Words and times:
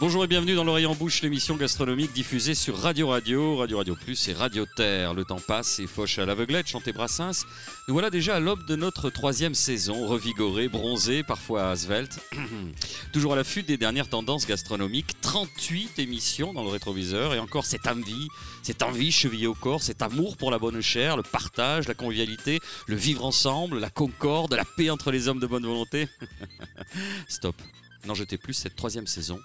Bonjour 0.00 0.22
et 0.22 0.28
bienvenue 0.28 0.54
dans 0.54 0.62
l'oreille 0.62 0.86
en 0.86 0.94
bouche, 0.94 1.22
l'émission 1.22 1.56
gastronomique 1.56 2.12
diffusée 2.12 2.54
sur 2.54 2.78
Radio 2.78 3.08
Radio, 3.08 3.56
Radio 3.56 3.78
Radio 3.78 3.96
Plus 3.96 4.28
et 4.28 4.32
Radio 4.32 4.64
Terre. 4.64 5.12
Le 5.12 5.24
temps 5.24 5.40
passe 5.44 5.80
et 5.80 5.88
fauche 5.88 6.20
à 6.20 6.24
l'aveuglette, 6.24 6.68
chanter 6.68 6.92
Brassens. 6.92 7.44
Nous 7.88 7.94
voilà 7.94 8.08
déjà 8.08 8.36
à 8.36 8.40
l'aube 8.40 8.64
de 8.64 8.76
notre 8.76 9.10
troisième 9.10 9.54
saison, 9.54 10.06
revigoré, 10.06 10.68
bronzé, 10.68 11.24
parfois 11.24 11.74
svelte. 11.74 12.20
Toujours 13.12 13.32
à 13.32 13.36
l'affût 13.36 13.64
des 13.64 13.76
dernières 13.76 14.08
tendances 14.08 14.46
gastronomiques, 14.46 15.20
38 15.20 15.98
émissions 15.98 16.52
dans 16.52 16.62
le 16.62 16.68
rétroviseur 16.68 17.34
et 17.34 17.40
encore 17.40 17.66
cette 17.66 17.88
envie, 17.88 18.28
cette 18.62 18.84
envie 18.84 19.10
chevillée 19.10 19.48
au 19.48 19.54
corps, 19.54 19.82
cet 19.82 20.00
amour 20.00 20.36
pour 20.36 20.52
la 20.52 20.60
bonne 20.60 20.80
chair, 20.80 21.16
le 21.16 21.24
partage, 21.24 21.88
la 21.88 21.94
convivialité, 21.94 22.60
le 22.86 22.94
vivre 22.94 23.24
ensemble, 23.24 23.80
la 23.80 23.90
concorde, 23.90 24.54
la 24.54 24.64
paix 24.64 24.90
entre 24.90 25.10
les 25.10 25.26
hommes 25.26 25.40
de 25.40 25.46
bonne 25.48 25.66
volonté. 25.66 26.06
Stop, 27.26 27.56
n'en 28.06 28.14
jetez 28.14 28.38
plus 28.38 28.54
cette 28.54 28.76
troisième 28.76 29.08
saison 29.08 29.40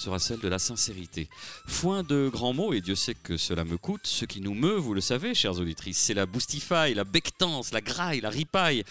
sera 0.00 0.18
celle 0.18 0.40
de 0.40 0.48
la 0.48 0.58
sincérité. 0.58 1.28
Foin 1.66 2.02
de 2.02 2.30
grands 2.32 2.54
mots, 2.54 2.72
et 2.72 2.80
Dieu 2.80 2.94
sait 2.94 3.14
que 3.14 3.36
cela 3.36 3.64
me 3.64 3.76
coûte, 3.76 4.06
ce 4.06 4.24
qui 4.24 4.40
nous 4.40 4.54
meut, 4.54 4.76
vous 4.76 4.94
le 4.94 5.02
savez, 5.02 5.34
chères 5.34 5.58
auditrices, 5.58 5.98
c'est 5.98 6.14
la 6.14 6.24
boostify, 6.24 6.94
la 6.94 7.04
bectance, 7.04 7.72
la 7.72 7.82
graille, 7.82 8.22
la 8.22 8.30
ripaille, 8.30 8.82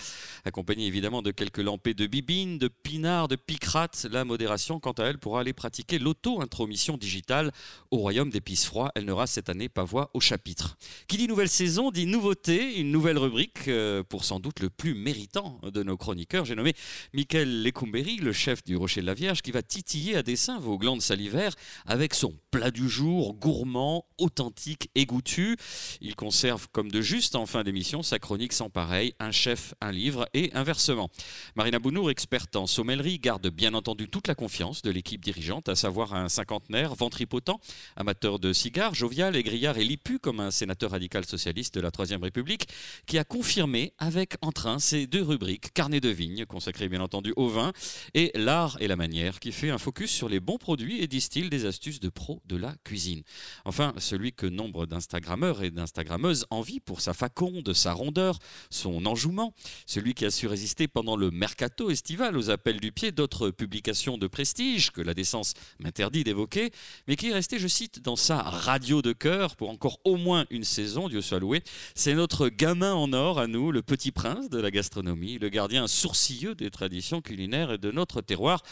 accompagnée 0.45 0.85
évidemment 0.85 1.23
de 1.23 1.31
quelques 1.31 1.57
lampées 1.57 1.95
de 1.95 2.05
bibine, 2.05 2.59
de 2.59 2.67
pinard, 2.67 3.27
de 3.27 3.35
picrate. 3.35 4.05
La 4.11 4.23
modération, 4.23 4.79
quant 4.79 4.91
à 4.91 5.05
elle, 5.05 5.17
pourra 5.17 5.41
aller 5.41 5.53
pratiquer 5.53 5.97
l'auto-intromission 5.97 6.95
digitale 6.97 7.51
au 7.89 7.97
royaume 7.97 8.29
d'épices 8.29 8.65
froids. 8.65 8.91
Elle 8.93 9.05
n'aura 9.05 9.25
cette 9.25 9.49
année 9.49 9.67
pas 9.67 9.83
voix 9.83 10.11
au 10.13 10.19
chapitre. 10.19 10.77
Qui 11.07 11.17
dit 11.17 11.27
nouvelle 11.27 11.49
saison 11.49 11.89
dit 11.89 12.05
nouveauté, 12.05 12.79
une 12.79 12.91
nouvelle 12.91 13.17
rubrique 13.17 13.67
euh, 13.67 14.03
pour 14.03 14.25
sans 14.25 14.39
doute 14.39 14.59
le 14.59 14.69
plus 14.69 14.93
méritant 14.93 15.59
de 15.63 15.81
nos 15.81 15.97
chroniqueurs. 15.97 16.45
J'ai 16.45 16.55
nommé 16.55 16.75
Michael 17.13 17.63
Lecumberi, 17.63 18.17
le 18.17 18.31
chef 18.31 18.63
du 18.63 18.77
Rocher 18.77 19.01
de 19.01 19.07
la 19.07 19.15
Vierge, 19.15 19.41
qui 19.41 19.51
va 19.51 19.63
titiller 19.63 20.15
à 20.15 20.21
dessein 20.21 20.59
vos 20.59 20.77
glandes 20.77 20.98
salivaire 20.99 21.53
avec 21.85 22.13
son 22.13 22.33
plat 22.51 22.71
du 22.71 22.89
jour 22.89 23.33
gourmand, 23.35 24.05
authentique 24.17 24.89
et 24.95 25.05
goûtu. 25.05 25.57
Il 26.01 26.15
conserve 26.15 26.67
comme 26.71 26.91
de 26.91 27.01
juste 27.01 27.35
en 27.35 27.45
fin 27.45 27.63
d'émission 27.63 28.03
sa 28.03 28.19
chronique 28.19 28.53
sans 28.53 28.69
pareil, 28.69 29.13
un 29.19 29.31
chef, 29.31 29.73
un 29.81 29.91
livre 29.91 30.27
et 30.33 30.51
inversement. 30.53 31.09
Marina 31.55 31.79
Bounour, 31.79 32.11
experte 32.11 32.55
en 32.55 32.67
sommellerie, 32.67 33.19
garde 33.19 33.47
bien 33.47 33.73
entendu 33.73 34.09
toute 34.09 34.27
la 34.27 34.35
confiance 34.35 34.81
de 34.81 34.91
l'équipe 34.91 35.23
dirigeante, 35.23 35.69
à 35.69 35.75
savoir 35.75 36.13
un 36.13 36.29
cinquantenaire 36.29 36.95
ventripotent, 36.95 37.59
amateur 37.95 38.39
de 38.39 38.53
cigares, 38.53 38.95
jovial, 38.95 39.35
égrillard 39.35 39.77
et 39.77 39.83
lipu 39.83 40.19
comme 40.19 40.39
un 40.39 40.51
sénateur 40.51 40.91
radical 40.91 41.25
socialiste 41.25 41.75
de 41.75 41.81
la 41.81 41.91
Troisième 41.91 42.23
République, 42.23 42.67
qui 43.05 43.17
a 43.17 43.23
confirmé 43.23 43.93
avec 43.97 44.35
entrain 44.41 44.79
ces 44.79 45.07
deux 45.07 45.21
rubriques, 45.21 45.73
carnet 45.73 45.99
de 45.99 46.09
vigne, 46.09 46.45
consacré 46.45 46.89
bien 46.89 47.01
entendu 47.01 47.33
au 47.35 47.47
vin, 47.47 47.73
et 48.13 48.31
l'art 48.35 48.77
et 48.79 48.87
la 48.87 48.95
manière, 48.95 49.39
qui 49.39 49.51
fait 49.51 49.69
un 49.69 49.77
focus 49.77 50.11
sur 50.11 50.29
les 50.29 50.39
bons 50.39 50.57
produits 50.57 50.88
et 50.97 51.07
distille 51.07 51.49
des 51.49 51.65
astuces 51.65 51.99
de 51.99 52.09
pro 52.09 52.41
de 52.45 52.55
la 52.55 52.75
cuisine. 52.83 53.23
Enfin, 53.65 53.93
celui 53.97 54.33
que 54.33 54.45
nombre 54.45 54.85
d'Instagrammeurs 54.85 55.63
et 55.63 55.71
d'Instagrammeuses 55.71 56.45
envient 56.49 56.79
pour 56.79 57.01
sa 57.01 57.13
faconde, 57.13 57.73
sa 57.73 57.93
rondeur, 57.93 58.39
son 58.69 59.05
enjouement, 59.05 59.53
celui 59.85 60.13
qui 60.13 60.25
a 60.25 60.31
su 60.31 60.47
résister 60.47 60.87
pendant 60.87 61.15
le 61.15 61.31
mercato 61.31 61.89
estival 61.89 62.37
aux 62.37 62.49
appels 62.49 62.79
du 62.79 62.91
pied 62.91 63.11
d'autres 63.11 63.49
publications 63.51 64.17
de 64.17 64.27
prestige 64.27 64.91
que 64.91 65.01
la 65.01 65.13
décence 65.13 65.53
m'interdit 65.79 66.23
d'évoquer, 66.23 66.71
mais 67.07 67.15
qui 67.15 67.29
est 67.29 67.33
resté, 67.33 67.59
je 67.59 67.67
cite, 67.67 68.01
dans 68.01 68.15
sa 68.15 68.41
radio 68.41 69.01
de 69.01 69.13
cœur 69.13 69.55
pour 69.55 69.69
encore 69.69 69.99
au 70.03 70.17
moins 70.17 70.45
une 70.49 70.63
saison, 70.63 71.09
Dieu 71.09 71.21
soit 71.21 71.39
loué. 71.39 71.61
C'est 71.95 72.13
notre 72.13 72.49
gamin 72.49 72.93
en 72.93 73.13
or 73.13 73.39
à 73.39 73.47
nous, 73.47 73.71
le 73.71 73.81
petit 73.81 74.11
prince 74.11 74.49
de 74.49 74.59
la 74.59 74.71
gastronomie, 74.71 75.37
le 75.37 75.49
gardien 75.49 75.87
sourcilleux 75.87 76.55
des 76.55 76.71
traditions 76.71 77.21
culinaires 77.21 77.71
et 77.73 77.77
de 77.77 77.91
notre 77.91 78.21
terroir 78.21 78.63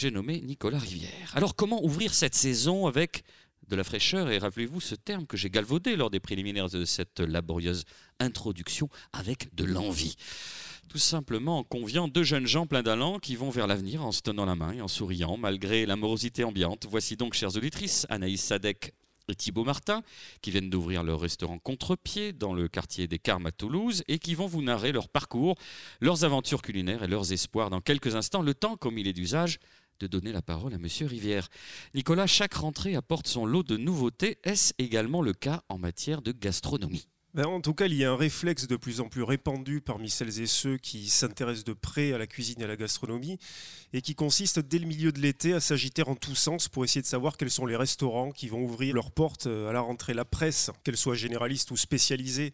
j'ai 0.00 0.10
nommé 0.10 0.40
Nicolas 0.40 0.78
Rivière. 0.78 1.30
Alors 1.34 1.54
comment 1.60 1.84
ouvrir 1.84 2.14
cette 2.14 2.34
saison 2.34 2.86
avec 2.86 3.22
de 3.68 3.76
la 3.76 3.84
fraîcheur 3.84 4.30
et 4.30 4.38
rappelez-vous 4.38 4.80
ce 4.80 4.94
terme 4.94 5.26
que 5.26 5.36
j'ai 5.36 5.50
galvaudé 5.50 5.94
lors 5.94 6.08
des 6.08 6.18
préliminaires 6.18 6.70
de 6.70 6.86
cette 6.86 7.20
laborieuse 7.20 7.84
introduction 8.18 8.88
avec 9.12 9.54
de 9.54 9.64
l'envie. 9.64 10.16
Tout 10.88 10.96
simplement 10.96 11.58
en 11.58 11.62
conviant 11.62 12.08
deux 12.08 12.22
jeunes 12.22 12.46
gens 12.46 12.66
pleins 12.66 12.82
d'allant 12.82 13.18
qui 13.18 13.36
vont 13.36 13.50
vers 13.50 13.66
l'avenir 13.66 14.02
en 14.02 14.10
se 14.10 14.22
tenant 14.22 14.46
la 14.46 14.54
main 14.54 14.72
et 14.72 14.80
en 14.80 14.88
souriant 14.88 15.36
malgré 15.36 15.84
la 15.84 15.96
morosité 15.96 16.44
ambiante. 16.44 16.86
Voici 16.88 17.18
donc, 17.18 17.34
chères 17.34 17.54
auditrices, 17.54 18.06
Anaïs 18.08 18.42
Sadek 18.42 18.94
et 19.28 19.34
Thibaut 19.34 19.64
Martin, 19.64 20.02
qui 20.40 20.50
viennent 20.50 20.70
d'ouvrir 20.70 21.02
leur 21.04 21.20
restaurant 21.20 21.58
Contre-Pied 21.58 22.32
dans 22.32 22.54
le 22.54 22.68
quartier 22.68 23.06
des 23.06 23.18
Carmes 23.18 23.44
à 23.44 23.52
Toulouse 23.52 24.02
et 24.08 24.18
qui 24.18 24.34
vont 24.34 24.46
vous 24.46 24.62
narrer 24.62 24.92
leur 24.92 25.10
parcours, 25.10 25.56
leurs 26.00 26.24
aventures 26.24 26.62
culinaires 26.62 27.02
et 27.02 27.06
leurs 27.06 27.34
espoirs 27.34 27.68
dans 27.68 27.82
quelques 27.82 28.16
instants, 28.16 28.40
le 28.40 28.54
temps, 28.54 28.78
comme 28.78 28.96
il 28.96 29.06
est 29.06 29.12
d'usage, 29.12 29.58
de 30.00 30.06
donner 30.06 30.32
la 30.32 30.42
parole 30.42 30.74
à 30.74 30.78
Monsieur 30.78 31.06
Rivière. 31.06 31.48
Nicolas, 31.94 32.26
chaque 32.26 32.54
rentrée 32.54 32.96
apporte 32.96 33.26
son 33.26 33.46
lot 33.46 33.62
de 33.62 33.76
nouveautés. 33.76 34.38
Est-ce 34.42 34.72
également 34.78 35.22
le 35.22 35.32
cas 35.32 35.62
en 35.68 35.78
matière 35.78 36.22
de 36.22 36.32
gastronomie? 36.32 37.06
En 37.38 37.60
tout 37.60 37.74
cas, 37.74 37.86
il 37.86 37.94
y 37.94 38.04
a 38.04 38.10
un 38.10 38.16
réflexe 38.16 38.66
de 38.66 38.76
plus 38.76 39.00
en 39.00 39.08
plus 39.08 39.22
répandu 39.22 39.80
parmi 39.80 40.10
celles 40.10 40.40
et 40.40 40.46
ceux 40.46 40.78
qui 40.78 41.08
s'intéressent 41.08 41.64
de 41.64 41.72
près 41.72 42.12
à 42.12 42.18
la 42.18 42.26
cuisine 42.26 42.60
et 42.60 42.64
à 42.64 42.66
la 42.66 42.76
gastronomie, 42.76 43.38
et 43.92 44.02
qui 44.02 44.14
consiste 44.14 44.58
dès 44.58 44.78
le 44.78 44.86
milieu 44.86 45.12
de 45.12 45.20
l'été 45.20 45.52
à 45.52 45.60
s'agiter 45.60 46.02
en 46.02 46.16
tous 46.16 46.34
sens 46.34 46.68
pour 46.68 46.84
essayer 46.84 47.02
de 47.02 47.06
savoir 47.06 47.36
quels 47.36 47.50
sont 47.50 47.66
les 47.66 47.76
restaurants 47.76 48.32
qui 48.32 48.48
vont 48.48 48.62
ouvrir 48.62 48.94
leurs 48.94 49.12
portes 49.12 49.46
à 49.46 49.72
la 49.72 49.80
rentrée. 49.80 50.14
La 50.14 50.24
presse, 50.24 50.70
qu'elle 50.82 50.96
soit 50.96 51.14
généraliste 51.14 51.70
ou 51.70 51.76
spécialisée, 51.76 52.52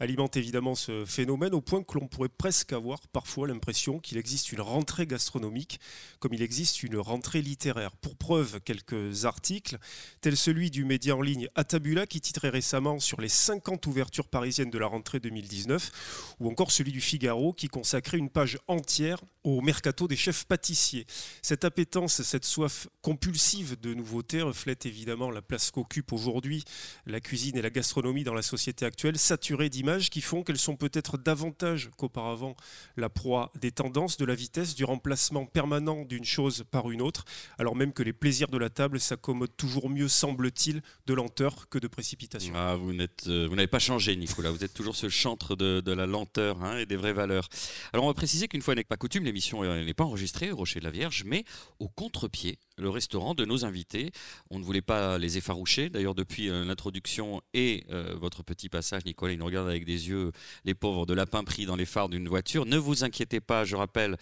alimente 0.00 0.36
évidemment 0.36 0.74
ce 0.74 1.04
phénomène 1.04 1.54
au 1.54 1.60
point 1.60 1.82
que 1.82 1.98
l'on 1.98 2.06
pourrait 2.06 2.28
presque 2.28 2.72
avoir 2.72 3.00
parfois 3.08 3.48
l'impression 3.48 3.98
qu'il 3.98 4.18
existe 4.18 4.52
une 4.52 4.60
rentrée 4.60 5.06
gastronomique 5.06 5.80
comme 6.20 6.34
il 6.34 6.42
existe 6.42 6.82
une 6.82 6.98
rentrée 6.98 7.42
littéraire. 7.42 7.96
Pour 7.96 8.16
preuve, 8.16 8.60
quelques 8.60 9.24
articles, 9.24 9.78
tels 10.20 10.36
celui 10.36 10.70
du 10.70 10.84
média 10.84 11.16
en 11.16 11.22
ligne 11.22 11.48
Atabula 11.54 12.06
qui 12.06 12.20
titrait 12.20 12.50
récemment 12.50 13.00
sur 13.00 13.20
les 13.20 13.28
50 13.28 13.86
ouvertures 13.86 14.17
parisiennes 14.26 14.70
de 14.70 14.78
la 14.78 14.86
rentrée 14.86 15.20
2019, 15.20 16.36
ou 16.40 16.50
encore 16.50 16.72
celui 16.72 16.92
du 16.92 17.00
Figaro 17.00 17.52
qui 17.52 17.68
consacrait 17.68 18.18
une 18.18 18.30
page 18.30 18.58
entière 18.66 19.20
au 19.56 19.60
mercato 19.60 20.06
des 20.06 20.16
chefs 20.16 20.44
pâtissiers. 20.44 21.06
Cette 21.42 21.64
appétence, 21.64 22.22
cette 22.22 22.44
soif 22.44 22.88
compulsive 23.00 23.80
de 23.80 23.94
nouveautés 23.94 24.42
reflète 24.42 24.84
évidemment 24.84 25.30
la 25.30 25.42
place 25.42 25.70
qu'occupe 25.70 26.12
aujourd'hui 26.12 26.64
la 27.06 27.20
cuisine 27.20 27.56
et 27.56 27.62
la 27.62 27.70
gastronomie 27.70 28.24
dans 28.24 28.34
la 28.34 28.42
société 28.42 28.84
actuelle, 28.84 29.18
saturée 29.18 29.70
d'images 29.70 30.10
qui 30.10 30.20
font 30.20 30.42
qu'elles 30.42 30.58
sont 30.58 30.76
peut-être 30.76 31.16
davantage 31.16 31.90
qu'auparavant 31.96 32.56
la 32.96 33.08
proie 33.08 33.50
des 33.60 33.70
tendances, 33.70 34.18
de 34.18 34.24
la 34.24 34.34
vitesse, 34.34 34.74
du 34.74 34.84
remplacement 34.84 35.46
permanent 35.46 36.04
d'une 36.04 36.24
chose 36.24 36.64
par 36.70 36.90
une 36.90 37.00
autre, 37.00 37.24
alors 37.58 37.74
même 37.74 37.92
que 37.92 38.02
les 38.02 38.12
plaisirs 38.12 38.48
de 38.48 38.58
la 38.58 38.68
table 38.68 39.00
s'accommodent 39.00 39.56
toujours 39.56 39.88
mieux, 39.88 40.08
semble-t-il, 40.08 40.82
de 41.06 41.14
lenteur 41.14 41.68
que 41.68 41.78
de 41.78 41.88
précipitation. 41.88 42.52
Ah, 42.54 42.76
vous 42.76 42.92
euh, 43.28 43.48
n'avez 43.48 43.66
pas 43.66 43.78
changé, 43.78 44.14
Nicolas. 44.16 44.50
Vous 44.50 44.64
êtes 44.64 44.74
toujours 44.74 44.96
ce 44.96 45.08
chantre 45.08 45.56
de, 45.56 45.92
la 45.92 46.06
lenteur 46.06 46.62
hein, 46.62 46.76
et 46.78 46.86
des 46.86 46.96
vraies 46.96 47.12
valeurs. 47.12 47.48
Alors, 47.92 48.04
on 48.04 48.08
va 48.08 48.14
préciser 48.14 48.46
qu'une 48.48 48.62
fois 48.62 48.74
n'est 48.74 48.84
pas 48.84 48.96
coutume, 48.96 49.24
l'émission 49.38 49.62
n'est 49.62 49.94
pas 49.94 50.04
enregistrée 50.04 50.50
au 50.50 50.56
Rocher 50.56 50.80
de 50.80 50.84
la 50.84 50.90
Vierge, 50.90 51.22
mais 51.24 51.44
au 51.78 51.86
contre-pied 51.86 52.58
le 52.76 52.90
restaurant 52.90 53.34
de 53.34 53.44
nos 53.44 53.64
invités. 53.64 54.10
On 54.50 54.58
ne 54.58 54.64
voulait 54.64 54.82
pas 54.82 55.16
les 55.16 55.38
effaroucher. 55.38 55.90
D'ailleurs, 55.90 56.16
depuis 56.16 56.48
euh, 56.48 56.64
l'introduction 56.64 57.40
et 57.54 57.84
euh, 57.90 58.16
votre 58.20 58.42
petit 58.42 58.68
passage, 58.68 59.04
Nicolas, 59.04 59.32
il 59.32 59.38
nous 59.38 59.44
regarde 59.44 59.68
avec 59.68 59.84
des 59.84 60.08
yeux, 60.08 60.32
les 60.64 60.74
pauvres, 60.74 61.06
de 61.06 61.14
lapin 61.14 61.44
pris 61.44 61.66
dans 61.66 61.76
les 61.76 61.86
phares 61.86 62.08
d'une 62.08 62.28
voiture. 62.28 62.66
Ne 62.66 62.76
vous 62.76 63.04
inquiétez 63.04 63.40
pas, 63.40 63.64
je 63.64 63.76
rappelle, 63.76 64.16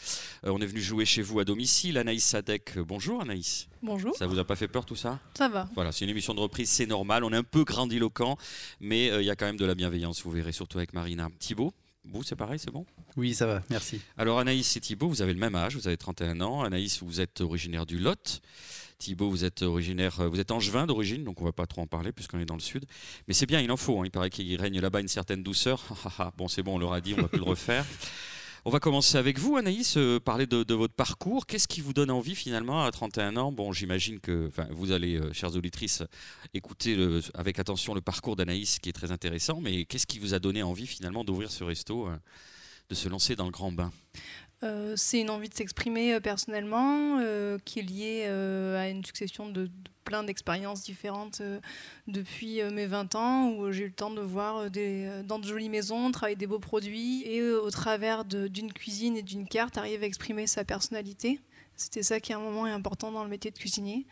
euh, 0.44 0.50
on 0.50 0.60
est 0.60 0.66
venu 0.66 0.82
jouer 0.82 1.06
chez 1.06 1.22
vous 1.22 1.40
à 1.40 1.44
domicile. 1.44 1.96
Anaïs 1.96 2.24
Sadek, 2.24 2.78
bonjour 2.78 3.22
Anaïs. 3.22 3.68
Bonjour. 3.82 4.14
Ça 4.16 4.26
vous 4.26 4.38
a 4.38 4.44
pas 4.44 4.56
fait 4.56 4.68
peur 4.68 4.84
tout 4.84 4.96
ça? 4.96 5.18
Ça 5.34 5.48
va. 5.48 5.68
Voilà, 5.74 5.92
c'est 5.92 6.04
une 6.04 6.10
émission 6.10 6.34
de 6.34 6.40
reprise, 6.40 6.68
c'est 6.68 6.86
normal. 6.86 7.24
On 7.24 7.32
est 7.32 7.36
un 7.36 7.42
peu 7.42 7.64
grandiloquent, 7.64 8.36
mais 8.80 9.06
il 9.06 9.24
y 9.24 9.30
a 9.30 9.36
quand 9.36 9.46
même 9.46 9.58
de 9.58 9.66
la 9.66 9.74
bienveillance, 9.74 10.22
vous 10.22 10.30
verrez, 10.30 10.52
surtout 10.52 10.76
avec 10.76 10.92
Marina. 10.92 11.28
Thibaut 11.38 11.72
vous, 12.12 12.22
c'est 12.22 12.36
pareil, 12.36 12.58
c'est 12.58 12.70
bon? 12.70 12.86
Oui, 13.16 13.34
ça 13.34 13.46
va, 13.46 13.62
merci. 13.70 14.00
Alors 14.16 14.38
Anaïs 14.38 14.76
et 14.76 14.80
Thibaut, 14.80 15.08
vous 15.08 15.22
avez 15.22 15.32
le 15.32 15.38
même 15.38 15.54
âge, 15.54 15.76
vous 15.76 15.86
avez 15.86 15.96
31 15.96 16.40
ans. 16.40 16.62
Anaïs, 16.62 17.02
vous 17.02 17.20
êtes 17.20 17.40
originaire 17.40 17.86
du 17.86 17.98
Lot. 17.98 18.40
Thibaut, 18.98 19.28
vous 19.28 19.44
êtes 19.44 19.62
originaire, 19.62 20.20
euh, 20.20 20.28
vous 20.28 20.40
êtes 20.40 20.50
angevin 20.50 20.86
d'origine, 20.86 21.22
donc 21.24 21.40
on 21.42 21.44
va 21.44 21.52
pas 21.52 21.66
trop 21.66 21.82
en 21.82 21.86
parler 21.86 22.12
puisqu'on 22.12 22.38
est 22.38 22.46
dans 22.46 22.54
le 22.54 22.60
sud. 22.60 22.86
Mais 23.28 23.34
c'est 23.34 23.46
bien, 23.46 23.60
il 23.60 23.70
en 23.70 23.76
faut. 23.76 24.00
Hein. 24.00 24.04
Il 24.06 24.10
paraît 24.10 24.30
qu'il 24.30 24.58
règne 24.60 24.80
là-bas 24.80 25.00
une 25.00 25.08
certaine 25.08 25.42
douceur. 25.42 25.84
bon, 26.38 26.48
c'est 26.48 26.62
bon, 26.62 26.76
on 26.76 26.78
l'aura 26.78 27.00
dit, 27.00 27.14
on 27.14 27.22
va 27.22 27.28
plus 27.28 27.38
le 27.38 27.44
refaire. 27.44 27.84
On 28.68 28.70
va 28.70 28.80
commencer 28.80 29.16
avec 29.16 29.38
vous, 29.38 29.56
Anaïs, 29.56 29.96
euh, 29.96 30.18
parler 30.18 30.48
de, 30.48 30.74
votre 30.74 30.92
parcours. 30.92 31.46
Qu'est-ce 31.46 31.68
qui 31.68 31.80
vous 31.80 31.92
donne 31.92 32.10
envie 32.10 32.34
finalement 32.34 32.82
à 32.82 32.90
31 32.90 33.36
ans? 33.36 33.52
Bon, 33.52 33.70
j'imagine 33.72 34.18
que 34.18 34.50
vous 34.70 34.90
allez, 34.90 35.14
euh, 35.14 35.32
chères 35.32 35.54
auditrices, 35.54 36.02
écouter 36.52 36.96
avec 37.34 37.60
attention 37.60 37.94
le 37.94 38.00
parcours 38.00 38.34
d'Anaïs 38.34 38.80
qui 38.80 38.88
est 38.88 38.92
très 38.92 39.12
intéressant, 39.12 39.60
mais 39.60 39.84
qu'est-ce 39.84 40.08
qui 40.08 40.18
vous 40.18 40.34
a 40.34 40.40
donné 40.40 40.64
envie 40.64 40.88
finalement 40.88 41.22
d'ouvrir 41.22 41.52
ce 41.52 41.62
resto, 41.62 42.08
euh, 42.08 42.16
de 42.88 42.96
se 42.96 43.08
lancer 43.08 43.36
dans 43.36 43.44
le 43.44 43.52
grand 43.52 43.70
bain? 43.70 43.92
C'est 44.96 45.20
une 45.20 45.30
envie 45.30 45.48
de 45.48 45.54
s'exprimer 45.54 46.18
personnellement 46.20 47.18
qui 47.64 47.78
est 47.78 47.82
liée 47.82 48.24
à 48.24 48.88
une 48.88 49.04
succession 49.04 49.48
de 49.48 49.70
plein 50.06 50.22
d'expériences 50.22 50.82
différentes 50.82 51.42
euh, 51.42 51.60
depuis 52.06 52.62
euh, 52.62 52.70
mes 52.70 52.86
20 52.86 53.14
ans 53.16 53.50
où 53.50 53.70
j'ai 53.72 53.82
eu 53.84 53.88
le 53.88 53.92
temps 53.92 54.10
de 54.10 54.22
voir 54.22 54.68
euh, 54.74 55.22
dans 55.22 55.38
de 55.38 55.44
jolies 55.44 55.68
maisons, 55.68 56.10
travailler 56.12 56.36
des 56.36 56.46
beaux 56.46 56.60
produits 56.60 57.24
et 57.26 57.42
au 57.42 57.70
travers 57.70 58.24
d'une 58.24 58.72
cuisine 58.72 59.18
et 59.18 59.22
d'une 59.22 59.46
carte 59.46 59.76
arriver 59.76 60.04
à 60.04 60.06
exprimer 60.06 60.46
sa 60.46 60.64
personnalité. 60.64 61.40
C'était 61.74 62.04
ça 62.04 62.20
qui, 62.20 62.32
à 62.32 62.36
un 62.36 62.40
moment, 62.40 62.66
est 62.66 62.70
important 62.70 63.12
dans 63.12 63.22
le 63.22 63.28
métier 63.28 63.50
de 63.50 63.58
cuisinier, 63.58 64.06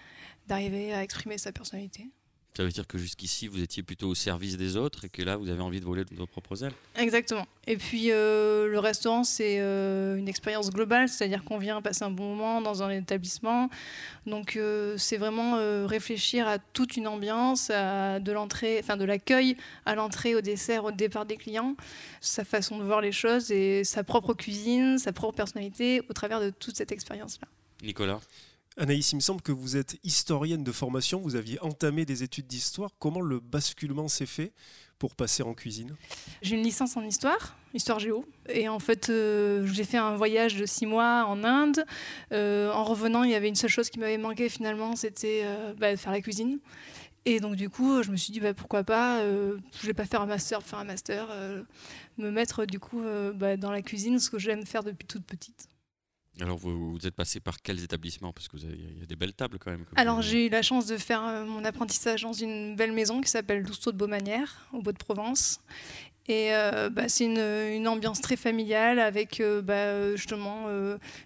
d'arriver 0.49 0.93
à 0.93 1.02
exprimer 1.02 1.38
sa 1.38 1.50
personnalité. 1.50 2.11
Ça 2.56 2.62
veut 2.62 2.70
dire 2.70 2.86
que 2.86 2.98
jusqu'ici, 2.98 3.48
vous 3.48 3.60
étiez 3.60 3.82
plutôt 3.82 4.08
au 4.08 4.14
service 4.14 4.56
des 4.56 4.76
autres 4.76 5.06
et 5.06 5.08
que 5.08 5.22
là, 5.22 5.36
vous 5.36 5.50
avez 5.50 5.60
envie 5.60 5.80
de 5.80 5.84
voler 5.84 6.04
de 6.04 6.14
vos 6.14 6.26
propres 6.26 6.62
ailes 6.62 6.72
Exactement. 6.96 7.48
Et 7.66 7.76
puis, 7.76 8.12
euh, 8.12 8.68
le 8.68 8.78
restaurant, 8.78 9.24
c'est 9.24 9.56
euh, 9.58 10.14
une 10.14 10.28
expérience 10.28 10.70
globale, 10.70 11.08
c'est-à-dire 11.08 11.42
qu'on 11.42 11.58
vient 11.58 11.82
passer 11.82 12.04
un 12.04 12.12
bon 12.12 12.36
moment 12.36 12.60
dans 12.60 12.84
un 12.84 12.90
établissement. 12.90 13.70
Donc, 14.26 14.54
euh, 14.54 14.96
c'est 14.98 15.16
vraiment 15.16 15.56
réfléchir 15.86 16.46
à 16.46 16.58
toute 16.58 16.96
une 16.96 17.08
ambiance, 17.08 17.70
à 17.70 18.20
de 18.20 18.30
l'entrée, 18.30 18.78
enfin 18.80 18.96
de 18.96 19.04
l'accueil 19.04 19.56
à 19.84 19.96
l'entrée, 19.96 20.36
au 20.36 20.40
dessert, 20.40 20.84
au 20.84 20.92
départ 20.92 21.26
des 21.26 21.36
clients, 21.36 21.74
sa 22.20 22.44
façon 22.44 22.78
de 22.78 22.84
voir 22.84 23.00
les 23.00 23.12
choses 23.12 23.50
et 23.50 23.82
sa 23.82 24.04
propre 24.04 24.32
cuisine, 24.32 24.98
sa 24.98 25.12
propre 25.12 25.34
personnalité 25.34 26.02
au 26.08 26.12
travers 26.12 26.40
de 26.40 26.50
toute 26.50 26.76
cette 26.76 26.92
expérience-là. 26.92 27.48
Nicolas? 27.82 28.20
Anaïs, 28.76 29.12
il 29.12 29.17
me 29.17 29.21
semble 29.21 29.41
que 29.41 29.53
vous 29.53 29.76
êtes 29.76 29.99
historienne 30.03 30.65
de 30.65 30.73
formation, 30.73 31.21
vous 31.21 31.37
aviez 31.37 31.61
entamé 31.61 32.05
des 32.05 32.25
études 32.25 32.49
d'histoire. 32.49 32.91
Comment 32.99 33.21
le 33.21 33.38
basculement 33.38 34.09
s'est 34.09 34.26
fait 34.26 34.53
pour 34.99 35.15
passer 35.15 35.44
en 35.44 35.55
cuisine? 35.55 35.94
J'ai 36.43 36.56
une 36.56 36.65
licence 36.65 36.97
en 36.97 37.03
histoire, 37.03 37.56
histoire 37.73 38.00
géo. 38.00 38.25
Et 38.49 38.69
en 38.69 38.81
fait, 38.81 39.11
euh, 39.11 39.65
j'ai 39.73 39.85
fait 39.85 39.97
un 39.97 40.17
voyage 40.17 40.56
de 40.56 40.67
six 40.67 40.87
mois 40.87 41.25
en 41.29 41.44
Inde. 41.44 41.85
Euh, 42.32 42.73
en 42.73 42.82
revenant, 42.82 43.23
il 43.23 43.31
y 43.31 43.37
avait 43.37 43.49
une 43.49 43.55
seule 43.55 43.71
chose 43.71 43.91
qui 43.91 44.00
m'avait 44.00 44.19
manqué 44.19 44.49
finalement, 44.49 44.97
c'était 44.97 45.43
euh, 45.44 45.73
bah, 45.75 45.97
faire 45.97 46.11
la 46.11 46.21
cuisine. 46.21 46.59
Et 47.26 47.38
donc 47.38 47.55
du 47.55 47.71
coup, 47.71 48.03
je 48.03 48.11
me 48.11 48.17
suis 48.17 48.32
dit 48.32 48.41
bah, 48.41 48.55
pourquoi 48.55 48.82
pas, 48.82 49.21
je 49.21 49.55
ne 49.55 49.87
vais 49.87 49.94
pas 49.94 50.05
faire 50.05 50.21
un 50.21 50.26
master, 50.26 50.62
faire 50.62 50.81
un 50.81 50.85
master, 50.85 51.29
me 52.19 52.31
mettre 52.31 52.67
du 52.67 52.79
coup 52.79 53.03
bah, 53.35 53.56
dans 53.56 53.71
la 53.71 53.81
cuisine, 53.81 54.19
ce 54.19 54.29
que 54.29 54.38
j'aime 54.38 54.67
faire 54.67 54.82
depuis 54.82 55.06
toute 55.06 55.25
petite. 55.25 55.69
Alors, 56.40 56.58
vous, 56.58 56.98
êtes 57.04 57.14
passé 57.14 57.38
par 57.38 57.62
quels 57.62 57.82
établissements? 57.84 58.32
Parce 58.32 58.48
qu'il 58.48 58.60
y 58.60 59.02
a 59.02 59.06
des 59.06 59.16
belles 59.16 59.34
tables 59.34 59.58
quand 59.58 59.70
même. 59.70 59.84
Alors, 59.94 60.20
j'ai 60.20 60.46
eu 60.46 60.48
la 60.48 60.62
chance 60.62 60.86
de 60.86 60.96
faire 60.96 61.25
euh, 61.25 61.44
mon 61.44 61.64
apprentissage 61.64 62.22
dans 62.22 62.32
une 62.32 62.75
belle 62.75 62.92
maison 62.92 63.20
qui 63.20 63.31
s'appelle 63.31 63.62
Lousteau 63.62 63.92
de 63.92 63.96
Beaumanière, 63.96 64.69
au 64.72 64.82
Beau-de-Provence. 64.82 65.60
Et 66.26 66.54
euh, 66.54 66.90
bah, 66.90 67.08
c'est 67.08 67.26
une, 67.26 67.86
ambiance 67.86 68.20
très 68.20 68.36
familiale 68.36 68.98
avec 68.98 69.40
euh, 69.40 69.62
bah, 69.62 70.16
justement, 70.16 70.66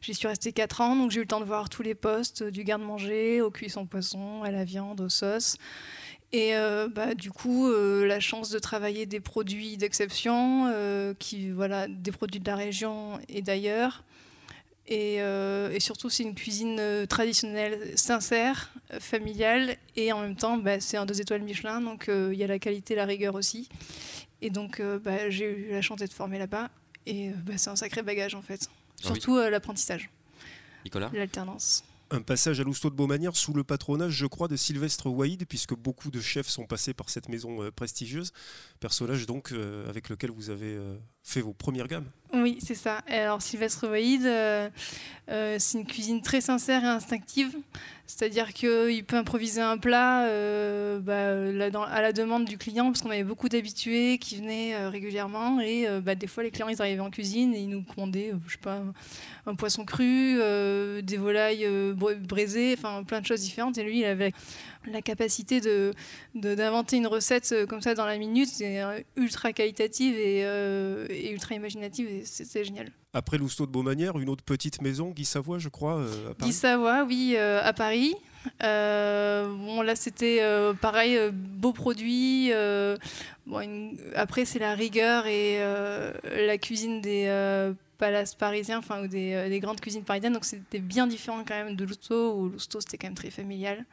j'y 0.02 0.12
suis 0.12 0.28
restée 0.28 0.52
4 0.52 0.80
ans, 0.80 0.96
donc 0.96 1.10
j'ai 1.10 1.18
eu 1.18 1.22
le 1.22 1.28
temps 1.28 1.40
de 1.40 1.46
voir 1.46 1.70
tous 1.70 1.82
les 1.82 1.94
postes, 1.94 2.42
du 2.42 2.64
garde-manger 2.64 3.40
au 3.40 3.50
cuisson 3.50 3.86
poisson, 3.86 4.42
à 4.42 4.50
la 4.50 4.64
viande, 4.64 5.00
aux 5.00 5.08
sauces. 5.08 5.56
Et 6.32 6.52
bah, 6.94 7.14
du 7.14 7.30
coup, 7.30 7.72
la 7.72 8.20
chance 8.20 8.50
de 8.50 8.58
travailler 8.58 9.06
des 9.06 9.20
produits 9.20 9.78
d'exception, 9.78 10.70
qui 11.18 11.48
voilà, 11.48 11.88
des 11.88 12.12
produits 12.12 12.40
de 12.40 12.46
la 12.46 12.56
région 12.56 13.18
et 13.28 13.40
d'ailleurs. 13.40 14.04
Euh, 14.90 15.70
et, 15.70 15.80
surtout, 15.80 16.08
c'est 16.08 16.22
une 16.22 16.34
cuisine 16.34 16.78
euh, 16.80 17.06
traditionnelle, 17.06 17.96
sincère, 17.96 18.70
euh, 18.92 19.00
familiale, 19.00 19.76
et 19.96 20.12
en 20.12 20.22
même 20.22 20.36
temps, 20.36 20.56
bah, 20.56 20.80
c'est 20.80 20.96
un 20.96 21.04
deux 21.06 21.20
étoiles 21.20 21.42
Michelin, 21.42 21.80
donc 21.80 22.08
il 22.08 22.34
y 22.34 22.44
a 22.44 22.46
la 22.46 22.58
qualité, 22.58 22.94
la 22.94 23.04
rigueur 23.04 23.34
aussi. 23.34 23.68
Et 24.40 24.50
donc, 24.50 24.80
bah, 25.04 25.30
j'ai 25.30 25.44
eu 25.44 25.70
la 25.72 25.82
chance 25.82 25.98
d'être 25.98 26.12
formée 26.12 26.38
là-bas, 26.38 26.70
et 27.06 27.30
bah, 27.44 27.54
c'est 27.56 27.70
un 27.70 27.76
sacré 27.76 28.02
bagage 28.02 28.34
en 28.34 28.42
fait. 28.42 28.68
Ah 29.00 29.08
surtout 29.08 29.36
l'apprentissage. 29.36 30.10
Nicolas 30.84 31.10
L'alternance 31.12 31.84
un 32.10 32.22
passage 32.22 32.60
à 32.60 32.64
l'Ousteau 32.64 32.90
de 32.90 32.94
Beaumanière 32.94 33.36
sous 33.36 33.52
le 33.52 33.64
patronage, 33.64 34.12
je 34.12 34.26
crois, 34.26 34.48
de 34.48 34.56
Sylvestre 34.56 35.08
Waïd, 35.08 35.46
puisque 35.46 35.74
beaucoup 35.74 36.10
de 36.10 36.20
chefs 36.20 36.48
sont 36.48 36.66
passés 36.66 36.94
par 36.94 37.10
cette 37.10 37.28
maison 37.28 37.70
prestigieuse, 37.72 38.32
personnage 38.80 39.26
donc 39.26 39.52
euh, 39.52 39.88
avec 39.88 40.08
lequel 40.08 40.30
vous 40.30 40.50
avez 40.50 40.74
euh, 40.74 40.96
fait 41.28 41.40
vos 41.40 41.52
premières 41.52 41.86
gammes. 41.86 42.06
Oui, 42.34 42.58
c'est 42.62 42.74
ça. 42.74 42.98
Alors 43.08 43.40
Sylvestre 43.40 43.88
Waïd, 43.88 44.22
c'est 45.28 45.78
une 45.78 45.86
cuisine 45.86 46.20
très 46.20 46.40
sincère 46.40 46.84
et 46.84 46.88
instinctive, 46.88 47.56
c'est-à-dire 48.06 48.52
qu'il 48.52 49.02
peut 49.04 49.16
improviser 49.16 49.62
un 49.62 49.78
plat 49.78 50.26
bah, 51.00 51.32
à 51.86 52.02
la 52.02 52.12
demande 52.12 52.44
du 52.44 52.58
client, 52.58 52.86
parce 52.86 53.00
qu'on 53.00 53.10
avait 53.10 53.24
beaucoup 53.24 53.48
d'habitués 53.48 54.18
qui 54.18 54.36
venaient 54.36 54.88
régulièrement, 54.88 55.58
et 55.60 55.86
bah, 56.02 56.14
des 56.14 56.26
fois 56.26 56.42
les 56.42 56.50
clients 56.50 56.68
ils 56.68 56.82
arrivaient 56.82 57.00
en 57.00 57.10
cuisine 57.10 57.54
et 57.54 57.60
ils 57.60 57.70
nous 57.70 57.82
commandaient, 57.82 58.32
je 58.46 58.52
sais 58.52 58.58
pas, 58.58 58.82
un 59.46 59.54
poisson 59.54 59.86
cru, 59.86 60.38
des 61.02 61.16
volailles 61.16 61.66
braisé, 61.94 62.74
enfin 62.76 63.04
plein 63.04 63.22
de 63.22 63.26
choses 63.26 63.40
différentes. 63.40 63.78
Et 63.78 63.84
lui, 63.84 64.00
il 64.00 64.04
avait 64.04 64.32
la 64.86 65.02
capacité 65.02 65.60
de 65.60 65.92
d'inventer 66.34 66.96
une 66.96 67.06
recette 67.06 67.50
euh, 67.52 67.66
comme 67.66 67.80
ça 67.80 67.94
dans 67.94 68.06
la 68.06 68.18
minute, 68.18 68.48
c'est 68.48 68.82
euh, 68.82 69.00
ultra 69.16 69.52
qualitative 69.52 70.14
euh, 70.18 71.06
et, 71.10 71.30
ultra 71.32 71.54
imaginative, 71.54 72.08
et 72.08 72.22
c'est 72.24 72.64
génial. 72.64 72.90
Après 73.12 73.38
Lousteau 73.38 73.66
de 73.66 73.72
Beaumanière, 73.72 74.18
une 74.18 74.28
autre 74.28 74.44
petite 74.44 74.82
maison, 74.82 75.10
Guy 75.10 75.24
Savoie, 75.24 75.58
je 75.58 75.68
crois, 75.68 76.02
à 76.02 76.34
Paris. 76.34 76.50
Guy 76.50 76.52
Savoie, 76.52 77.04
oui, 77.04 77.36
à 77.36 77.72
Paris. 77.72 78.14
bon, 78.60 79.82
là, 79.82 79.94
c'était 79.96 80.42
pareil, 80.80 81.18
beau 81.32 81.72
produit. 81.72 82.52
bon, 83.46 83.96
après, 84.14 84.44
c'est 84.44 84.58
la 84.58 84.74
rigueur 84.74 85.26
et 85.26 85.58
la 85.58 86.58
cuisine 86.58 87.00
des 87.00 87.72
palaces 87.96 88.34
parisiens, 88.34 88.78
enfin, 88.78 89.02
ou 89.02 89.08
des, 89.08 89.48
des, 89.48 89.58
grandes 89.58 89.80
cuisines 89.80 90.04
parisiennes. 90.04 90.34
Donc, 90.34 90.44
c'était 90.44 90.78
bien 90.78 91.06
différent 91.06 91.42
quand 91.48 91.64
même 91.64 91.76
de 91.76 91.84
Lousteau, 91.84 92.36
où 92.36 92.48
Lousteau, 92.50 92.80
c'était 92.80 92.98
quand 92.98 93.08
même 93.08 93.16
très 93.16 93.30
familial. 93.30 93.84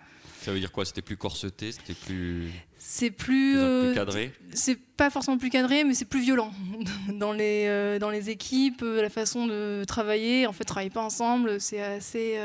Ça 0.45 0.51
veut 0.51 0.59
dire 0.59 0.71
quoi? 0.71 0.85
C'était 0.85 1.01
plus 1.01 1.17
corseté 1.17 1.71
C'était 1.71 1.95
plus. 1.95 2.51
C'est 2.77 3.09
plus. 3.09 3.57
Euh, 3.57 3.95
cadré? 3.95 4.31
C'est 4.53 4.75
pas 4.75 5.09
forcément 5.09 5.39
plus 5.39 5.49
cadré, 5.49 5.83
mais 5.83 5.95
c'est 5.95 6.05
plus 6.05 6.21
violent. 6.21 6.51
dans, 7.09 7.33
les, 7.33 7.65
euh, 7.65 7.97
dans 7.97 8.11
les 8.11 8.29
équipes, 8.29 8.83
euh, 8.83 9.01
la 9.01 9.09
façon 9.09 9.47
de 9.47 9.83
travailler, 9.87 10.45
en 10.45 10.53
fait, 10.53 10.63
travailler 10.63 10.91
pas 10.91 11.01
ensemble, 11.01 11.59
c'est 11.59 11.81
assez 11.81 12.39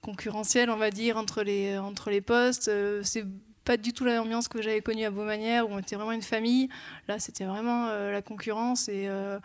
concurrentiel, 0.00 0.70
on 0.70 0.76
va 0.76 0.90
dire, 0.90 1.16
entre 1.18 1.44
les, 1.44 1.78
entre 1.78 2.10
les 2.10 2.20
postes. 2.20 2.68
c'est 3.04 3.24
pas 3.68 3.76
du 3.76 3.92
tout 3.92 4.06
l'ambiance 4.06 4.48
que 4.48 4.62
j'avais 4.62 4.80
connue 4.80 5.04
à 5.04 5.10
Beaumanière 5.10 5.68
où 5.68 5.74
on 5.74 5.78
était 5.78 5.94
vraiment 5.94 6.12
une 6.12 6.22
famille. 6.22 6.70
Là, 7.06 7.18
c'était 7.18 7.44
vraiment 7.44 7.86
la 7.86 8.22
concurrence 8.22 8.88
et 8.88 9.06
euh, 9.08 9.38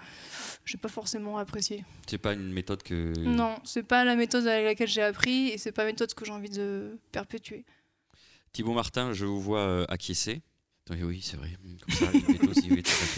j'ai 0.63 0.77
pas 0.77 0.87
forcément 0.87 1.37
apprécié. 1.37 1.83
C'est 2.07 2.17
pas 2.17 2.31
une 2.31 2.53
méthode 2.53 2.83
que. 2.83 3.11
Non, 3.19 3.57
c'est 3.65 3.83
pas 3.83 4.05
la 4.05 4.15
méthode 4.15 4.47
avec 4.47 4.63
laquelle 4.63 4.87
j'ai 4.87 5.01
appris 5.01 5.49
et 5.49 5.57
c'est 5.57 5.73
pas 5.73 5.83
la 5.83 5.91
méthode 5.91 6.13
que 6.13 6.23
j'ai 6.23 6.31
envie 6.31 6.49
de 6.49 6.97
perpétuer. 7.11 7.65
Thibaut 8.53 8.71
Martin, 8.71 9.11
je 9.11 9.25
vous 9.25 9.41
vois 9.41 9.59
euh, 9.59 9.85
acquiescer. 9.89 10.41
Oui, 10.91 11.21
c'est 11.23 11.37
vrai. 11.37 11.49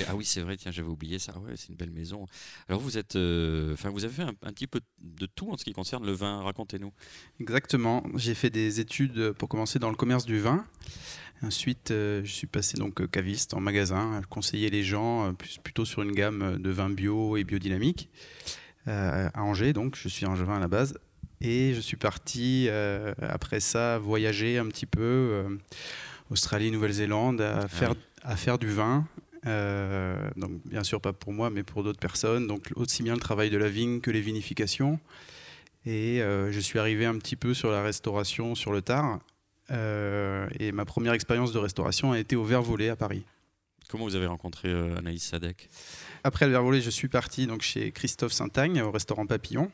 ah 0.07 0.15
oui, 0.15 0.23
c'est 0.23 0.41
vrai. 0.41 0.55
Tiens, 0.55 0.71
j'avais 0.71 0.87
oublié 0.87 1.17
ça. 1.17 1.37
Ouais, 1.39 1.53
c'est 1.55 1.69
une 1.69 1.75
belle 1.75 1.89
maison. 1.89 2.27
Alors 2.69 2.79
vous 2.79 2.97
êtes, 2.97 3.15
euh, 3.15 3.73
enfin, 3.73 3.89
vous 3.89 4.05
avez 4.05 4.13
fait 4.13 4.21
un, 4.21 4.53
petit 4.53 4.67
peu 4.67 4.81
de 5.01 5.25
tout 5.25 5.49
en 5.49 5.57
ce 5.57 5.65
qui 5.65 5.73
concerne 5.73 6.05
le 6.05 6.11
vin. 6.11 6.43
Racontez-nous. 6.43 6.93
Exactement. 7.39 8.03
J'ai 8.15 8.35
fait 8.35 8.51
des 8.51 8.79
études 8.79 9.31
pour 9.33 9.49
commencer 9.49 9.79
dans 9.79 9.89
le 9.89 9.95
commerce 9.95 10.25
du 10.25 10.39
vin. 10.39 10.63
Ensuite, 11.41 11.89
euh, 11.89 12.21
je 12.23 12.31
suis 12.31 12.47
passé 12.47 12.77
donc 12.77 13.01
euh, 13.01 13.07
caviste 13.07 13.55
en 13.55 13.59
magasin, 13.59 14.21
conseiller 14.29 14.69
les 14.69 14.83
gens 14.83 15.33
plus, 15.33 15.57
plutôt 15.57 15.85
sur 15.85 16.03
une 16.03 16.11
gamme 16.11 16.59
de 16.59 16.69
vins 16.69 16.89
bio 16.89 17.35
et 17.35 17.43
biodynamiques 17.43 18.09
à 18.85 19.41
Angers. 19.41 19.73
Donc, 19.73 19.95
je 19.95 20.07
suis 20.07 20.27
angevin 20.27 20.57
à 20.57 20.59
la 20.59 20.67
base. 20.67 20.99
Et 21.41 21.73
je 21.73 21.81
suis 21.81 21.97
parti 21.97 22.69
après 23.19 23.59
ça 23.59 23.97
voyager 23.97 24.59
un 24.59 24.67
petit 24.67 24.85
peu 24.85 25.57
Australie, 26.29 26.71
Nouvelle-Zélande 26.71 27.41
à 27.41 27.59
ah 27.63 27.67
faire 27.67 27.93
à 28.23 28.35
faire 28.35 28.57
du 28.57 28.69
vin. 28.69 29.05
donc 29.43 30.51
bien 30.65 30.83
sûr 30.83 30.99
pas 30.99 31.13
pour 31.13 31.33
moi, 31.33 31.49
mais 31.49 31.63
pour 31.63 31.83
d'autres 31.83 31.99
personnes. 31.99 32.47
Donc 32.47 32.71
aussi 32.75 33.03
bien 33.03 33.13
le 33.13 33.19
travail 33.19 33.49
de 33.49 33.57
la 33.57 33.69
vigne 33.69 34.01
que 34.01 34.11
les 34.11 34.21
vinifications. 34.21 34.99
Et 35.85 36.19
je 36.19 36.59
suis 36.59 36.79
arrivé 36.79 37.05
un 37.05 37.17
petit 37.19 37.35
peu 37.35 37.53
sur 37.53 37.69
la 37.69 37.83
restauration 37.83 38.55
sur 38.55 38.71
le 38.71 38.81
tard. 38.81 39.19
Euh, 39.71 40.47
et 40.59 40.71
ma 40.71 40.85
première 40.85 41.13
expérience 41.13 41.51
de 41.51 41.59
restauration 41.59 42.11
a 42.11 42.19
été 42.19 42.35
au 42.35 42.43
Volé 42.43 42.89
à 42.89 42.95
Paris. 42.95 43.25
Comment 43.89 44.05
vous 44.05 44.15
avez 44.15 44.25
rencontré 44.25 44.69
euh, 44.69 44.97
Anaïs 44.97 45.23
Sadek? 45.23 45.69
Après 46.23 46.47
le 46.47 46.57
Volé, 46.57 46.81
je 46.81 46.89
suis 46.89 47.07
parti 47.07 47.47
donc 47.47 47.61
chez 47.61 47.91
Christophe 47.91 48.33
Saint-Agne 48.33 48.81
au 48.81 48.91
restaurant 48.91 49.25
Papillon. 49.25 49.71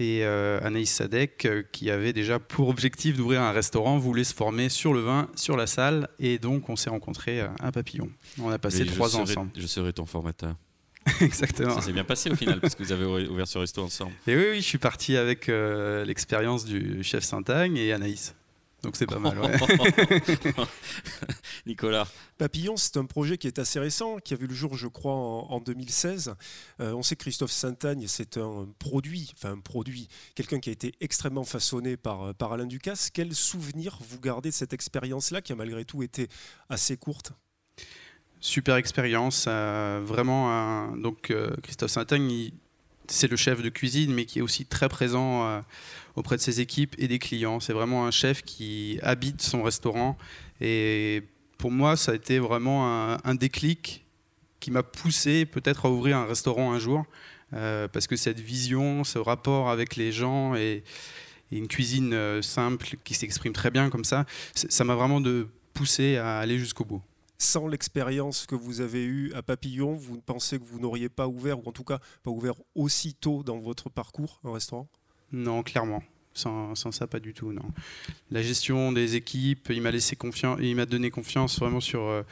Et 0.00 0.20
euh, 0.22 0.60
Anaïs 0.62 0.90
Sadek, 0.90 1.48
qui 1.72 1.90
avait 1.90 2.12
déjà 2.12 2.38
pour 2.38 2.68
objectif 2.68 3.16
d'ouvrir 3.16 3.42
un 3.42 3.52
restaurant, 3.52 3.98
voulait 3.98 4.24
se 4.24 4.34
former 4.34 4.68
sur 4.68 4.92
le 4.92 5.00
vin, 5.00 5.28
sur 5.34 5.56
la 5.56 5.66
salle. 5.66 6.08
Et 6.18 6.38
donc, 6.38 6.68
on 6.68 6.76
s'est 6.76 6.90
rencontrés 6.90 7.40
à 7.40 7.72
Papillon. 7.72 8.08
On 8.40 8.50
a 8.50 8.58
passé 8.58 8.86
trois 8.86 9.16
ans 9.16 9.22
ensemble. 9.22 9.50
Je 9.56 9.66
serai 9.66 9.92
ton 9.92 10.06
formateur. 10.06 10.54
Exactement. 11.20 11.74
Ça 11.74 11.80
s'est 11.80 11.92
bien 11.92 12.04
passé 12.04 12.30
au 12.30 12.36
final, 12.36 12.60
parce 12.60 12.74
que 12.74 12.82
vous 12.82 12.92
avez 12.92 13.04
ouvert 13.04 13.48
ce 13.48 13.58
resto 13.58 13.82
ensemble. 13.82 14.12
Et 14.26 14.36
oui, 14.36 14.44
oui, 14.50 14.56
je 14.56 14.66
suis 14.66 14.78
parti 14.78 15.16
avec 15.16 15.48
l'expérience 15.48 16.64
du 16.64 17.02
chef 17.02 17.24
Saint-Agne 17.24 17.76
et 17.76 17.92
Anaïs. 17.92 18.34
Donc 18.82 18.96
c'est 18.96 19.06
pas 19.06 19.18
mal. 19.18 19.36
Nicolas. 21.66 22.06
Papillon, 22.38 22.76
c'est 22.76 22.96
un 22.96 23.06
projet 23.06 23.36
qui 23.36 23.48
est 23.48 23.58
assez 23.58 23.80
récent, 23.80 24.18
qui 24.18 24.34
a 24.34 24.36
vu 24.36 24.46
le 24.46 24.54
jour, 24.54 24.76
je 24.76 24.86
crois, 24.86 25.14
en, 25.14 25.60
2016. 25.60 26.34
Euh, 26.80 26.92
on 26.92 27.02
sait 27.02 27.16
que 27.16 27.22
Christophe 27.22 27.50
Saint-Agne, 27.50 28.04
c'est 28.06 28.36
un 28.36 28.68
produit, 28.78 29.32
enfin 29.34 29.52
un 29.52 29.60
produit, 29.60 30.08
quelqu'un 30.36 30.60
qui 30.60 30.68
a 30.70 30.72
été 30.72 30.92
extrêmement 31.00 31.44
façonné 31.44 31.96
par, 31.96 32.34
par 32.34 32.52
Alain 32.52 32.66
Ducasse. 32.66 33.10
Quel 33.10 33.34
souvenir 33.34 33.98
vous 34.08 34.20
gardez 34.20 34.50
de 34.50 34.54
cette 34.54 34.72
expérience-là, 34.72 35.42
qui 35.42 35.52
a 35.52 35.56
malgré 35.56 35.84
tout 35.84 36.04
été 36.04 36.28
assez 36.68 36.96
courte? 36.96 37.32
Super 38.40 38.76
expérience, 38.76 39.46
euh, 39.48 40.00
vraiment. 40.04 40.96
donc 40.96 41.32
euh, 41.32 41.50
Christophe 41.62 41.90
Saint-Agne, 41.90 42.52
c'est 43.08 43.28
le 43.28 43.36
chef 43.36 43.62
de 43.62 43.68
cuisine, 43.68 44.14
mais 44.14 44.26
qui 44.26 44.38
est 44.38 44.42
aussi 44.42 44.64
très 44.64 44.88
présent 44.88 45.44
euh, 45.46 45.60
auprès 46.18 46.36
de 46.36 46.42
ses 46.42 46.60
équipes 46.60 46.94
et 46.98 47.08
des 47.08 47.18
clients. 47.18 47.60
C'est 47.60 47.72
vraiment 47.72 48.06
un 48.06 48.10
chef 48.10 48.42
qui 48.42 48.98
habite 49.02 49.40
son 49.40 49.62
restaurant. 49.62 50.18
Et 50.60 51.22
pour 51.56 51.70
moi, 51.70 51.96
ça 51.96 52.12
a 52.12 52.14
été 52.14 52.38
vraiment 52.38 53.16
un, 53.24 53.34
déclic 53.34 54.04
qui 54.60 54.70
m'a 54.70 54.82
poussé 54.82 55.46
peut-être 55.46 55.86
à 55.86 55.90
ouvrir 55.90 56.16
un 56.16 56.26
restaurant 56.26 56.72
un 56.72 56.78
jour. 56.78 57.04
Euh, 57.54 57.88
parce 57.88 58.06
que 58.06 58.16
cette 58.16 58.40
vision, 58.40 59.04
ce 59.04 59.18
rapport 59.18 59.70
avec 59.70 59.96
les 59.96 60.12
gens 60.12 60.54
et, 60.54 60.84
une 61.50 61.66
cuisine 61.66 62.12
euh, 62.12 62.42
simple 62.42 62.96
qui 63.04 63.14
s'exprime 63.14 63.54
très 63.54 63.70
bien 63.70 63.88
comme 63.88 64.04
ça, 64.04 64.26
ça 64.52 64.84
m'a 64.84 64.94
vraiment 64.94 65.22
poussé 65.72 66.18
à 66.18 66.40
aller 66.40 66.58
jusqu'au 66.58 66.84
bout 66.84 67.02
sans 67.40 67.68
l'expérience 67.68 68.46
que 68.46 68.56
vous 68.56 68.80
avez 68.80 69.04
eue 69.04 69.32
à 69.32 69.42
Papillon, 69.42 69.94
vous 69.94 70.20
pensez 70.20 70.58
que 70.58 70.64
vous 70.64 70.80
n'auriez 70.80 71.08
pas 71.08 71.28
ouvert, 71.28 71.64
ou 71.64 71.68
en 71.68 71.72
tout 71.72 71.84
cas 71.84 72.00
pas 72.24 72.32
ouvert 72.32 72.54
aussitôt 72.74 73.44
dans 73.44 73.58
votre 73.58 73.88
parcours 73.88 74.40
un 74.42 74.52
restaurant? 74.52 74.88
Non, 75.32 75.62
clairement. 75.62 76.02
Sans, 76.34 76.74
ça, 76.74 77.06
pas 77.08 77.18
du 77.18 77.34
tout. 77.34 77.52
Non. 77.52 77.64
La 78.30 78.42
gestion 78.42 78.92
des 78.92 79.16
équipes, 79.16 79.68
il 79.70 79.82
m'a 79.82 79.90
laissé 79.90 80.14
confiance, 80.14 80.58
il 80.62 80.76
m'a 80.76 80.86
donné 80.86 81.10
confiance 81.10 81.58
vraiment 81.58 81.80
sur 81.80 82.02
euh, 82.02 82.22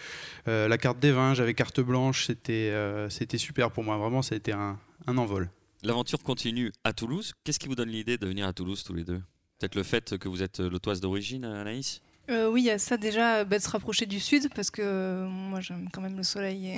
euh, 0.47 0.69
la 0.69 0.79
carte 0.79 1.01
des 1.01 1.11
vins. 1.11 1.35
J'avais 1.35 1.55
carte 1.55 1.81
blanche, 1.81 2.27
c'était 2.27 2.71
euh, 2.71 3.09
c'était 3.11 3.39
super 3.39 3.73
pour 3.73 3.83
moi. 3.83 3.97
Vraiment, 3.97 4.23
ça 4.23 4.35
a 4.35 4.39
été 4.39 4.53
un, 4.53 4.79
un 5.09 5.19
envol. 5.19 5.51
L'aventure 5.83 6.23
continue 6.23 6.73
à 6.85 6.93
Toulouse. 6.93 7.33
Qu'est-ce 7.43 7.59
qui 7.59 7.67
vous 7.67 7.75
donne 7.75 7.89
l'idée 7.91 8.17
de 8.17 8.27
venir 8.27 8.47
à 8.47 8.53
Toulouse 8.53 8.85
tous 8.85 8.95
les 8.95 9.05
deux? 9.05 9.21
Peut-être 9.59 9.75
le 9.75 9.83
fait 9.83 10.17
que 10.19 10.29
vous 10.29 10.43
êtes 10.43 10.61
l'autoise 10.61 11.01
d'origine, 11.01 11.45
Anaïs? 11.45 12.01
Euh, 12.29 12.51
oui, 12.51 12.63
il 12.63 12.65
y 12.67 12.71
a 12.71 12.79
ça 12.79 12.97
déjà, 12.97 13.45
bah, 13.45 13.59
de 13.59 13.63
se 13.63 13.69
rapprocher 13.69 14.07
du 14.07 14.19
sud, 14.19 14.53
parce 14.55 14.71
que 14.71 14.83
euh, 14.83 15.27
moi 15.27 15.61
j'aime 15.61 15.89
quand 15.93 16.01
même 16.01 16.17
le 16.17 16.23
soleil 16.23 16.77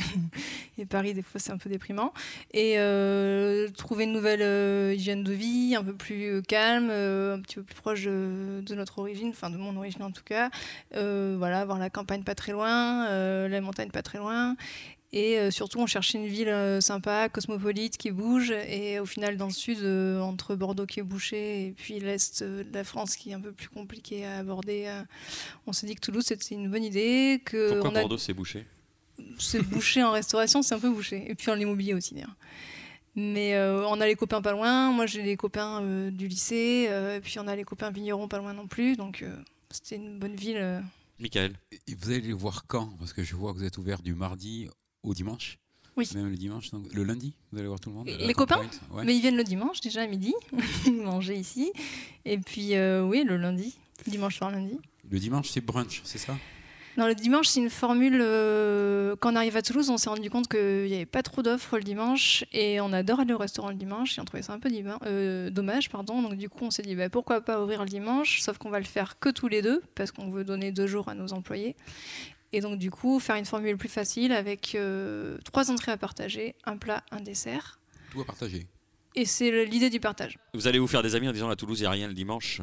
et, 0.78 0.85
Paris, 0.87 1.14
des 1.14 1.23
fois 1.23 1.40
c'est 1.40 1.52
un 1.52 1.59
peu 1.59 1.71
déprimant. 1.71 2.12
Et 2.52 2.75
euh, 2.78 3.69
trouver 3.76 4.05
une 4.05 4.12
nouvelle 4.12 4.95
hygiène 4.95 5.25
de 5.25 5.33
vie, 5.33 5.75
un 5.76 5.83
peu 5.83 5.95
plus 5.95 6.43
calme, 6.43 6.90
un 6.90 7.40
petit 7.40 7.57
peu 7.57 7.62
plus 7.62 7.75
proche 7.75 8.05
de, 8.05 8.75
notre 8.75 8.99
origine, 8.99 9.31
enfin 9.31 9.50
de 9.50 9.57
mon 9.57 9.76
origine 9.76 10.02
en 10.02 10.11
tout 10.11 10.25
cas. 10.25 10.50
voilà, 10.93 11.61
avoir 11.61 11.78
la 11.78 11.90
campagne 11.90 12.23
pas 12.23 12.35
très 12.35 12.52
loin, 12.52 13.09
la 13.49 13.61
montagne 13.61 13.90
pas 13.90 14.02
très 14.02 14.19
loin. 14.19 14.57
Et 15.12 15.38
euh, 15.38 15.50
surtout, 15.50 15.80
on 15.80 15.86
cherchait 15.86 16.18
une 16.18 16.26
ville 16.26 16.50
euh, 16.50 16.82
sympa, 16.82 17.30
cosmopolite, 17.30 17.96
qui 17.96 18.10
bouge. 18.10 18.50
Et 18.50 18.98
au 19.00 19.06
final, 19.06 19.38
dans 19.38 19.46
le 19.46 19.52
sud, 19.52 19.78
euh, 19.80 20.20
entre 20.20 20.54
Bordeaux 20.54 20.84
qui 20.84 21.00
est 21.00 21.04
bouché 21.04 21.66
et 21.66 21.72
puis 21.72 21.98
l'est 21.98 22.42
de 22.42 22.66
la 22.72 22.84
France 22.84 23.16
qui 23.16 23.30
est 23.30 23.34
un 23.34 23.40
peu 23.40 23.52
plus 23.52 23.68
compliqué 23.68 24.26
à 24.26 24.38
aborder, 24.38 24.92
on 25.66 25.72
s'est 25.72 25.86
dit 25.86 25.94
que 25.94 26.00
Toulouse, 26.00 26.24
c'était 26.26 26.54
une 26.54 26.70
bonne 26.70 26.84
idée. 26.84 27.40
Que 27.44 27.80
Pourquoi 27.80 28.00
Bordeaux, 28.00 28.18
c'est 28.18 28.34
bouché? 28.34 28.66
C'est 29.38 29.62
bouché 29.62 30.02
en 30.02 30.12
restauration, 30.12 30.62
c'est 30.62 30.74
un 30.74 30.78
peu 30.78 30.90
bouché. 30.90 31.24
Et 31.28 31.34
puis 31.34 31.50
en 31.50 31.58
immobilier 31.58 31.94
aussi, 31.94 32.14
d'ailleurs. 32.14 32.36
Mais 33.16 33.58
on 33.58 34.00
a 34.00 34.06
les 34.06 34.14
copains 34.14 34.42
pas 34.42 34.52
loin. 34.52 34.92
Moi, 34.92 35.06
j'ai 35.06 35.22
les 35.22 35.36
copains 35.36 35.80
du 36.10 36.28
lycée. 36.28 36.88
et 37.16 37.20
puis 37.20 37.38
on 37.38 37.48
a 37.48 37.56
les 37.56 37.64
copains 37.64 37.90
vignerons 37.90 38.28
pas 38.28 38.38
loin 38.38 38.52
non 38.52 38.66
plus. 38.66 38.96
Donc 38.96 39.24
c'était 39.70 39.96
une 39.96 40.18
bonne 40.18 40.36
ville. 40.36 40.82
Michael. 41.18 41.54
vous 41.98 42.10
allez 42.10 42.20
les 42.20 42.32
voir 42.32 42.66
quand? 42.68 42.90
Parce 42.98 43.12
que 43.12 43.24
je 43.24 43.34
vois 43.34 43.52
que 43.52 43.58
vous 43.58 43.64
êtes 43.64 43.78
ouvert 43.78 44.02
du 44.02 44.14
mardi 44.14 44.68
au 45.08 45.14
dimanche 45.14 45.58
oui. 45.96 46.08
Même 46.14 46.30
le 46.30 46.36
dimanche, 46.36 46.70
donc 46.70 46.94
le 46.94 47.02
lundi, 47.02 47.34
vous 47.50 47.58
allez 47.58 47.66
voir 47.66 47.80
tout 47.80 47.90
le 47.90 47.96
monde. 47.96 48.06
Les 48.06 48.32
copains 48.32 48.60
Mais 49.02 49.16
ils 49.16 49.20
viennent 49.20 49.36
le 49.36 49.42
dimanche 49.42 49.80
déjà 49.80 50.02
à 50.02 50.06
midi, 50.06 50.32
manger 50.92 51.34
ici. 51.34 51.72
Et 52.24 52.38
puis, 52.38 52.76
euh, 52.76 53.02
oui, 53.02 53.24
le 53.26 53.36
lundi, 53.36 53.76
dimanche 54.06 54.38
soir, 54.38 54.52
lundi. 54.52 54.78
Le 55.10 55.18
dimanche, 55.18 55.48
c'est 55.50 55.60
brunch, 55.60 56.02
c'est 56.04 56.18
ça? 56.18 56.36
Non, 56.98 57.06
le 57.06 57.14
dimanche, 57.14 57.46
c'est 57.46 57.60
une 57.60 57.70
formule. 57.70 58.18
Euh, 58.20 59.14
quand 59.20 59.32
on 59.32 59.36
arrive 59.36 59.56
à 59.56 59.62
Toulouse, 59.62 59.88
on 59.88 59.98
s'est 59.98 60.10
rendu 60.10 60.30
compte 60.30 60.48
qu'il 60.48 60.86
n'y 60.86 60.94
avait 60.94 61.06
pas 61.06 61.22
trop 61.22 61.42
d'offres 61.42 61.76
le 61.78 61.84
dimanche. 61.84 62.44
Et 62.52 62.80
on 62.80 62.92
adore 62.92 63.20
aller 63.20 63.32
au 63.32 63.38
restaurant 63.38 63.68
le 63.68 63.76
dimanche. 63.76 64.18
Et 64.18 64.20
on 64.20 64.24
trouvait 64.24 64.42
ça 64.42 64.52
un 64.52 64.58
peu 64.58 64.68
euh, 65.06 65.48
dommage. 65.50 65.90
Pardon. 65.90 66.22
Donc, 66.22 66.34
du 66.34 66.48
coup, 66.48 66.64
on 66.64 66.72
s'est 66.72 66.82
dit 66.82 66.96
bah, 66.96 67.08
pourquoi 67.08 67.40
pas 67.40 67.62
ouvrir 67.62 67.84
le 67.84 67.88
dimanche? 67.88 68.40
Sauf 68.40 68.58
qu'on 68.58 68.70
va 68.70 68.80
le 68.80 68.84
faire 68.84 69.18
que 69.20 69.28
tous 69.28 69.46
les 69.46 69.62
deux, 69.62 69.80
parce 69.94 70.10
qu'on 70.10 70.30
veut 70.30 70.42
donner 70.42 70.72
deux 70.72 70.88
jours 70.88 71.08
à 71.08 71.14
nos 71.14 71.32
employés. 71.32 71.76
Et 72.52 72.61
donc, 72.61 72.78
du 72.78 72.90
coup, 72.90 73.21
faire 73.21 73.37
une 73.37 73.45
formule 73.45 73.76
plus 73.76 73.88
facile 73.88 74.33
avec 74.33 74.75
euh, 74.75 75.38
trois 75.45 75.71
entrées 75.71 75.93
à 75.93 75.97
partager, 75.97 76.55
un 76.64 76.76
plat, 76.76 77.05
un 77.11 77.21
dessert. 77.21 77.78
Tout 78.11 78.23
à 78.23 78.25
partager. 78.25 78.67
Et 79.14 79.25
c'est 79.25 79.64
l'idée 79.64 79.90
du 79.90 80.00
partage. 80.00 80.38
Vous 80.55 80.67
allez 80.67 80.78
vous 80.78 80.87
faire 80.87 81.02
des 81.02 81.14
amis 81.14 81.28
en 81.28 81.33
disant 81.33 81.50
à 81.50 81.57
Toulouse, 81.57 81.78
il 81.81 81.83
n'y 81.83 81.87
a 81.87 81.90
rien 81.90 82.09
le 82.09 82.14
dimanche 82.14 82.61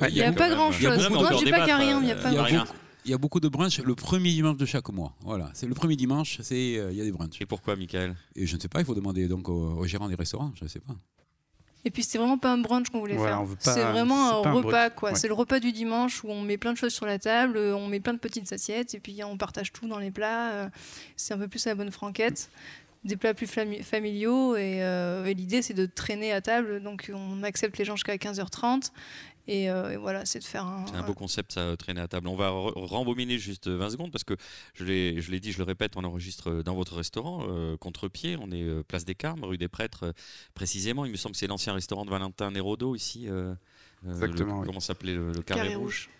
Il 0.00 0.14
n'y 0.14 0.22
a, 0.22 0.32
pas 0.32 0.48
grand-chose. 0.48 1.08
Moi, 1.10 1.32
je 1.32 1.44
dis 1.44 1.50
pas 1.50 1.58
qu'il 1.58 1.66
n'y 1.66 1.70
a 1.72 1.76
rien, 1.76 2.00
il 2.00 2.04
n'y 2.04 2.12
a 2.12 2.16
pas 2.16 2.30
rien. 2.30 2.64
Il 3.04 3.10
y 3.10 3.14
a 3.14 3.18
beaucoup 3.18 3.40
de 3.40 3.48
brunchs 3.48 3.80
le 3.80 3.94
premier 3.94 4.30
dimanche 4.32 4.56
de 4.58 4.66
chaque 4.66 4.90
mois. 4.90 5.14
Voilà, 5.22 5.50
c'est 5.54 5.66
le 5.66 5.74
premier 5.74 5.96
dimanche, 5.96 6.40
c'est 6.42 6.76
euh, 6.76 6.90
il 6.90 6.98
y 6.98 7.00
a 7.00 7.04
des 7.04 7.12
brunchs. 7.12 7.40
Et 7.40 7.46
pourquoi, 7.46 7.74
Michael? 7.74 8.14
Et 8.36 8.46
je 8.46 8.54
ne 8.54 8.60
sais 8.60 8.68
pas, 8.68 8.80
il 8.80 8.84
faut 8.84 8.94
demander 8.94 9.28
donc 9.28 9.48
aux, 9.48 9.84
gérants 9.86 10.08
des 10.08 10.14
restaurants, 10.14 10.52
je 10.56 10.64
ne 10.64 10.68
sais 10.68 10.80
pas. 10.80 10.94
Et 11.84 11.90
puis 11.90 12.02
c'était 12.02 12.18
vraiment 12.18 12.38
pas 12.38 12.52
un 12.52 12.58
brunch 12.58 12.88
qu'on 12.90 13.00
voulait 13.00 13.16
faire. 13.16 13.44
C'est 13.60 13.84
vraiment 13.84 14.44
un 14.44 14.52
repas, 14.52 14.90
quoi. 14.90 15.14
C'est 15.14 15.28
le 15.28 15.34
repas 15.34 15.60
du 15.60 15.72
dimanche 15.72 16.24
où 16.24 16.30
on 16.30 16.42
met 16.42 16.58
plein 16.58 16.72
de 16.72 16.78
choses 16.78 16.92
sur 16.92 17.06
la 17.06 17.18
table, 17.18 17.58
on 17.58 17.86
met 17.88 18.00
plein 18.00 18.14
de 18.14 18.18
petites 18.18 18.52
assiettes 18.52 18.94
et 18.94 19.00
puis 19.00 19.22
on 19.24 19.36
partage 19.36 19.72
tout 19.72 19.88
dans 19.88 19.98
les 19.98 20.10
plats. 20.10 20.50
Euh, 20.52 20.68
c'est 21.16 21.34
un 21.34 21.38
peu 21.38 21.48
plus 21.48 21.66
à 21.66 21.70
la 21.70 21.74
bonne 21.76 21.90
franquette. 21.90 22.50
Des 23.04 23.16
plats 23.16 23.32
plus 23.32 23.46
familiaux 23.46 24.56
euh, 24.56 25.24
et, 25.24 25.34
l'idée 25.34 25.62
c'est 25.62 25.74
de 25.74 25.86
traîner 25.86 26.32
à 26.32 26.40
table. 26.40 26.82
Donc 26.82 27.12
on 27.14 27.42
accepte 27.44 27.78
les 27.78 27.84
gens 27.84 27.94
jusqu'à 27.94 28.16
15h30 28.16 28.90
euh, 29.48 29.90
et, 29.90 29.96
voilà, 29.96 30.26
c'est 30.26 30.38
de 30.38 30.44
faire 30.44 30.64
un. 30.64 30.84
C'est 30.86 30.96
un 30.96 31.02
beau 31.02 31.14
concept, 31.14 31.52
ça, 31.52 31.76
traîner 31.76 32.00
à 32.00 32.08
table. 32.08 32.28
On 32.28 32.34
va 32.34 32.50
rembobiner 32.50 33.38
juste 33.38 33.68
20 33.68 33.90
secondes 33.90 34.12
parce 34.12 34.24
que 34.24 34.36
je 34.74 34.84
l'ai 34.84 35.40
dit, 35.40 35.52
je 35.52 35.58
le 35.58 35.64
répète, 35.64 35.92
on 35.96 36.04
enregistre 36.04 36.62
dans 36.62 36.74
votre 36.74 36.96
restaurant, 36.96 37.46
euh, 37.48 37.76
contre-pied. 37.76 38.36
On 38.40 38.50
est 38.50 38.62
euh, 38.62 38.82
place 38.82 39.04
des 39.04 39.14
Carmes, 39.14 39.44
rue 39.44 39.58
des 39.58 39.68
Prêtres, 39.68 40.12
précisément. 40.54 41.04
Il 41.04 41.12
me 41.12 41.16
semble 41.16 41.32
que 41.32 41.38
c'est 41.38 41.46
l'ancien 41.46 41.72
restaurant 41.72 42.04
de 42.04 42.10
Valentin 42.10 42.50
Nérodo 42.50 42.94
ici. 42.94 43.28
Exactement. 44.06 44.62
Comment 44.64 44.80
s'appelait 44.80 45.14
le, 45.14 45.32
Carré, 45.42 45.74
Rouge. 45.74 46.10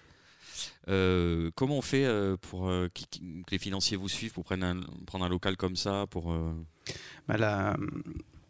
comment 0.87 1.79
on 1.79 1.83
fait 1.83 2.09
pour 2.41 2.67
que 2.67 3.51
les 3.51 3.59
financiers 3.59 3.97
vous 3.97 4.09
suivent 4.09 4.33
pour 4.33 4.45
prendre 4.45 4.65
un, 4.65 4.81
prendre 5.07 5.25
un 5.25 5.29
local 5.29 5.57
comme 5.57 5.77
ça 5.77 6.07
pour, 6.11 6.35
bah, 7.29 7.37
la, 7.37 7.77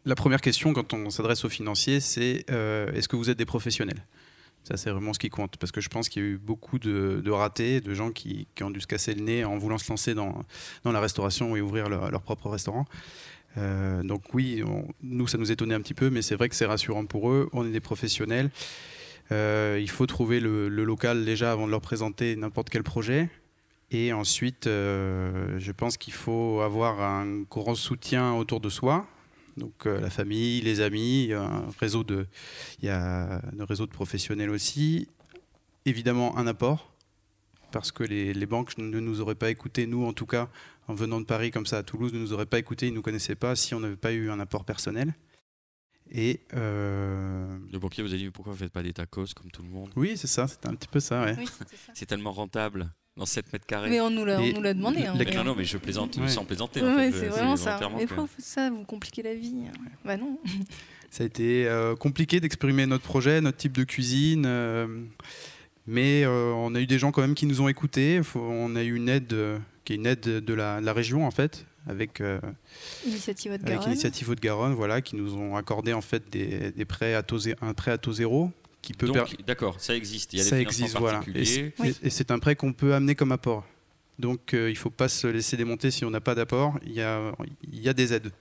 la, 0.05 0.15
première 0.15 0.41
question 0.41 0.73
quand 0.73 0.95
on 0.95 1.11
s'adresse 1.11 1.45
aux 1.45 1.49
financiers, 1.49 2.01
c'est 2.01 2.49
est-ce 2.49 3.09
que 3.09 3.17
vous 3.17 3.29
êtes 3.29 3.39
des 3.39 3.47
professionnels? 3.47 4.03
Ça, 4.69 4.77
c'est 4.77 4.91
vraiment 4.91 5.15
ce 5.15 5.19
qui 5.19 5.31
compte. 5.31 5.57
Parce 5.57 5.73
que 5.73 5.81
je 5.81 5.89
pense 5.89 6.09
qu'il 6.09 6.23
y 6.23 6.27
a 6.27 6.29
eu 6.29 6.39
beaucoup 6.39 6.79
de, 6.79 7.31
ratés, 7.31 7.81
de 7.81 7.95
gens 7.95 8.11
qui, 8.11 8.47
ont 8.61 8.71
dû 8.71 8.81
se 8.81 8.87
casser 8.87 9.15
le 9.15 9.23
nez 9.23 9.45
en 9.45 9.57
voulant 9.57 9.79
se 9.79 9.91
lancer 9.91 10.15
dans, 10.15 10.45
la 10.85 11.01
restauration 11.01 11.57
et 11.57 11.61
ouvrir 11.61 11.89
leur, 11.89 12.23
propre 12.23 12.51
restaurant. 12.51 12.85
Euh, 13.57 14.03
donc 14.03 14.35
oui, 14.35 14.63
nous, 15.03 15.27
ça 15.27 15.39
nous 15.39 15.51
étonnait 15.51 15.75
un 15.75 15.81
petit 15.81 15.95
peu, 15.95 16.11
mais 16.11 16.21
c'est 16.21 16.35
vrai 16.35 16.49
que 16.49 16.55
c'est 16.55 16.67
rassurant 16.67 17.07
pour 17.07 17.31
eux. 17.31 17.49
On 17.53 17.67
est 17.67 17.71
des 17.71 17.81
professionnels. 17.81 18.51
Euh, 19.33 19.79
il 19.81 19.89
faut 19.89 20.07
trouver 20.07 20.41
le, 20.41 20.69
local 20.69 21.25
déjà 21.25 21.53
avant 21.53 21.67
de 21.67 21.71
leur 21.71 21.81
présenter 21.81 22.37
n'importe 22.37 22.69
quel 22.69 22.83
projet. 22.83 23.31
Et 23.91 24.13
ensuite, 24.13 24.67
euh, 24.67 25.59
je 25.59 25.73
pense 25.73 25.97
qu'il 25.97 26.13
faut 26.13 26.61
avoir 26.61 27.01
un 27.01 27.43
grand 27.51 27.75
soutien 27.75 28.35
autour 28.35 28.61
de 28.61 28.69
soi, 28.69 29.07
donc 29.59 29.87
euh, 29.87 30.01
la 30.01 30.11
famille, 30.11 30.61
les 30.61 30.81
amis, 30.81 31.25
il 31.25 31.31
y 31.31 31.35
a 31.35 31.43
un 31.43 31.69
réseau 31.79 32.05
de, 32.05 32.27
il 32.81 32.87
y 32.87 32.89
a 32.89 33.37
un 33.37 33.65
réseau 33.65 33.87
de 33.87 33.91
professionnels 33.91 34.51
aussi. 34.51 35.09
Évidemment 35.85 36.37
un 36.37 36.47
apport, 36.47 36.93
parce 37.71 37.93
que 37.93 38.05
les, 38.05 38.47
banques 38.47 38.77
ne 38.79 39.01
nous 39.01 39.21
auraient 39.21 39.35
pas 39.35 39.51
écoutés, 39.51 39.87
nous 39.87 40.05
en 40.05 40.13
tout 40.13 40.27
cas, 40.27 40.49
en 40.87 40.95
venant 40.95 41.21
de 41.21 41.27
Paris 41.27 41.51
comme 41.51 41.67
ça 41.67 41.79
à 41.79 41.83
Toulouse, 41.83 42.13
ne 42.13 42.19
nous 42.19 42.33
auraient 42.33 42.47
pas 42.47 42.59
écoutés, 42.59 42.87
ils 42.87 42.91
ne 42.91 42.97
nous 42.97 43.03
connaissaient 43.03 43.37
pas 43.37 43.57
si 43.57 43.75
on 43.75 43.81
n'avait 43.81 43.97
pas 43.97 44.13
eu 44.13 44.31
un 44.31 44.41
apport 44.41 44.65
personnel. 44.65 45.15
Et 46.11 46.41
euh... 46.55 47.59
Le 47.71 47.79
banquier 47.79 48.03
vous 48.03 48.15
a 48.15 48.17
dit 48.17 48.31
pourquoi 48.31 48.53
vous 48.53 48.59
ne 48.59 48.65
faites 48.65 48.73
pas 48.73 48.83
des 48.83 48.95
tacos 48.95 49.35
comme 49.35 49.51
tout 49.51 49.63
le 49.63 49.69
monde? 49.69 49.91
Oui, 49.97 50.17
c'est 50.17 50.27
ça, 50.27 50.49
c'est 50.49 50.67
un 50.67 50.75
petit 50.75 50.89
peu 50.89 51.01
ça. 51.01 51.27
c'est 51.95 52.07
tellement 52.07 52.33
rentable 52.33 52.91
dans 53.19 53.27
7 53.27 53.53
mètres 53.53 53.67
carrés. 53.67 53.91
Mais 53.91 54.01
on 54.01 54.11
nous 54.11 54.25
l'a 54.25 54.39
demandé. 54.75 55.05
Hein, 55.05 55.15
non, 55.35 55.45
non, 55.45 55.55
mais 55.57 55.65
je 55.65 55.77
plaisante 55.77 56.19
sans 56.29 56.45
plaisanter. 56.45 56.81
Oui, 56.83 57.13
c'est 57.13 57.27
vraiment 57.27 57.57
ça. 57.57 57.79
Mais 57.97 58.07
pourquoi 58.07 58.29
ça 58.39 58.71
Vous 58.71 58.85
compliquez 58.85 59.23
la 59.23 59.35
vie. 59.35 59.55
Bah 60.05 60.17
non. 60.17 60.39
Ça 61.11 61.23
a 61.23 61.27
été 61.27 61.67
euh, 61.67 61.97
compliqué 61.97 62.39
d'exprimer 62.39 62.85
notre 62.85 63.05
projet, 63.05 63.41
notre 63.41 63.57
type 63.57 63.73
de 63.73 63.85
cuisine. 63.85 64.45
Euh, 64.47 64.87
mais 65.87 66.23
euh, 66.25 66.53
on 66.53 66.75
a 66.75 66.81
eu 66.81 66.87
des 66.87 66.99
gens 66.99 67.13
quand 67.13 67.23
même 67.23 67.35
qui 67.35 67.47
nous 67.47 67.63
ont 67.63 67.69
écoutés. 67.69 68.21
on 68.35 68.77
a 68.77 68.83
eu 68.83 68.95
une 68.95 69.09
aide 69.09 69.35
qui 69.87 69.95
est 69.95 69.97
une 69.97 70.05
aide 70.05 70.21
de 70.21 70.53
la, 70.53 70.93
région 70.93 71.27
en 71.27 71.31
fait, 71.31 71.65
avec 71.87 72.23
Initiative 73.07 73.53
Haute-Garonne. 73.53 73.79
Avec 73.79 73.87
Initiative 73.87 74.29
Haute-Garonne, 74.29 74.75
voilà, 74.75 75.01
qui 75.01 75.17
nous 75.17 75.35
ont 75.35 75.57
accordé 75.57 75.95
en 75.95 76.03
fait 76.03 76.29
des, 76.31 76.73
des 76.73 76.85
prêts 76.85 77.15
à 77.15 77.23
taux, 77.23 77.39
un 77.63 77.73
prêt 77.73 77.91
à 77.91 77.97
taux 77.97 78.13
zéro 78.13 78.53
peut 78.97 79.11
D'accord, 79.47 79.81
ça 79.81 79.95
existe. 79.95 80.33
Il 80.33 80.39
y 80.39 80.41
a 80.41 80.45
ça 80.45 80.57
des 80.57 80.63
existe, 80.63 80.99
voilà. 80.99 81.23
Et 81.35 82.11
c'est 82.11 82.31
un 82.31 82.39
prêt 82.39 82.57
qu'on 82.57 82.73
peut 82.73 82.95
amener 82.95 83.15
comme 83.15 83.33
apport. 83.33 83.65
Donc 84.19 84.53
euh, 84.53 84.69
il 84.69 84.73
ne 84.73 84.79
faut 84.79 84.91
pas 84.91 85.09
se 85.09 85.29
laisser 85.29 85.57
démonter 85.57 85.91
si 85.91 86.05
on 86.05 86.11
n'a 86.11 86.21
pas 86.21 86.35
d'apport. 86.35 86.79
Il 86.85 86.93
y 86.93 87.03
a, 87.03 87.33
il 87.63 87.81
y 87.81 87.89
a 87.89 87.93
des 87.93 88.13
aides. 88.13 88.33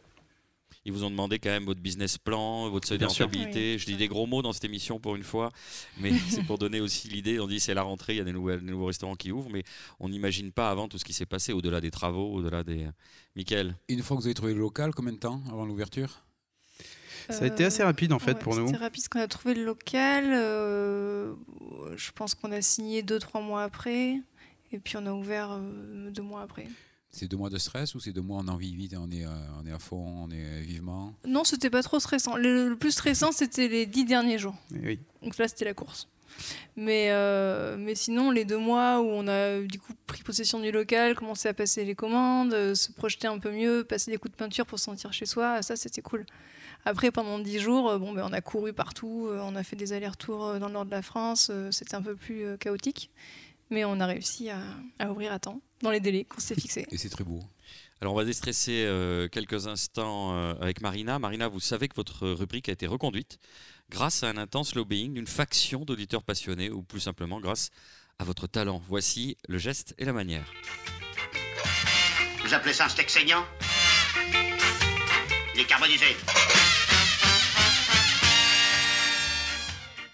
Ils 0.85 0.93
vous 0.93 1.03
ont 1.03 1.09
demandé 1.09 1.37
quand 1.37 1.49
même 1.49 1.65
votre 1.65 1.81
business 1.81 2.17
plan, 2.17 2.69
votre 2.69 2.87
seuil 2.87 2.97
de 2.97 3.05
rentabilité. 3.05 3.77
Je 3.77 3.85
dis 3.85 3.97
des 3.97 4.07
gros 4.07 4.25
mots 4.25 4.41
dans 4.41 4.53
cette 4.53 4.63
émission 4.63 4.99
pour 4.99 5.17
une 5.17 5.23
fois, 5.23 5.51
mais 5.99 6.13
c'est 6.29 6.43
pour 6.43 6.57
donner 6.57 6.79
aussi 6.79 7.09
l'idée. 7.09 7.41
On 7.41 7.47
dit 7.47 7.59
c'est 7.59 7.73
la 7.73 7.83
rentrée, 7.83 8.13
il 8.13 8.17
y 8.17 8.21
a 8.21 8.23
des, 8.23 8.31
nouveaux 8.31 8.85
restaurants 8.85 9.15
qui 9.15 9.31
ouvrent, 9.33 9.49
mais 9.49 9.63
on 9.99 10.07
n'imagine 10.07 10.53
pas 10.53 10.69
avant 10.69 10.87
tout 10.87 10.97
ce 10.97 11.03
qui 11.03 11.11
s'est 11.11 11.25
passé, 11.25 11.51
au-delà 11.51 11.81
des 11.81 11.91
travaux, 11.91 12.33
au-delà 12.33 12.63
des. 12.63 12.87
Michael 13.35 13.75
Une 13.89 14.01
fois 14.01 14.15
que 14.15 14.21
vous 14.21 14.27
avez 14.27 14.33
trouvé 14.33 14.53
le 14.53 14.59
local, 14.59 14.95
combien 14.95 15.11
de 15.11 15.19
temps 15.19 15.43
avant 15.49 15.65
l'ouverture? 15.65 16.23
Ça 17.29 17.43
a 17.43 17.47
été 17.47 17.65
assez 17.65 17.83
rapide 17.83 18.13
en 18.13 18.19
fait 18.19 18.33
Ouais, 18.33 18.39
pour 18.39 18.55
nous. 18.55 18.67
C'était 18.67 18.77
rapide 18.79 19.01
parce 19.03 19.09
qu'on 19.09 19.19
a 19.19 19.27
trouvé 19.27 19.53
le 19.55 19.63
local. 19.65 20.25
euh, 20.33 21.33
je 21.95 22.11
pense 22.11 22.35
qu'on 22.35 22.51
a 22.51 22.61
signé 22.61 23.01
deux, 23.03 23.19
trois 23.19 23.41
mois 23.41 23.63
après. 23.63 24.21
Et 24.71 24.79
puis 24.79 24.97
on 24.97 25.05
a 25.05 25.11
ouvert 25.11 25.51
euh, 25.51 26.09
deux 26.11 26.21
mois 26.21 26.41
après. 26.41 26.67
C'est 27.09 27.27
deux 27.27 27.37
mois 27.37 27.49
de 27.49 27.57
stress 27.57 27.95
ou 27.95 27.99
c'est 27.99 28.11
deux 28.11 28.21
mois 28.21 28.41
on 28.43 28.47
a 28.47 28.51
envie 28.51 28.75
vite, 28.75 28.93
on 28.99 29.09
est, 29.09 29.25
euh, 29.25 29.29
on 29.61 29.65
est 29.65 29.71
à 29.71 29.79
fond, 29.79 30.25
on 30.27 30.29
est 30.29 30.61
vivement? 30.61 31.13
Non, 31.25 31.43
c'était 31.45 31.69
pas 31.69 31.81
trop 31.81 31.99
stressant. 31.99 32.35
Le, 32.35 32.67
le 32.69 32.75
plus 32.75 32.91
stressant, 32.91 33.31
c'était 33.31 33.67
les 33.69 33.85
dix 33.85 34.03
derniers 34.05 34.37
jours. 34.37 34.55
Et 34.75 34.79
oui. 34.85 34.99
Donc 35.23 35.37
là, 35.37 35.47
c'était 35.47 35.65
la 35.65 35.73
course. 35.73 36.07
Mais, 36.75 37.07
euh, 37.09 37.77
mais 37.79 37.95
sinon, 37.95 38.29
les 38.29 38.45
deux 38.45 38.57
mois 38.59 39.01
où 39.01 39.05
on 39.05 39.27
a 39.27 39.61
du 39.61 39.79
coup 39.79 39.93
pris 40.05 40.21
possession 40.21 40.59
du 40.59 40.71
local, 40.71 41.15
commencé 41.15 41.47
à 41.47 41.53
passer 41.53 41.85
les 41.85 41.95
commandes, 41.95 42.53
euh, 42.53 42.75
se 42.75 42.91
projeter 42.91 43.27
un 43.27 43.39
peu 43.39 43.51
mieux, 43.51 43.83
passer 43.83 44.11
des 44.11 44.17
coups 44.17 44.33
de 44.33 44.37
peinture 44.37 44.65
pour 44.67 44.77
se 44.77 44.85
sentir 44.85 45.11
chez 45.13 45.25
soi, 45.25 45.61
ça 45.63 45.75
c'était 45.75 46.01
cool. 46.03 46.25
Après, 46.87 47.11
pendant 47.11 47.37
dix 47.37 47.59
jours, 47.59 47.89
euh, 47.89 47.97
bon, 47.97 48.13
ben, 48.13 48.23
on 48.25 48.31
a 48.31 48.39
couru 48.39 48.71
partout, 48.71 49.27
euh, 49.29 49.41
on 49.43 49.57
a 49.57 49.63
fait 49.63 49.75
des 49.75 49.91
allers-retours 49.91 50.45
euh, 50.45 50.57
dans 50.57 50.67
le 50.67 50.73
nord 50.73 50.85
de 50.85 50.91
la 50.91 51.01
France, 51.01 51.51
c'était 51.69 51.95
un 51.95 52.01
peu 52.01 52.15
plus 52.15 52.57
chaotique. 52.59 53.11
Mais 53.69 53.83
on 53.83 53.99
a 53.99 54.05
réussi 54.05 54.49
à, 54.49 54.61
à 54.97 55.11
ouvrir 55.11 55.33
à 55.33 55.39
temps, 55.39 55.59
dans 55.81 55.91
les 55.91 55.99
délais 55.99 56.23
qu'on 56.23 56.39
s'est 56.39 56.55
fixés. 56.55 56.87
Et 56.89 56.97
c'est 56.97 57.09
très 57.09 57.25
beau. 57.25 57.41
Alors 57.99 58.13
on 58.13 58.15
va 58.15 58.23
déstresser 58.23 58.85
euh, 58.85 59.27
quelques 59.27 59.67
instants 59.67 60.33
euh, 60.33 60.53
avec 60.61 60.79
Marina. 60.79 61.19
Marina, 61.19 61.49
vous 61.49 61.59
savez 61.59 61.89
que 61.89 61.95
votre 61.95 62.25
rubrique 62.29 62.69
a 62.69 62.71
été 62.71 62.87
reconduite 62.87 63.37
grâce 63.89 64.23
à 64.23 64.29
un 64.29 64.37
intense 64.37 64.73
lobbying 64.73 65.13
d'une 65.15 65.27
faction 65.27 65.83
d'auditeurs 65.83 66.23
passionnés 66.23 66.69
ou 66.69 66.83
plus 66.83 67.01
simplement 67.01 67.41
grâce 67.41 67.69
à 68.17 68.23
votre 68.23 68.47
talent. 68.47 68.81
Voici 68.87 69.35
le 69.49 69.57
geste 69.57 69.93
et 69.97 70.05
la 70.05 70.13
manière. 70.13 70.45
Vous 72.45 72.53
appelez 72.53 72.71
ça 72.71 72.85
un 72.85 72.89
steak 72.89 73.09
saignant? 73.09 73.43
Il 75.53 75.59
est 75.61 75.65
carbonisé. 75.65 76.05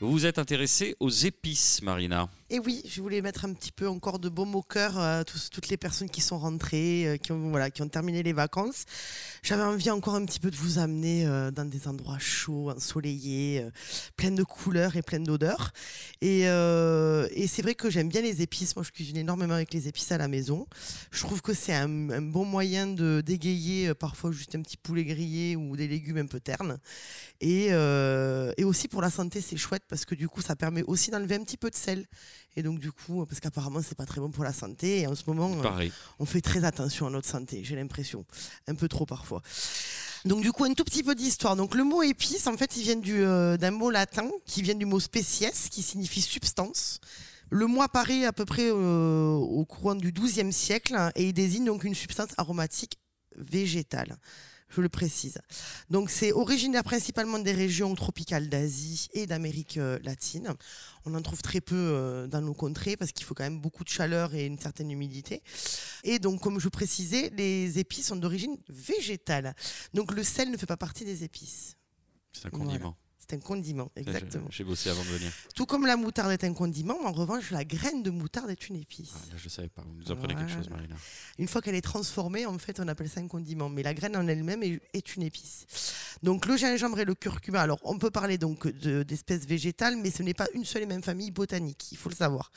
Vous 0.04 0.12
vous 0.12 0.26
êtes 0.26 0.38
intéressé 0.38 0.98
aux 1.00 1.10
épices, 1.10 1.82
Marina. 1.82 2.28
Et 2.50 2.60
oui, 2.60 2.84
je 2.86 3.02
voulais 3.02 3.22
mettre 3.22 3.46
un 3.46 3.54
petit 3.54 3.72
peu 3.72 3.88
encore 3.88 4.20
de 4.20 4.28
baume 4.28 4.54
au 4.54 4.62
cœur 4.62 4.98
à 5.00 5.24
toutes 5.24 5.70
les 5.70 5.78
personnes 5.78 6.10
qui 6.10 6.20
sont 6.20 6.38
rentrées, 6.38 7.08
euh, 7.08 7.16
qui 7.16 7.32
ont, 7.32 7.52
voilà, 7.52 7.72
qui 7.72 7.82
ont 7.84 7.88
terminé 7.88 8.22
les 8.22 8.34
vacances. 8.34 8.84
J'avais 9.44 9.64
envie 9.64 9.90
encore 9.90 10.16
un 10.16 10.24
petit 10.24 10.40
peu 10.40 10.50
de 10.50 10.56
vous 10.56 10.80
amener 10.80 11.28
euh, 11.28 11.52
dans 11.52 11.66
des 11.66 11.90
endroits 11.90 12.18
chauds, 12.18 12.72
ensoleillés, 12.72 13.60
euh, 13.62 13.72
pleins 14.16 14.32
de 14.32 14.44
couleurs 14.44 14.96
et 14.96 15.02
pleins 15.02 15.20
d'odeurs. 15.20 15.74
Et, 16.22 16.44
euh, 16.48 17.28
et 17.32 17.48
c'est 17.48 17.62
vrai 17.62 17.76
que 17.76 17.90
j'aime 17.90 18.08
bien 18.08 18.22
les 18.22 18.42
épices. 18.42 18.74
Moi, 18.78 18.86
je 18.86 18.92
cuisine 18.92 19.18
énormément 19.18 19.56
avec 19.56 19.74
les 19.74 19.90
épices 19.90 20.14
à 20.14 20.18
la 20.18 20.30
maison. 20.30 20.66
Je 21.12 21.20
trouve 21.20 21.42
que 21.42 21.54
c'est 21.54 21.74
un, 21.74 21.90
bon 21.90 22.46
moyen 22.46 22.88
de 22.88 23.20
dégayer 23.20 23.94
parfois 23.94 24.32
juste 24.32 24.56
un 24.56 24.62
petit 24.62 24.78
poulet 24.78 25.04
grillé 25.04 25.58
ou 25.58 25.76
des 25.76 25.90
légumes 25.90 26.20
un 26.20 26.28
peu 26.28 26.40
ternes. 26.40 26.80
Et, 27.42 27.66
et 27.68 28.64
aussi 28.64 28.88
pour 28.88 29.02
la 29.02 29.10
santé, 29.10 29.42
c'est 29.42 29.58
chouette 29.58 29.84
parce 29.90 30.06
que 30.06 30.16
du 30.16 30.30
coup, 30.30 30.42
ça 30.42 30.56
permet 30.56 30.84
aussi 30.84 31.12
d'enlever 31.12 31.36
un 31.36 31.44
petit 31.44 31.58
peu 31.58 31.70
de 31.70 31.76
sel. 31.76 32.08
Et 32.56 32.64
donc 32.64 32.80
du 32.80 32.92
coup, 32.92 33.26
parce 33.26 33.40
qu'apparemment, 33.40 33.82
c'est 33.82 33.98
pas 33.98 34.06
très 34.06 34.22
bon 34.22 34.30
pour 34.30 34.44
la 34.44 34.54
santé. 34.54 35.02
Et 35.02 35.08
en 35.08 35.16
ce 35.16 35.24
moment, 35.28 35.52
euh, 35.58 35.62
Pareil. 35.62 35.92
on 36.20 36.26
fait 36.26 36.42
très 36.42 36.64
attention 36.64 37.08
à 37.08 37.10
notre 37.10 37.28
santé, 37.28 37.64
j'ai 37.64 37.76
l'impression. 37.76 38.26
Un 38.68 38.76
peu 38.76 38.88
trop 38.88 39.06
parfois. 39.06 39.42
Donc 40.26 40.42
du 40.42 40.52
coup, 40.52 40.64
un 40.64 40.74
tout 40.74 40.84
petit 40.84 41.04
peu 41.04 41.16
d'histoire. 41.16 41.56
Donc 41.56 41.76
le 41.76 41.84
mot 41.84 42.02
épice, 42.04 42.48
en 42.48 42.56
fait, 42.56 42.78
il 42.78 42.84
vient 42.84 42.96
du, 42.96 43.24
euh, 43.24 43.58
d'un 43.58 43.72
mot 43.72 43.90
latin 43.90 44.30
qui 44.46 44.62
vient 44.62 44.76
du 44.76 44.86
mot 44.86 45.00
species, 45.00 45.70
qui 45.70 45.82
signifie 45.82 46.22
substance. 46.22 47.00
Le 47.50 47.68
mot 47.68 47.82
apparaît 47.82 48.26
à 48.26 48.34
peu 48.34 48.46
près 48.46 48.70
euh, 48.70 49.34
au 49.34 49.66
courant 49.66 49.96
du 49.96 50.12
XIIe 50.12 50.52
siècle 50.54 50.96
et 51.16 51.28
il 51.28 51.34
désigne 51.34 51.66
donc 51.66 51.84
une 51.84 51.94
substance 51.96 52.30
aromatique 52.38 52.98
végétale. 53.36 54.18
Je 54.76 54.82
le 54.82 54.90
précise. 54.90 55.38
Donc 55.90 56.10
c'est 56.10 56.32
originaire 56.32 56.84
principalement 56.84 57.38
des 57.38 57.52
régions 57.52 57.94
tropicales 57.94 58.50
d'Asie 58.50 59.08
et 59.14 59.28
d'Amérique 59.28 59.78
euh, 59.78 60.00
latine. 60.04 60.54
On 61.06 61.14
en 61.14 61.22
trouve 61.22 61.42
très 61.42 61.62
peu 61.62 61.76
euh, 61.76 62.28
dans 62.28 62.42
nos 62.42 62.54
contrées 62.54 62.98
parce 62.98 63.12
qu'il 63.12 63.26
faut 63.26 63.36
quand 63.36 63.44
même 63.44 63.60
beaucoup 63.60 63.84
de 63.84 63.90
chaleur 63.90 64.34
et 64.34 64.46
une 64.46 64.58
certaine 64.58 64.90
humidité. 64.90 65.44
Et 66.04 66.18
donc, 66.18 66.42
comme 66.42 66.60
je 66.60 66.70
précisais, 66.70 67.32
les 67.36 67.78
épices 67.78 68.08
sont 68.08 68.16
d'origine 68.16 68.58
végétale. 68.68 69.56
Donc 69.94 70.12
le 70.12 70.24
sel 70.24 70.50
ne 70.50 70.58
fait 70.58 70.66
pas 70.66 70.78
partie 70.78 71.06
des 71.06 71.24
épices. 71.24 71.76
C'est 72.32 72.48
un 72.48 72.50
Voilà. 72.50 72.96
C'est 73.26 73.38
un 73.38 73.40
condiment, 73.40 73.90
exactement. 73.96 74.48
J'ai 74.50 74.66
bossé 74.66 74.90
avant 74.90 75.02
de 75.02 75.08
venir. 75.08 75.32
Tout 75.56 75.66
comme 75.66 75.86
la 75.86 75.96
moutarde 75.96 76.32
est 76.32 76.44
un 76.44 76.54
condiment, 76.54 76.98
en 77.06 77.14
revanche, 77.14 77.52
la 77.52 77.64
graine 77.64 78.04
de 78.04 78.10
moutarde 78.10 78.50
est 78.50 78.68
une 78.68 78.76
épice. 78.76 79.14
Ah, 79.16 79.20
là, 79.32 79.38
je 79.38 79.48
savais 79.48 79.70
pas. 79.70 79.82
Vous 79.84 79.94
nous 79.94 80.12
apprenez 80.12 80.36
quelque 80.36 80.52
chose. 80.52 80.70
Marina. 80.70 80.96
Une 81.38 81.48
fois 81.48 81.62
qu'elle 81.62 81.76
est 81.76 81.82
transformée, 81.82 82.46
en 82.46 82.58
fait, 82.58 82.82
on 82.82 82.88
appelle 82.90 83.08
ça 83.08 83.22
un 83.22 83.28
condiment. 83.28 83.70
Mais 83.70 83.82
la 83.82 83.94
graine 83.94 84.18
en 84.18 84.28
elle-même 84.28 84.62
est, 84.62 85.16
une 85.16 85.24
épice. 85.24 85.66
Donc 86.22 86.46
le 86.46 86.58
gingembre 86.58 87.00
et 87.00 87.06
le 87.06 87.16
curcuma. 87.16 87.62
Alors 87.62 87.80
on 87.84 87.98
peut 87.98 88.12
parler 88.12 88.38
donc 88.38 88.68
de- 88.68 89.04
d'espèces 89.04 89.46
végétales, 89.46 89.96
mais 89.96 90.12
ce 90.12 90.22
n'est 90.22 90.34
pas 90.34 90.48
une 90.54 90.66
seule 90.66 90.84
et 90.84 90.86
même 90.86 91.04
famille 91.04 91.32
botanique. 91.32 91.92
Il 91.92 91.98
faut 91.98 92.10
le 92.10 92.16
savoir. 92.16 92.52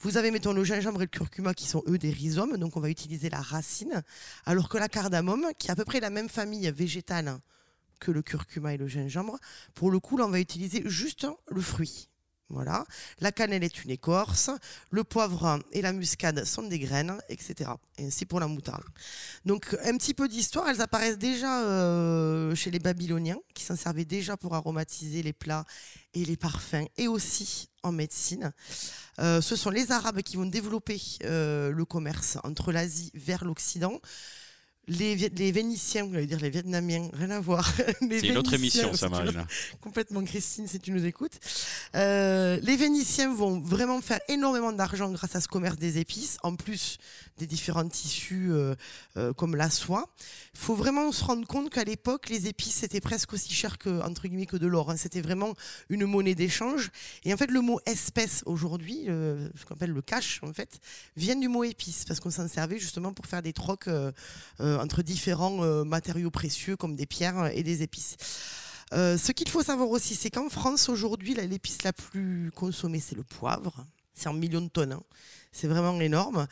Vous 0.00 0.16
avez 0.16 0.30
mettons 0.30 0.52
le 0.52 0.64
gingembre 0.64 1.02
et 1.02 1.04
le 1.04 1.10
curcuma 1.10 1.54
qui 1.54 1.66
sont 1.66 1.82
eux 1.86 1.98
des 1.98 2.10
rhizomes, 2.10 2.56
donc 2.56 2.76
on 2.76 2.80
va 2.80 2.90
utiliser 2.90 3.30
la 3.30 3.40
racine, 3.40 4.02
alors 4.46 4.68
que 4.68 4.78
la 4.78 4.88
cardamome, 4.88 5.46
qui 5.58 5.68
est 5.68 5.70
à 5.70 5.76
peu 5.76 5.84
près 5.84 6.00
la 6.00 6.10
même 6.10 6.28
famille 6.28 6.70
végétale 6.70 7.38
que 7.98 8.10
le 8.10 8.22
curcuma 8.22 8.74
et 8.74 8.76
le 8.76 8.88
gingembre, 8.88 9.38
pour 9.74 9.90
le 9.90 10.00
coup 10.00 10.16
là 10.16 10.26
on 10.26 10.30
va 10.30 10.40
utiliser 10.40 10.82
juste 10.86 11.26
le 11.48 11.60
fruit. 11.60 12.08
Voilà. 12.50 12.86
La 13.20 13.30
cannelle 13.30 13.62
est 13.62 13.84
une 13.84 13.90
écorce, 13.90 14.50
le 14.90 15.04
poivre 15.04 15.58
et 15.72 15.82
la 15.82 15.92
muscade 15.92 16.44
sont 16.44 16.62
des 16.62 16.78
graines, 16.78 17.18
etc. 17.28 17.70
Et 17.98 18.06
ainsi 18.06 18.24
pour 18.24 18.40
la 18.40 18.46
moutarde. 18.46 18.84
Donc 19.44 19.76
un 19.84 19.96
petit 19.98 20.14
peu 20.14 20.28
d'histoire, 20.28 20.66
elles 20.68 20.80
apparaissent 20.80 21.18
déjà 21.18 21.62
euh, 21.64 22.54
chez 22.54 22.70
les 22.70 22.78
Babyloniens, 22.78 23.38
qui 23.52 23.64
s'en 23.64 23.76
servaient 23.76 24.06
déjà 24.06 24.38
pour 24.38 24.54
aromatiser 24.54 25.22
les 25.22 25.34
plats 25.34 25.66
et 26.14 26.24
les 26.24 26.38
parfums, 26.38 26.88
et 26.96 27.06
aussi 27.06 27.68
en 27.82 27.92
médecine. 27.92 28.52
Euh, 29.18 29.42
ce 29.42 29.54
sont 29.54 29.70
les 29.70 29.92
Arabes 29.92 30.22
qui 30.22 30.38
vont 30.38 30.46
développer 30.46 30.98
euh, 31.24 31.70
le 31.70 31.84
commerce 31.84 32.38
entre 32.44 32.72
l'Asie 32.72 33.10
vers 33.14 33.44
l'Occident. 33.44 34.00
Les, 34.88 35.52
Vénitiens, 35.52 36.08
j'allais 36.10 36.26
dire 36.26 36.40
les 36.40 36.48
Vietnamiens, 36.48 37.10
rien 37.12 37.30
à 37.30 37.40
voir. 37.40 37.70
C'est 38.00 38.28
une 38.28 38.38
autre 38.38 38.54
émission, 38.54 38.94
ça, 38.94 39.10
Marina. 39.10 39.46
complètement 39.82 40.24
Christine 40.24 40.66
si 40.66 40.80
tu 40.80 40.92
nous 40.92 41.04
écoutes. 41.04 41.38
Euh, 41.94 42.58
les 42.62 42.76
Vénitiens 42.76 43.34
vont 43.34 43.60
vraiment 43.60 44.00
faire 44.00 44.20
énormément 44.28 44.72
d'argent 44.72 45.10
grâce 45.10 45.36
à 45.36 45.42
ce 45.42 45.48
commerce 45.48 45.76
des 45.76 45.98
épices, 45.98 46.38
en 46.42 46.56
plus 46.56 46.96
des 47.36 47.46
différents 47.46 47.86
tissus 47.86 48.48
euh, 48.50 48.74
euh, 49.18 49.34
comme 49.34 49.56
la 49.56 49.68
soie. 49.68 50.08
Il 50.54 50.60
faut 50.60 50.74
vraiment 50.74 51.12
se 51.12 51.22
rendre 51.22 51.46
compte 51.46 51.68
qu'à 51.70 51.84
l'époque, 51.84 52.30
les 52.30 52.48
épices 52.48 52.76
c'était 52.76 53.00
presque 53.00 53.34
aussi 53.34 53.52
cher 53.52 53.76
que 53.76 54.00
entre 54.02 54.26
guillemets 54.26 54.46
que 54.46 54.56
de 54.56 54.66
l'or. 54.66 54.90
hein. 54.90 54.96
C'était 54.96 55.20
vraiment 55.20 55.52
une 55.90 56.06
monnaie 56.06 56.34
d'échange. 56.34 56.90
Et 57.24 57.34
en 57.34 57.36
fait, 57.36 57.50
le 57.50 57.60
mot 57.60 57.78
espèce 57.84 58.42
aujourd'hui, 58.46 59.04
ce 59.06 59.64
qu'on 59.66 59.74
appelle 59.74 59.92
le 59.92 60.02
cash 60.02 60.40
en 60.42 60.52
fait, 60.54 60.80
vient 61.16 61.36
du 61.36 61.48
mot 61.48 61.62
épice 61.62 62.06
parce 62.06 62.20
qu'on 62.20 62.30
s'en 62.30 62.48
servait 62.48 62.78
justement 62.78 63.12
pour 63.12 63.26
faire 63.26 63.42
des 63.42 63.52
trocs 63.52 63.88
entre 64.78 65.02
différents 65.02 65.62
euh, 65.62 65.84
matériaux 65.84 66.30
précieux 66.30 66.76
comme 66.76 66.96
des 66.96 67.06
pierres 67.06 67.50
et 67.54 67.62
des 67.62 67.82
épices. 67.82 68.16
Euh, 68.92 69.18
ce 69.18 69.32
qu'il 69.32 69.48
faut 69.48 69.62
savoir 69.62 69.90
aussi, 69.90 70.14
c'est 70.14 70.30
qu'en 70.30 70.48
France, 70.48 70.88
aujourd'hui, 70.88 71.34
l'épice 71.34 71.82
la 71.82 71.92
plus 71.92 72.50
consommée, 72.54 73.00
c'est 73.00 73.16
le 73.16 73.24
poivre. 73.24 73.86
C'est 74.14 74.28
en 74.28 74.34
millions 74.34 74.62
de 74.62 74.68
tonnes. 74.68 74.92
hein. 74.92 75.02
C'est 75.52 75.68
vraiment 75.68 75.98
énorme. 76.00 76.46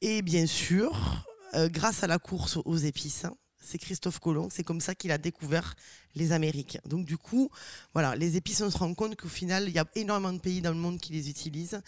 Et 0.00 0.22
bien 0.22 0.46
sûr, 0.46 1.24
euh, 1.54 1.68
grâce 1.68 2.02
à 2.02 2.06
la 2.06 2.18
course 2.18 2.58
aux 2.64 2.76
épices, 2.76 3.24
hein, 3.24 3.36
c'est 3.60 3.78
Christophe 3.78 4.18
Colomb, 4.18 4.48
c'est 4.50 4.64
comme 4.64 4.80
ça 4.80 4.94
qu'il 4.94 5.10
a 5.10 5.18
découvert 5.18 5.74
les 6.14 6.32
Amériques. 6.32 6.78
Donc 6.86 7.06
du 7.06 7.16
coup, 7.16 7.50
voilà, 7.94 8.14
les 8.16 8.36
épices, 8.36 8.60
on 8.60 8.70
se 8.70 8.78
rend 8.78 8.92
compte 8.94 9.16
qu'au 9.16 9.28
final, 9.28 9.68
il 9.68 9.74
y 9.74 9.78
a 9.78 9.86
énormément 9.94 10.32
de 10.32 10.38
pays 10.38 10.60
dans 10.60 10.70
le 10.70 10.76
monde 10.76 10.98
qui 10.98 11.12
les 11.12 11.30
utilisent. 11.30 11.80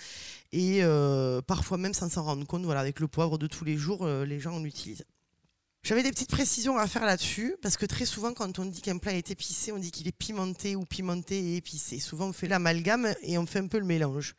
Et 0.53 0.83
euh, 0.83 1.43
parfois 1.43 1.77
même 1.79 1.95
sans 1.95 2.09
s'en 2.09 2.25
rendre 2.25 2.47
compte, 2.47 2.65
voilà, 2.65 2.81
avec 2.81 3.01
le 3.01 3.09
poivre 3.09 3.39
de 3.39 3.47
tous 3.47 3.65
les 3.65 3.77
jours, 3.77 4.05
euh, 4.05 4.25
les 4.25 4.41
gens 4.41 4.55
en 4.55 4.65
utilisent. 4.65 5.05
J'avais 5.87 6.03
des 6.03 6.11
petites 6.11 6.33
précisions 6.33 6.79
à 6.79 6.89
faire 6.89 7.05
là-dessus, 7.05 7.55
parce 7.63 7.77
que 7.77 7.87
très 7.87 8.07
souvent, 8.07 8.33
quand 8.33 8.59
on 8.59 8.65
dit 8.65 8.83
qu'un 8.83 8.99
plat 8.99 9.13
est 9.13 9.31
épicé, 9.31 9.71
on 9.71 9.79
dit 9.79 9.93
qu'il 9.93 10.09
est 10.09 10.19
pimenté 10.19 10.75
ou 10.75 10.85
pimenté 10.85 11.39
et 11.39 11.57
épicé. 11.59 12.01
Souvent, 12.01 12.27
on 12.27 12.33
fait 12.33 12.49
l'amalgame 12.49 13.15
et 13.23 13.39
on 13.39 13.47
fait 13.47 13.61
un 13.61 13.69
peu 13.69 13.79
le 13.79 13.85
mélange. 13.85 14.35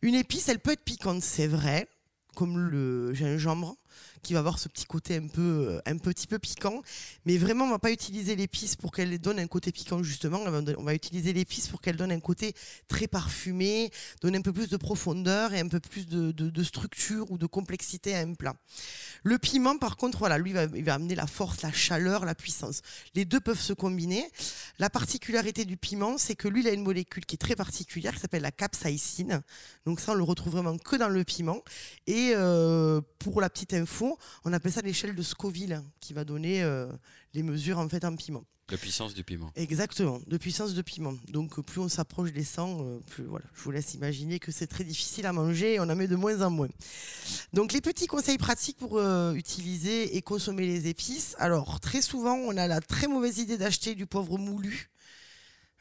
Une 0.00 0.14
épice, 0.14 0.48
elle 0.48 0.60
peut 0.60 0.70
être 0.70 0.84
piquante, 0.84 1.24
c'est 1.24 1.48
vrai, 1.48 1.88
comme 2.36 2.56
le 2.56 3.12
gingembre, 3.14 3.78
qui 4.22 4.32
va 4.34 4.40
avoir 4.40 4.58
ce 4.58 4.68
petit 4.68 4.84
côté 4.84 5.16
un 5.16 5.28
peu, 5.28 5.68
euh, 5.70 5.80
un 5.86 5.98
petit 5.98 6.26
peu 6.26 6.38
piquant. 6.38 6.82
Mais 7.24 7.36
vraiment, 7.36 7.64
on 7.64 7.70
va 7.70 7.78
pas 7.78 7.90
utiliser 7.90 8.36
l'épice 8.36 8.76
pour 8.76 8.92
qu'elle 8.92 9.18
donne 9.18 9.38
un 9.38 9.46
côté 9.46 9.72
piquant, 9.72 10.02
justement. 10.02 10.40
On 10.40 10.82
va- 10.82 10.94
utiliser 10.94 11.32
l'épice 11.32 11.68
pour 11.68 11.80
qu'elle 11.80 11.96
donne 11.96 12.12
un 12.12 12.20
côté 12.20 12.54
très 12.88 13.06
parfumé, 13.06 13.90
donne 14.20 14.36
un 14.36 14.42
peu 14.42 14.52
plus 14.52 14.68
de 14.68 14.76
profondeur 14.76 15.54
et 15.54 15.60
un 15.60 15.68
peu 15.68 15.80
plus 15.80 16.06
de, 16.06 16.62
structure 16.62 17.30
ou 17.30 17.38
de 17.38 17.46
complexité 17.46 18.14
à 18.14 18.20
un 18.20 18.34
plat. 18.34 18.54
Le 19.22 19.38
piment, 19.38 19.78
par 19.78 19.96
contre, 19.96 20.18
voilà, 20.18 20.38
lui, 20.38 20.52
il 20.74 20.84
va 20.84 20.94
amener 20.94 21.14
la 21.14 21.26
force, 21.26 21.62
la 21.62 21.72
chaleur, 21.72 22.24
la 22.24 22.34
puissance. 22.34 22.80
Les 23.14 23.24
deux 23.24 23.40
peuvent 23.40 23.60
se 23.60 23.72
combiner. 23.72 24.28
La 24.78 24.90
particularité 24.90 25.64
du 25.64 25.76
piment, 25.76 26.18
c'est 26.18 26.34
que 26.34 26.48
lui, 26.48 26.60
il 26.60 26.68
a 26.68 26.72
une 26.72 26.82
molécule 26.82 27.24
qui 27.24 27.34
est 27.36 27.38
très 27.38 27.56
particulière, 27.56 28.14
qui 28.14 28.20
s'appelle 28.20 28.42
la 28.42 28.52
capsaïcine. 28.52 29.42
Donc 29.86 30.00
ça, 30.00 30.12
on 30.12 30.14
le 30.14 30.22
retrouve 30.22 30.52
vraiment 30.52 30.76
que 30.78 30.96
dans 30.96 31.08
le 31.08 31.24
piment. 31.24 31.62
Et 32.06 32.32
euh, 32.34 33.00
pour 33.18 33.40
la 33.40 33.50
petite 33.50 33.74
info, 33.74 34.09
on 34.44 34.52
appelle 34.52 34.72
ça 34.72 34.82
l'échelle 34.82 35.14
de 35.14 35.22
Scoville, 35.22 35.82
qui 36.00 36.12
va 36.12 36.24
donner 36.24 36.62
euh, 36.62 36.86
les 37.34 37.42
mesures 37.42 37.78
en 37.78 37.88
fait 37.88 38.04
en 38.04 38.14
piment. 38.16 38.44
La 38.70 38.76
puissance 38.76 39.14
du 39.14 39.24
piment. 39.24 39.50
Exactement, 39.56 40.20
de 40.28 40.36
puissance 40.36 40.74
de 40.74 40.82
piment. 40.82 41.14
Donc 41.28 41.58
euh, 41.58 41.62
plus 41.62 41.80
on 41.80 41.88
s'approche 41.88 42.32
des 42.32 42.44
100, 42.44 42.78
euh, 42.80 42.98
plus 43.00 43.24
voilà, 43.24 43.44
je 43.52 43.62
vous 43.62 43.72
laisse 43.72 43.94
imaginer 43.94 44.38
que 44.38 44.52
c'est 44.52 44.68
très 44.68 44.84
difficile 44.84 45.26
à 45.26 45.32
manger 45.32 45.74
et 45.74 45.80
on 45.80 45.84
en 45.84 45.96
met 45.96 46.06
de 46.06 46.14
moins 46.14 46.40
en 46.42 46.50
moins. 46.50 46.68
Donc 47.52 47.72
les 47.72 47.80
petits 47.80 48.06
conseils 48.06 48.38
pratiques 48.38 48.76
pour 48.76 48.98
euh, 48.98 49.32
utiliser 49.32 50.16
et 50.16 50.22
consommer 50.22 50.66
les 50.66 50.86
épices. 50.86 51.34
Alors 51.40 51.80
très 51.80 52.00
souvent, 52.00 52.36
on 52.36 52.56
a 52.56 52.68
la 52.68 52.80
très 52.80 53.08
mauvaise 53.08 53.38
idée 53.38 53.58
d'acheter 53.58 53.96
du 53.96 54.06
poivre 54.06 54.38
moulu. 54.38 54.88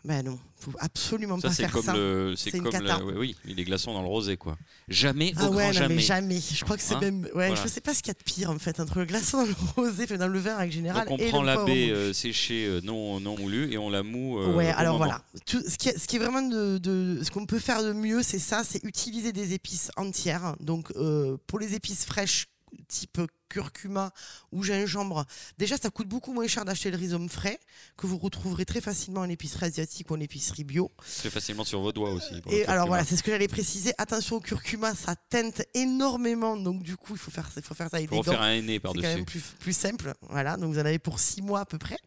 Ben 0.05 0.23
non, 0.23 0.39
faut 0.57 0.71
absolument 0.79 1.37
Ça, 1.41 1.49
pas 1.49 1.53
faire 1.53 1.71
comme 1.73 1.83
ça. 1.83 1.93
le. 1.93 2.33
C'est 2.37 2.51
C'est 2.51 2.57
une 2.57 2.63
comme 2.63 2.71
cata. 2.71 2.85
la- 2.99 3.03
oui, 3.03 3.35
oui, 3.45 3.53
les 3.53 3.65
glaçons 3.65 3.93
dans 3.93 4.01
le 4.01 4.07
rosé, 4.07 4.37
quoi. 4.37 4.57
Jamais, 4.87 5.33
Ah 5.35 5.47
au 5.49 5.49
ouais, 5.49 5.55
grand 5.57 5.65
non, 5.67 5.71
jamais. 5.73 5.95
mais 5.95 6.01
jamais. 6.01 6.39
Je 6.39 6.63
crois 6.63 6.77
que 6.77 6.81
c'est 6.83 6.95
Hein 6.95 6.99
même. 7.01 7.23
Ouais, 7.25 7.47
Voilà. 7.49 7.55
je 7.55 7.67
sais 7.67 7.81
pas 7.81 7.93
ce 7.93 7.99
qu'il 8.01 8.07
y 8.07 8.11
a 8.11 8.13
de 8.13 8.23
pire 8.23 8.49
en 8.49 8.57
fait 8.59 8.79
entre 8.79 8.99
le 8.99 9.05
glaçon 9.05 9.39
dans 9.41 9.45
le 9.47 9.55
rosé, 9.75 10.05
enfin, 10.05 10.15
dans 10.17 10.29
le 10.29 10.39
vin 10.39 10.57
en 10.57 10.69
général. 10.69 11.05
Donc 11.05 11.19
on 11.19 11.21
et 11.21 11.27
prend 11.27 11.41
la 11.43 11.65
baie 11.65 11.89
euh, 11.91 12.13
séchée 12.13 12.65
euh, 12.65 12.79
non, 12.81 13.19
non 13.19 13.37
moulue 13.37 13.73
et 13.73 13.77
on 13.77 13.89
la 13.89 14.01
moue. 14.03 14.39
euh, 14.39 14.55
ouais, 14.55 14.69
alors 14.69 14.93
moment. 14.93 15.05
voilà. 15.05 15.21
Tout- 15.45 15.63
ce, 15.67 15.77
qui 15.77 15.89
est, 15.89 15.97
ce 15.97 16.07
qui 16.07 16.15
est 16.15 16.19
vraiment 16.19 16.43
de, 16.43 16.77
de- 16.77 17.19
ce 17.21 17.29
qu'on 17.29 17.45
peut 17.45 17.59
faire 17.59 17.83
de 17.83 17.91
mieux, 17.91 18.23
c'est 18.23 18.39
ça, 18.39 18.63
c'est 18.63 18.81
utiliser 18.85 19.33
des 19.33 19.53
épices 19.53 19.91
entières. 19.97 20.55
Donc 20.61 20.91
euh, 20.95 21.35
pour 21.45 21.59
les 21.59 21.73
épices 21.75 22.05
fraîches, 22.05 22.45
type 22.87 23.19
curcuma 23.49 24.11
ou 24.51 24.63
gingembre, 24.63 25.25
déjà 25.57 25.77
ça 25.77 25.89
coûte 25.89 26.07
beaucoup 26.07 26.31
moins 26.31 26.47
cher 26.47 26.63
d'acheter 26.65 26.91
le 26.91 26.97
rhizome 26.97 27.27
frais 27.29 27.59
que 27.97 28.07
vous 28.07 28.17
retrouverez 28.17 28.65
très 28.65 28.81
facilement 28.81 29.21
en 29.21 29.29
épicerie 29.29 29.65
asiatique 29.65 30.09
ou 30.11 30.13
en 30.13 30.19
épicerie 30.19 30.63
bio. 30.63 30.91
Très 31.17 31.29
facilement 31.29 31.65
sur 31.65 31.81
vos 31.81 31.91
doigts 31.91 32.11
aussi. 32.11 32.41
pour 32.41 32.53
Et 32.53 32.65
alors 32.65 32.87
voilà, 32.87 33.03
c'est 33.03 33.17
ce 33.17 33.23
que 33.23 33.31
j'allais 33.31 33.47
préciser. 33.47 33.91
Attention 33.97 34.37
au 34.37 34.39
curcuma, 34.39 34.95
ça 34.95 35.15
teinte 35.15 35.63
énormément, 35.73 36.55
donc 36.55 36.83
du 36.83 36.95
coup 36.95 37.13
il 37.13 37.19
faut 37.19 37.31
faire, 37.31 37.49
il 37.55 37.63
faut 37.63 37.73
faire 37.73 37.89
ça 37.89 37.97
avec 37.97 38.09
Pour 38.09 38.23
des 38.23 38.31
gants. 38.31 38.39
un 38.39 38.59
henné 38.59 38.79
C'est 38.83 38.93
quand 38.93 39.01
même 39.01 39.25
plus, 39.25 39.41
plus 39.59 39.73
simple. 39.73 40.13
Voilà, 40.29 40.55
donc 40.57 40.73
vous 40.73 40.79
en 40.79 40.85
avez 40.85 40.99
pour 40.99 41.19
six 41.19 41.41
mois 41.41 41.61
à 41.61 41.65
peu 41.65 41.77
près. 41.77 41.97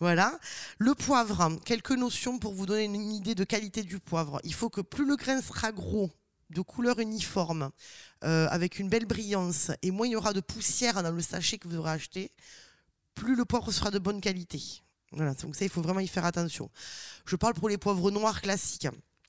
Voilà. 0.00 0.38
Le 0.78 0.94
poivre, 0.94 1.58
quelques 1.64 1.92
notions 1.92 2.38
pour 2.38 2.54
vous 2.54 2.66
donner 2.66 2.84
une 2.84 3.12
idée 3.12 3.34
de 3.34 3.44
qualité 3.44 3.82
du 3.82 3.98
poivre. 3.98 4.40
Il 4.44 4.54
faut 4.54 4.70
que 4.70 4.80
plus 4.80 5.06
le 5.06 5.16
grain 5.16 5.40
sera 5.40 5.72
gros, 5.72 6.10
de 6.50 6.60
couleur 6.60 6.98
uniforme, 6.98 7.70
euh, 8.24 8.48
avec 8.50 8.78
une 8.78 8.88
belle 8.88 9.06
brillance, 9.06 9.70
et 9.82 9.90
moins 9.90 10.06
il 10.06 10.12
y 10.12 10.16
aura 10.16 10.32
de 10.32 10.40
poussière 10.40 11.02
dans 11.02 11.12
le 11.12 11.22
sachet 11.22 11.58
que 11.58 11.68
vous 11.68 11.76
aurez 11.76 11.92
acheté, 11.92 12.32
plus 13.14 13.36
le 13.36 13.44
poivre 13.44 13.70
sera 13.72 13.90
de 13.90 13.98
bonne 13.98 14.20
qualité. 14.20 14.62
Voilà, 15.12 15.34
donc 15.34 15.56
ça, 15.56 15.64
il 15.64 15.70
faut 15.70 15.82
vraiment 15.82 16.00
y 16.00 16.08
faire 16.08 16.24
attention. 16.24 16.70
Je 17.24 17.36
parle 17.36 17.54
pour 17.54 17.68
les 17.68 17.78
poivres 17.78 18.10
noirs 18.10 18.42
classiques. 18.42 18.88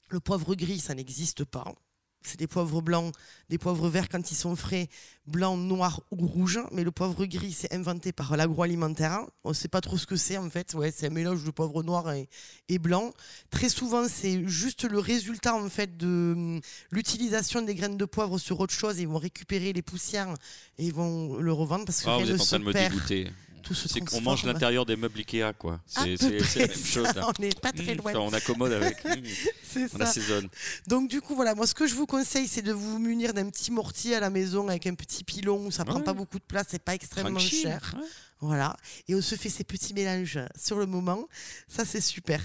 Le 0.10 0.20
poivre 0.20 0.56
gris, 0.56 0.80
ça 0.80 0.94
n'existe 0.94 1.46
pas. 1.46 1.74
C'est 2.22 2.38
des 2.38 2.48
poivres 2.48 2.82
blancs, 2.82 3.14
des 3.50 3.58
poivres 3.58 3.88
verts 3.88 4.10
quand 4.10 4.30
ils 4.32 4.36
sont 4.36 4.56
frais, 4.58 4.90
blanc, 5.26 5.56
noir 5.56 6.02
ou 6.12 6.28
rouge. 6.28 6.60
Mais 6.74 6.84
le 6.84 6.92
poivre 6.92 7.26
gris, 7.26 7.54
c'est 7.54 7.74
inventé 7.74 8.12
par 8.12 8.36
l'agroalimentaire. 8.36 9.22
On 9.46 9.50
ne 9.50 9.54
sait 9.54 9.70
pas 9.70 9.80
trop 9.82 9.98
ce 9.98 10.06
que 10.06 10.18
c'est 10.18 10.38
en 10.38 10.50
fait. 10.50 10.74
Ouais, 10.74 10.92
c'est 10.92 11.08
un 11.08 11.12
mélange 11.12 11.44
de 11.46 11.52
poivre 11.52 11.82
noir 11.82 12.12
et, 12.12 12.28
et 12.68 12.78
blanc. 12.78 13.14
Très 13.52 13.70
souvent, 13.70 14.06
c'est 14.10 14.46
juste 14.48 14.84
le 14.84 15.00
résultat 15.00 15.56
en 15.56 15.70
fait 15.70 15.96
de 15.98 16.34
hum, 16.36 16.62
l'utilisation 16.92 17.62
des 17.62 17.74
graines 17.74 17.98
de 17.98 18.06
poivre 18.06 18.38
sur 18.38 18.60
autre 18.60 18.74
chose. 18.74 19.00
Ils 19.00 19.08
vont 19.08 19.18
récupérer 19.18 19.72
les 19.72 19.82
poussières 19.82 20.34
et 20.78 20.86
ils 20.88 20.94
vont 20.94 21.38
le 21.38 21.54
revendre 21.54 21.86
parce 21.86 22.02
que 22.02 22.10
Ah, 22.10 22.18
rien 22.18 22.26
vous 22.26 22.32
ne 22.32 22.36
êtes 22.36 22.42
en 22.42 22.44
se 22.44 22.50
train 22.50 22.60
de 22.60 22.66
me 22.66 22.74
perd. 22.74 22.94
dégoûter. 22.94 23.32
Tout 23.64 23.74
se 23.74 23.88
C'est 23.88 24.00
qu'on 24.02 24.22
mange 24.22 24.44
l'intérieur 24.46 24.86
des 24.86 24.96
meubles 24.96 25.20
Ikea, 25.20 25.54
quoi. 25.58 25.80
À 25.96 26.04
C'est 26.04 26.16
la 26.22 26.68
même 26.68 26.76
chose. 26.76 27.14
là. 27.16 27.28
On 27.38 27.42
n'est 27.42 27.50
pas 27.50 27.72
très 27.72 27.94
Mmh, 27.94 27.98
loin. 27.98 28.14
on 28.16 28.34
accommode 28.34 28.72
avec. 28.74 29.04
Mmh, 29.76 29.86
on 29.94 29.98
ça. 30.00 30.04
assaisonne. 30.06 30.50
Donc 30.88 31.10
du 31.10 31.22
coup 31.22 31.36
voilà, 31.36 31.54
moi 31.54 31.68
ce 31.68 31.76
que 31.76 31.86
je 31.86 31.94
vous 31.94 32.08
conseille 32.08 32.48
c'est 32.48 32.64
de 32.64 32.72
vous 32.72 32.98
munir 32.98 33.34
d'un 33.36 33.48
petit 33.52 33.70
mortier 33.72 34.16
à 34.16 34.20
la 34.20 34.32
maison 34.32 34.68
avec 34.68 34.88
un 34.88 34.96
petit 34.96 35.24
pilon 35.24 35.68
où 35.68 35.70
ça 35.72 35.86
prend 35.86 35.98
Ouais. 36.00 36.04
pas 36.04 36.14
beaucoup 36.14 36.40
de 36.40 36.44
place, 36.44 36.66
c'est 36.72 36.82
pas 36.84 36.96
extrêmement 36.96 37.38
Tranquille, 37.38 37.62
cher. 37.62 37.94
ouais. 37.96 38.08
Voilà, 38.42 38.76
et 39.08 39.14
on 39.14 39.22
se 39.22 39.36
fait 39.36 39.50
ces 39.50 39.64
petits 39.64 39.94
mélanges 39.94 40.40
sur 40.60 40.78
le 40.80 40.88
moment, 40.88 41.28
ça 41.68 41.86
c'est 41.86 42.02
super. 42.02 42.42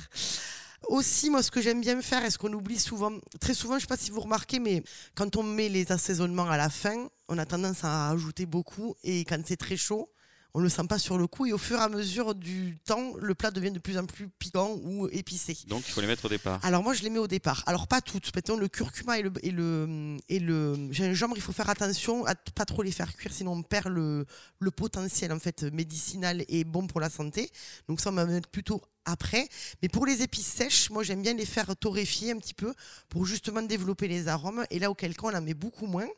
Aussi, 0.89 1.31
moi, 1.31 1.43
ce 1.43 1.51
que 1.51 1.63
j'aime 1.63 1.81
bien 1.81 2.03
faire, 2.03 2.23
et 2.27 2.31
ce 2.31 2.37
qu'on 2.37 2.53
oublie 2.53 2.79
souvent, 2.79 3.13
très 3.41 3.55
souvent, 3.55 3.77
je 3.77 3.83
sais 3.83 3.87
pas 3.87 3.97
si 3.97 4.11
vous 4.11 4.21
remarquez, 4.21 4.59
mais 4.59 4.83
quand 5.15 5.35
on 5.37 5.43
met 5.43 5.71
les 5.71 5.91
assaisonnements 5.93 6.51
à 6.51 6.59
la 6.59 6.69
fin, 6.69 7.09
on 7.29 7.39
a 7.39 7.47
tendance 7.47 7.85
à 7.85 8.11
ajouter 8.11 8.45
beaucoup, 8.45 8.95
et 9.03 9.25
quand 9.25 9.41
c'est 9.47 9.57
très 9.57 9.79
chaud, 9.79 10.11
on 10.55 10.61
le 10.61 10.69
sent 10.69 10.85
pas 10.89 11.01
sur 11.01 11.19
le 11.19 11.27
coup, 11.27 11.47
et 11.47 11.53
au 11.53 11.59
fur 11.59 11.79
et 11.79 11.83
à 11.83 11.89
mesure 11.89 12.35
du 12.35 12.79
temps, 12.85 13.13
le 13.19 13.35
plat 13.35 13.51
devient 13.51 13.73
de 13.73 13.81
plus 13.81 13.99
en 13.99 14.07
plus 14.07 14.29
piquant 14.29 14.79
ou 14.85 15.09
épicé. 15.09 15.57
Donc 15.67 15.83
il 15.89 15.91
faut 15.91 16.01
les 16.01 16.07
mettre 16.07 16.27
au 16.27 16.29
départ. 16.29 16.61
Alors 16.63 16.85
moi 16.85 16.95
je 16.95 17.03
les 17.03 17.11
mets 17.11 17.19
au 17.19 17.27
départ. 17.27 17.65
Alors 17.67 17.89
pas 17.89 18.01
toutes. 18.01 18.35
Maintenant 18.35 18.57
le 18.57 18.69
curcuma 18.69 19.19
et 19.19 19.23
le, 19.23 19.33
et 19.43 19.51
le, 19.51 20.17
et 20.29 20.39
le 20.39 20.93
gingembre, 20.93 21.37
il 21.37 21.43
faut 21.43 21.53
faire 21.53 21.69
attention 21.69 22.25
à 22.25 22.37
pas 22.37 22.65
trop 22.65 22.83
les 22.83 22.93
faire 22.93 23.13
cuire, 23.17 23.33
sinon 23.33 23.53
on 23.53 23.63
perd 23.63 23.89
le, 23.89 24.27
le 24.61 24.71
potentiel 24.71 25.33
en 25.33 25.41
fait 25.41 25.65
médicinal 25.65 26.45
et 26.49 26.63
bon 26.63 26.87
pour 26.87 27.01
la 27.01 27.11
santé. 27.11 27.51
Donc 27.89 28.01
ça 28.01 28.11
on 28.11 28.15
va 28.15 28.25
mettre 28.25 28.49
plutôt 28.49 28.81
après. 29.07 29.49
Mais 29.83 29.89
pour 29.89 30.07
les 30.07 30.23
épices 30.23 30.47
sèches, 30.47 30.89
moi 30.91 31.03
j'aime 31.03 31.23
bien 31.23 31.35
les 31.35 31.47
faire 31.47 31.75
torréfier 31.77 32.31
un 32.31 32.39
petit 32.39 32.55
peu 32.55 32.73
pour 33.09 33.27
justement 33.27 33.61
développer 33.61 34.07
les 34.07 34.29
arômes. 34.29 34.65
Et 34.71 34.79
là 34.79 34.89
auquel 34.89 35.17
cas 35.17 35.27
on 35.33 35.35
en 35.35 35.43
met 35.43 35.55
beaucoup 35.55 35.87
moins. 35.87 36.09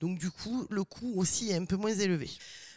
Donc 0.00 0.18
du 0.18 0.30
coup 0.30 0.66
le 0.70 0.82
coût 0.82 1.12
aussi 1.16 1.50
est 1.50 1.56
un 1.56 1.66
peu 1.66 1.76
moins 1.76 1.94
élevé. 1.94 2.30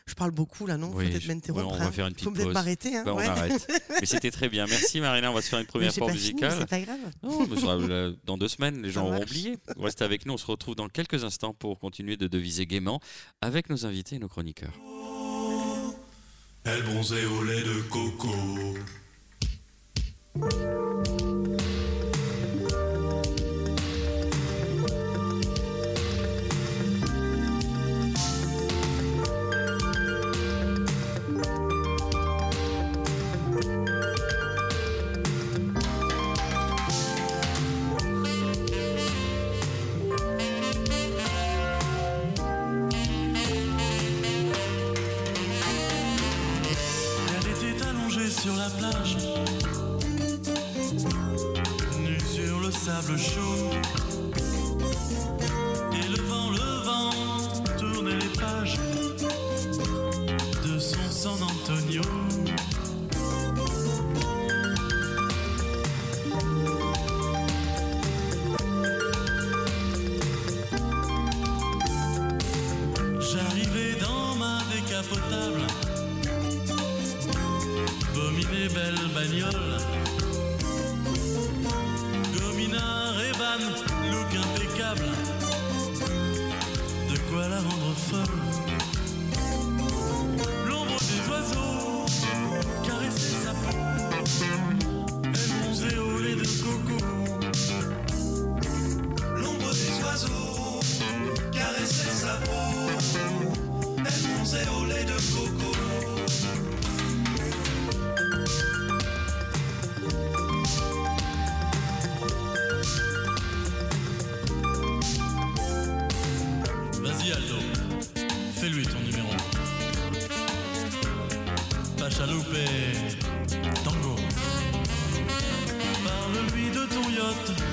Je 0.07 0.13
parle 0.13 0.29
beaucoup 0.31 0.67
là, 0.67 0.77
non 0.77 0.91
Oui, 0.93 1.05
Faut 1.05 1.11
peut-être 1.11 1.27
m'interrompre. 1.27 1.65
ouais, 1.67 1.73
on 1.73 1.77
va 1.79 1.85
hein. 1.85 1.91
faire 1.91 2.05
une 2.05 2.13
Faut 2.13 2.29
petite 2.29 2.33
peut-être 2.35 2.45
pause. 2.45 2.53
m'arrêter. 2.53 2.95
Hein, 2.95 3.03
Bah, 3.05 3.13
on 3.13 3.17
ouais. 3.17 3.25
arrête. 3.25 3.67
Mais 3.99 4.05
c'était 4.05 4.29
très 4.29 4.49
bien. 4.49 4.67
Merci 4.67 4.99
Marina. 5.01 5.31
On 5.31 5.33
va 5.33 5.41
se 5.41 5.49
faire 5.49 5.59
une 5.59 5.65
première 5.65 5.91
pause 5.93 6.11
musicale. 6.11 6.55
C'est 6.59 6.69
pas 6.69 6.79
grave. 6.79 6.99
Non, 7.23 7.47
mais 7.47 7.55
ce 7.55 7.61
sera, 7.61 7.75
euh, 7.75 8.13
dans 8.23 8.37
deux 8.37 8.47
semaines, 8.47 8.81
les 8.83 8.91
gens 8.91 9.05
auront 9.07 9.21
oublié. 9.23 9.57
Restez 9.79 10.03
avec 10.03 10.25
nous, 10.27 10.33
on 10.33 10.37
se 10.37 10.45
retrouve 10.45 10.75
dans 10.75 10.89
quelques 10.89 11.23
instants 11.23 11.53
pour 11.53 11.79
continuer 11.79 12.17
de 12.17 12.27
deviser 12.27 12.67
gaiement 12.67 12.99
avec 13.41 13.69
nos 13.69 13.85
invités 13.87 14.17
et 14.17 14.19
nos 14.19 14.27
chroniqueurs. 14.27 14.73
Elle 16.65 16.83
bronzait 16.83 17.25
au 17.25 17.43
lait 17.43 17.61
de 17.63 17.81
coco. 17.89 18.29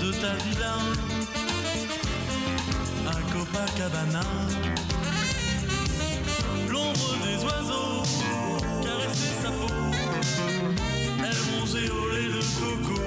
de 0.00 0.12
ta 0.12 0.34
villa 0.44 0.74
à 3.06 3.14
Copacabana. 3.32 4.24
L'ombre 6.68 7.16
des 7.24 7.44
oiseaux 7.44 8.02
caressait 8.82 9.36
sa 9.42 9.50
peau, 9.50 9.72
elles 11.18 11.44
mangeaient 11.50 11.90
au 11.90 12.10
lait 12.10 12.30
de 12.34 12.42
coco. 12.58 13.02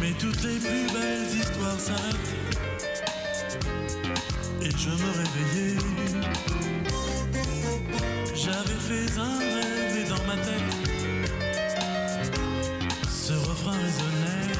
Mais 0.00 0.12
toutes 0.18 0.42
les 0.42 0.58
plus 0.58 0.86
belles 0.92 1.40
histoires 1.40 1.80
s'arrêtent 1.80 2.27
je 4.88 4.94
me 4.94 5.10
réveillais. 5.10 5.76
J'avais 8.34 8.80
fait 8.88 9.18
un 9.18 9.38
rêve 9.38 9.96
et 10.00 10.08
dans 10.08 10.24
ma 10.26 10.36
tête, 10.36 10.72
ce 13.06 13.34
refrain 13.34 13.72
résonnait. 13.72 14.54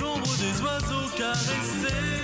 L'ombre 0.00 0.34
des 0.38 0.62
oiseaux 0.62 1.08
caressait 1.16 2.15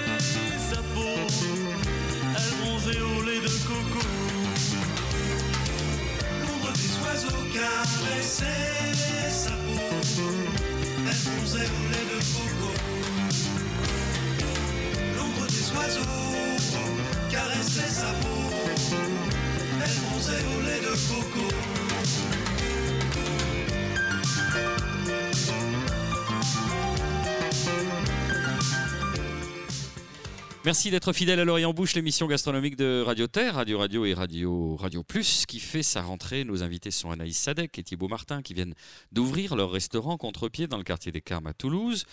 Merci 30.73 30.91
d'être 30.91 31.13
fidèle 31.13 31.39
à 31.39 31.45
l'Orient 31.45 31.75
Bouche, 31.75 31.95
l'émission 31.95 32.27
gastronomique 32.27 32.77
de 32.77 33.03
Radio 33.05 33.27
Terre, 33.27 33.57
Radio 33.57 33.79
Radio 33.79 34.07
et 34.07 34.15
Radio 34.15 34.75
Radio 34.77 35.03
Plus, 35.03 35.45
qui 35.45 35.61
fait 35.61 35.83
sa 35.83 36.01
rentrée. 36.01 36.45
Nos 36.45 36.63
invités 36.63 36.91
sont 36.91 37.11
Anaïs 37.11 37.37
Sadek 37.37 37.79
et 37.79 37.83
Thibaut 37.83 38.09
Martin, 38.09 38.41
qui 38.41 38.55
viennent 38.55 38.73
d'ouvrir 39.13 39.55
leur 39.55 39.71
restaurant 39.71 40.17
Contre-Pied 40.17 40.69
dans 40.69 40.79
le 40.79 40.83
quartier 40.83 41.13
des 41.13 41.21
Carmes 41.21 41.47
à 41.47 41.53
Toulouse. 41.53 42.07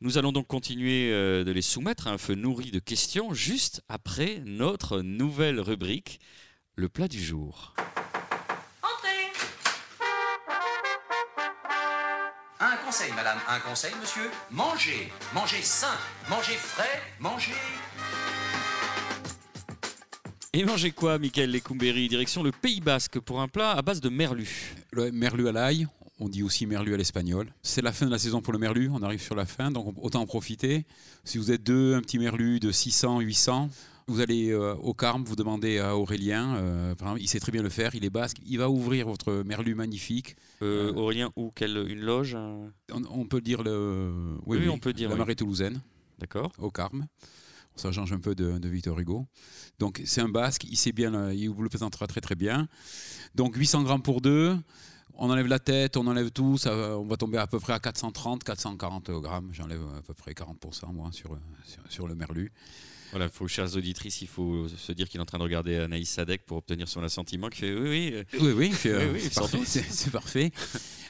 Nous 0.00 0.18
allons 0.18 0.32
donc 0.32 0.48
continuer 0.48 1.12
euh, 1.12 1.44
de 1.44 1.52
les 1.52 1.62
soumettre 1.62 2.08
à 2.08 2.10
un 2.10 2.18
feu 2.18 2.34
nourri 2.34 2.72
de 2.72 2.80
questions 2.80 3.34
juste 3.34 3.82
après 3.88 4.42
notre 4.46 5.00
nouvelle 5.00 5.60
rubrique, 5.60 6.18
le 6.74 6.88
plat 6.88 7.06
du 7.06 7.22
jour. 7.22 7.72
Un 12.64 12.76
conseil, 12.86 13.10
madame, 13.16 13.38
un 13.48 13.58
conseil, 13.58 13.90
monsieur. 14.00 14.30
Mangez, 14.52 15.10
mangez 15.34 15.62
sain, 15.62 15.98
mangez 16.30 16.52
frais, 16.52 17.02
mangez. 17.18 17.50
Et 20.52 20.64
mangez 20.64 20.92
quoi, 20.92 21.18
Michael 21.18 21.50
Lecumberi 21.50 22.06
Direction 22.06 22.44
le 22.44 22.52
Pays 22.52 22.80
Basque 22.80 23.18
pour 23.18 23.40
un 23.40 23.48
plat 23.48 23.72
à 23.72 23.82
base 23.82 24.00
de 24.00 24.08
merlu. 24.08 24.76
Le 24.92 25.10
merlu 25.10 25.48
à 25.48 25.52
l'ail, 25.52 25.88
on 26.20 26.28
dit 26.28 26.44
aussi 26.44 26.66
merlu 26.66 26.94
à 26.94 26.96
l'espagnol. 26.96 27.52
C'est 27.64 27.82
la 27.82 27.90
fin 27.90 28.06
de 28.06 28.12
la 28.12 28.18
saison 28.20 28.42
pour 28.42 28.52
le 28.52 28.60
merlu, 28.60 28.88
on 28.92 29.02
arrive 29.02 29.22
sur 29.22 29.34
la 29.34 29.44
fin, 29.44 29.72
donc 29.72 29.96
autant 30.00 30.20
en 30.20 30.26
profiter. 30.26 30.86
Si 31.24 31.38
vous 31.38 31.50
êtes 31.50 31.64
deux, 31.64 31.96
un 31.96 32.00
petit 32.00 32.20
merlu 32.20 32.60
de 32.60 32.70
600, 32.70 33.18
800, 33.22 33.70
vous 34.08 34.20
allez 34.20 34.50
euh, 34.50 34.74
au 34.76 34.94
Carme, 34.94 35.24
vous 35.24 35.36
demandez 35.36 35.78
à 35.78 35.96
Aurélien, 35.96 36.56
euh, 36.56 36.94
par 36.94 37.08
exemple, 37.08 37.22
il 37.22 37.28
sait 37.28 37.40
très 37.40 37.52
bien 37.52 37.62
le 37.62 37.68
faire, 37.68 37.94
il 37.94 38.04
est 38.04 38.10
basque, 38.10 38.38
il 38.46 38.58
va 38.58 38.68
ouvrir 38.70 39.06
votre 39.06 39.42
merlu 39.44 39.74
magnifique. 39.74 40.36
Euh, 40.62 40.92
Aurélien, 40.94 41.30
ou 41.36 41.50
quelle 41.54 41.76
Une 41.88 42.00
loge 42.00 42.34
On, 42.34 42.70
on 43.10 43.24
peut 43.26 43.40
dire 43.40 43.62
le... 43.62 44.36
Oui, 44.46 44.68
on 44.68 44.78
peut 44.78 44.92
dire, 44.92 45.08
La 45.08 45.14
oui. 45.14 45.18
marée 45.20 45.36
toulousaine. 45.36 45.80
D'accord 46.18 46.52
au 46.58 46.70
Carme. 46.70 47.06
Ça 47.74 47.90
change 47.90 48.12
un 48.12 48.20
peu 48.20 48.34
de, 48.34 48.58
de 48.58 48.68
Victor 48.68 48.98
Hugo. 48.98 49.26
Donc 49.78 50.02
c'est 50.04 50.20
un 50.20 50.28
basque, 50.28 50.64
il 50.64 50.76
sait 50.76 50.92
bien, 50.92 51.32
il 51.32 51.48
vous 51.48 51.62
le 51.62 51.68
présentera 51.70 52.06
très 52.06 52.20
très 52.20 52.34
bien. 52.34 52.68
Donc 53.34 53.56
800 53.56 53.82
grammes 53.82 54.02
pour 54.02 54.20
deux. 54.20 54.56
On 55.14 55.30
enlève 55.30 55.46
la 55.46 55.58
tête, 55.58 55.96
on 55.96 56.06
enlève 56.06 56.30
tout, 56.30 56.56
ça, 56.58 56.98
on 56.98 57.04
va 57.06 57.16
tomber 57.16 57.38
à 57.38 57.46
peu 57.46 57.58
près 57.60 57.72
à 57.72 57.78
430, 57.80 58.44
440 58.44 59.10
grammes. 59.20 59.48
J'enlève 59.52 59.82
à 59.96 60.02
peu 60.02 60.14
près 60.14 60.32
40% 60.32 60.92
moi 60.92 61.10
sur, 61.12 61.36
sur, 61.64 61.82
sur 61.88 62.06
le 62.08 62.14
merlu. 62.14 62.52
Voilà, 63.12 63.28
faut, 63.28 63.46
chères 63.46 63.76
auditrices, 63.76 64.22
il 64.22 64.26
faut 64.28 64.66
se 64.68 64.90
dire 64.92 65.08
qu'il 65.08 65.18
est 65.20 65.22
en 65.22 65.26
train 65.26 65.38
de 65.38 65.42
regarder 65.44 65.76
Anaïs 65.76 66.08
Sadek 66.10 66.44
pour 66.44 66.56
obtenir 66.56 66.88
son 66.88 67.02
assentiment. 67.02 67.48
Qui 67.48 67.58
fait 67.60 67.74
oui, 67.74 67.88
oui. 67.88 68.12
euh, 68.14 68.24
Oui, 68.40 68.52
oui, 68.56 68.74
euh, 68.86 69.12
oui, 69.12 69.20
c'est 69.20 69.34
parfait, 70.10 70.50
c'est-. 70.52 70.52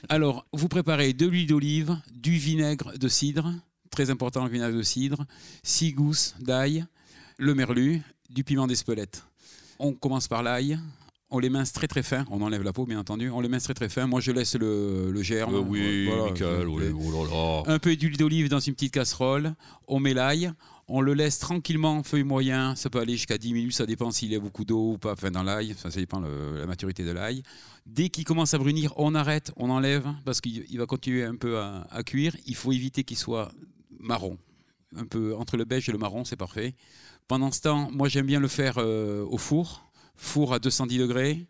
Alors, 0.09 0.45
vous 0.53 0.69
préparez 0.69 1.13
de 1.13 1.27
l'huile 1.27 1.47
d'olive, 1.47 1.97
du 2.13 2.33
vinaigre 2.33 2.99
de 2.99 3.09
cidre, 3.09 3.53
très 3.91 4.11
important 4.11 4.45
le 4.45 4.51
vinaigre 4.51 4.77
de 4.77 4.83
cidre, 4.83 5.25
six 5.63 5.93
gousses 5.93 6.35
d'ail, 6.41 6.85
le 7.39 7.55
merlu, 7.55 8.03
du 8.31 8.43
piment 8.45 8.67
d'Espelette. 8.67 9.25
On 9.79 9.93
commence 9.93 10.27
par 10.29 10.43
l'ail, 10.43 10.79
on 11.31 11.39
les 11.39 11.51
mince 11.51 11.73
très 11.73 11.87
très 11.89 12.03
fin, 12.03 12.25
on 12.31 12.43
enlève 12.43 12.63
la 12.63 12.73
peau 12.73 12.85
bien 12.85 12.99
entendu, 12.99 13.31
on 13.31 13.41
les 13.41 13.49
mince 13.49 13.63
très 13.65 13.75
très 13.75 13.89
fin. 13.89 14.07
Moi 14.07 14.21
je 14.21 14.33
laisse 14.33 14.55
le, 14.55 15.11
le 15.11 15.23
germe. 15.23 15.55
euh, 15.55 15.59
oui, 15.61 16.07
Voilà, 16.07 16.25
oui, 16.67 16.93
oh 16.95 17.25
là 17.25 17.31
là. 17.31 17.75
un 17.75 17.79
peu 17.79 17.95
d'huile 17.97 18.17
d'olive 18.17 18.49
dans 18.49 18.61
une 18.61 18.75
petite 18.75 18.93
casserole, 18.93 19.55
on 19.87 19.99
met 20.01 20.15
l'ail, 20.15 20.53
on 20.89 21.01
le 21.01 21.15
laisse 21.15 21.39
tranquillement, 21.39 22.03
feu 22.03 22.23
moyen, 22.25 22.75
ça 22.77 22.91
peut 22.91 22.99
aller 22.99 23.15
jusqu'à 23.15 23.39
10 23.39 23.55
minutes, 23.55 23.75
ça 23.75 23.87
dépend 23.87 24.11
s'il 24.11 24.33
y 24.33 24.37
a 24.37 24.41
beaucoup 24.41 24.65
d'eau 24.65 24.93
ou 24.93 24.99
pas, 24.99 25.13
enfin 25.13 25.31
dans 25.31 25.43
l'ail, 25.43 25.75
ça, 25.77 25.89
dépend 25.89 26.21
de 26.21 26.59
la 26.59 26.67
maturité 26.67 27.05
de 27.05 27.13
l'ail. 27.13 27.43
Dès 27.87 28.09
qu'il 28.09 28.25
commence 28.25 28.55
à 28.55 28.59
brunir, 28.59 28.93
on 28.97 29.15
arrête, 29.15 29.53
on 29.57 29.71
enlève, 29.71 30.07
parce 30.25 30.41
qu'il 30.41 30.65
il 30.69 30.79
va 30.79 30.87
continuer 30.87 31.25
un 31.25 31.37
peu 31.37 31.59
à, 31.59 31.87
à 31.91 32.03
cuire. 32.03 32.37
Il 32.47 32.55
faut 32.55 32.73
éviter 32.73 33.05
qu'il 33.05 33.17
soit 33.17 33.53
marron. 33.99 34.39
Un 34.95 35.07
peu 35.07 35.35
entre 35.35 35.57
le 35.57 35.65
beige 35.65 35.89
et 35.89 35.93
le 35.93 35.99
marron, 35.99 36.25
c'est 36.25 36.37
parfait. 36.37 36.75
Pendant 37.29 37.51
ce 37.51 37.61
temps, 37.63 37.91
moi 37.91 38.09
j'aime 38.09 38.27
bien 38.27 38.41
le 38.41 38.49
faire 38.49 38.75
euh, 38.79 39.25
au 39.25 39.39
four, 39.39 39.91
four 40.17 40.53
à 40.53 40.59
210 40.59 40.99
degrés. 40.99 41.47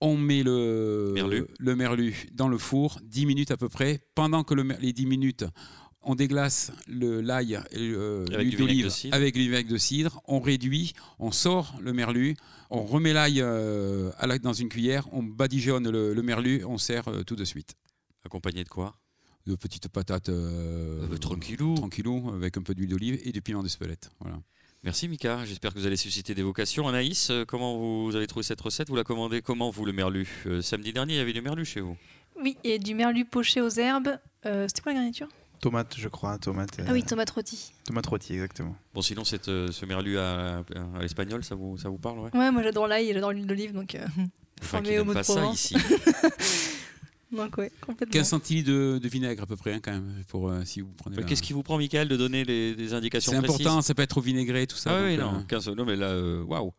On 0.00 0.16
met 0.16 0.42
le 0.42 1.12
Merlu. 1.14 1.46
le 1.60 1.76
merlu 1.76 2.26
dans 2.32 2.48
le 2.48 2.58
four, 2.58 2.98
10 3.04 3.26
minutes 3.26 3.52
à 3.52 3.56
peu 3.56 3.68
près. 3.68 4.00
Pendant 4.16 4.42
que 4.42 4.52
le 4.52 4.64
les 4.80 4.92
10 4.92 5.06
minutes, 5.06 5.44
on 6.04 6.14
déglace 6.14 6.72
le 6.88 7.20
l'ail 7.20 7.60
et 7.70 7.78
l'huile 7.78 8.56
d'olive 8.56 8.88
cidre. 8.90 9.14
avec 9.16 9.34
du 9.34 9.40
vinaigre 9.42 9.70
de 9.70 9.76
cidre. 9.78 10.20
On 10.26 10.40
réduit, 10.40 10.92
on 11.18 11.30
sort 11.32 11.74
le 11.80 11.92
merlu, 11.92 12.36
on 12.70 12.82
remet 12.82 13.12
l'ail 13.12 13.40
euh, 13.40 14.10
la- 14.22 14.38
dans 14.38 14.52
une 14.52 14.68
cuillère, 14.68 15.06
on 15.12 15.22
badigeonne 15.22 15.88
le, 15.90 16.14
le 16.14 16.22
merlu, 16.22 16.64
on 16.64 16.78
sert 16.78 17.08
euh, 17.08 17.22
tout 17.22 17.36
de 17.36 17.44
suite. 17.44 17.74
Accompagné 18.24 18.64
de 18.64 18.68
quoi? 18.68 18.94
De 19.46 19.54
petites 19.56 19.88
patates 19.88 20.28
euh, 20.28 21.08
Euh, 21.10 21.16
tranquillou. 21.18 21.74
tranquillou, 21.74 22.30
avec 22.34 22.56
un 22.56 22.62
peu 22.62 22.74
d'huile 22.74 22.90
d'olive 22.90 23.20
et 23.24 23.32
du 23.32 23.42
piment 23.42 23.62
d'Espelette. 23.62 24.10
Voilà. 24.20 24.38
Merci 24.84 25.06
Mika, 25.08 25.44
j'espère 25.44 25.72
que 25.74 25.78
vous 25.78 25.86
allez 25.86 25.96
susciter 25.96 26.34
des 26.34 26.42
vocations. 26.42 26.88
Anaïs, 26.88 27.30
comment 27.46 27.78
vous 28.04 28.16
avez 28.16 28.26
trouvé 28.26 28.42
cette 28.44 28.60
recette? 28.60 28.88
Vous 28.88 28.96
la 28.96 29.04
commandez 29.04 29.40
comment 29.40 29.70
vous 29.70 29.84
le 29.84 29.92
merlu? 29.92 30.28
Euh, 30.46 30.60
Samedi 30.62 30.92
dernier, 30.92 31.14
il 31.14 31.18
y 31.18 31.20
avait 31.20 31.32
du 31.32 31.40
merlu 31.40 31.64
chez 31.64 31.80
vous. 31.80 31.96
Oui, 32.40 32.56
et 32.64 32.78
du 32.80 32.94
merlu 32.94 33.24
poché 33.24 33.60
aux 33.60 33.68
herbes. 33.68 34.18
Euh, 34.46 34.66
C'était 34.66 34.82
quoi 34.82 34.92
la 34.92 34.98
garniture? 34.98 35.28
Tomate, 35.62 35.94
je 35.96 36.08
crois, 36.08 36.38
tomate. 36.38 36.70
Ah 36.86 36.92
oui, 36.92 37.04
tomate 37.04 37.30
rôtie. 37.30 37.72
tomate 37.84 38.04
rôtie, 38.06 38.32
exactement. 38.34 38.74
Bon, 38.94 39.00
sinon, 39.00 39.22
cette, 39.22 39.46
euh, 39.46 39.70
ce 39.70 39.86
merlu 39.86 40.18
à, 40.18 40.58
à- 40.58 41.00
l'espagnol, 41.00 41.44
ça 41.44 41.54
vous, 41.54 41.78
ça 41.78 41.88
vous 41.88 41.98
parle 41.98 42.18
ouais? 42.18 42.30
Ouais, 42.34 42.50
moi 42.50 42.64
j'adore 42.64 42.88
l'ail 42.88 43.08
et 43.10 43.14
j'adore 43.14 43.30
l'huile 43.32 43.46
d'olive, 43.46 43.72
donc, 43.72 43.94
euh, 43.94 44.04
Enfin, 44.60 44.78
on 44.80 44.82
qui 44.82 44.98
au 44.98 45.04
mot 45.04 45.12
de 45.12 45.18
pas 45.18 45.22
ça 45.22 45.34
Provence. 45.34 45.70
ici. 45.70 45.76
donc 47.32 47.56
ouais, 47.58 47.70
complètement. 47.80 48.12
15 48.12 48.28
centilitres 48.28 48.68
de, 48.70 48.98
de 49.00 49.08
vinaigre 49.08 49.44
à 49.44 49.46
peu 49.46 49.54
près, 49.54 49.74
hein, 49.74 49.80
quand 49.80 49.92
même, 49.92 50.12
pour, 50.26 50.48
euh, 50.50 50.62
si 50.64 50.80
vous 50.80 50.90
prenez 50.96 51.22
Qu'est-ce 51.22 51.42
qui 51.42 51.52
vous 51.52 51.62
prend, 51.62 51.78
Michael, 51.78 52.08
de 52.08 52.16
donner 52.16 52.44
les, 52.44 52.74
des 52.74 52.92
indications 52.92 53.30
C'est 53.30 53.38
important, 53.38 53.80
ça 53.82 53.94
peut 53.94 54.02
être 54.02 54.10
trop 54.10 54.20
vinaigré, 54.20 54.66
tout 54.66 54.76
ça. 54.76 54.96
Ah 54.98 55.02
oui, 55.04 55.16
non, 55.16 55.36
euh, 55.36 55.42
15, 55.46 55.68
non, 55.68 55.84
mais 55.84 55.94
là, 55.94 56.06
euh, 56.06 56.42
waouh, 56.42 56.72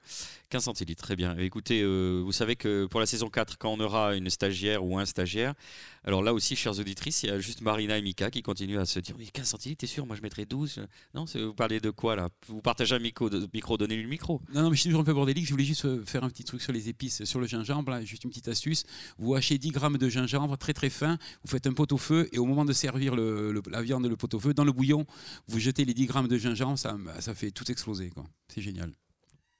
15 0.53 0.65
centilitres, 0.65 1.01
très 1.01 1.15
bien. 1.15 1.35
Écoutez, 1.39 1.81
euh, 1.81 2.21
vous 2.23 2.31
savez 2.31 2.55
que 2.55 2.85
pour 2.85 2.99
la 2.99 3.07
saison 3.07 3.27
4, 3.27 3.57
quand 3.57 3.71
on 3.71 3.79
aura 3.79 4.15
une 4.15 4.29
stagiaire 4.29 4.85
ou 4.85 4.99
un 4.99 5.05
stagiaire, 5.07 5.55
alors 6.03 6.21
là 6.21 6.31
aussi, 6.31 6.55
chères 6.55 6.77
auditrices, 6.77 7.23
il 7.23 7.29
y 7.29 7.31
a 7.31 7.39
juste 7.39 7.61
Marina 7.61 7.97
et 7.97 8.03
Mika 8.03 8.29
qui 8.29 8.43
continuent 8.43 8.77
à 8.77 8.85
se 8.85 8.99
dire 8.99 9.15
Oui, 9.17 9.31
15 9.33 9.47
centilitres, 9.47 9.79
t'es 9.79 9.87
sûr? 9.87 10.05
Moi, 10.05 10.15
je 10.15 10.21
mettrais 10.21 10.45
12. 10.45 10.85
Non, 11.15 11.25
vous 11.25 11.55
parlez 11.55 11.79
de 11.79 11.89
quoi 11.89 12.15
là? 12.15 12.29
Vous 12.45 12.61
partagez 12.61 12.93
un 12.93 12.99
micro, 12.99 13.31
micro 13.51 13.79
donnez-lui 13.79 14.03
le 14.03 14.09
micro. 14.09 14.41
Non, 14.53 14.61
non, 14.61 14.69
mais 14.69 14.75
je 14.75 14.81
suis 14.81 14.89
toujours 14.89 15.01
un 15.01 15.05
peu 15.05 15.13
bordélique. 15.13 15.47
Je 15.47 15.49
voulais 15.49 15.63
juste 15.63 15.85
euh, 15.85 16.05
faire 16.05 16.23
un 16.23 16.29
petit 16.29 16.43
truc 16.43 16.61
sur 16.61 16.71
les 16.71 16.87
épices, 16.87 17.23
sur 17.23 17.39
le 17.39 17.47
gingembre. 17.47 17.99
juste 18.03 18.23
une 18.23 18.29
petite 18.29 18.47
astuce. 18.47 18.83
Vous 19.17 19.33
hachez 19.33 19.57
10 19.57 19.71
grammes 19.71 19.97
de 19.97 20.07
gingembre 20.07 20.55
très 20.59 20.73
très 20.73 20.91
fin. 20.91 21.17
Vous 21.43 21.49
faites 21.49 21.65
un 21.65 21.73
pot 21.73 21.91
au 21.91 21.97
feu 21.97 22.29
et 22.31 22.37
au 22.37 22.45
moment 22.45 22.63
de 22.63 22.73
servir 22.73 23.15
la 23.15 23.81
viande 23.81 24.05
et 24.05 24.09
le 24.09 24.17
pot 24.17 24.31
au 24.35 24.39
feu, 24.39 24.53
dans 24.53 24.65
le 24.65 24.71
bouillon, 24.71 25.07
vous 25.47 25.57
jetez 25.57 25.83
les 25.83 25.95
10 25.95 26.05
grammes 26.05 26.27
de 26.27 26.37
gingembre. 26.37 26.77
Ça, 26.77 27.33
fait 27.33 27.49
tout 27.49 27.71
exploser. 27.71 28.11
C'est 28.49 28.61
génial. 28.61 28.93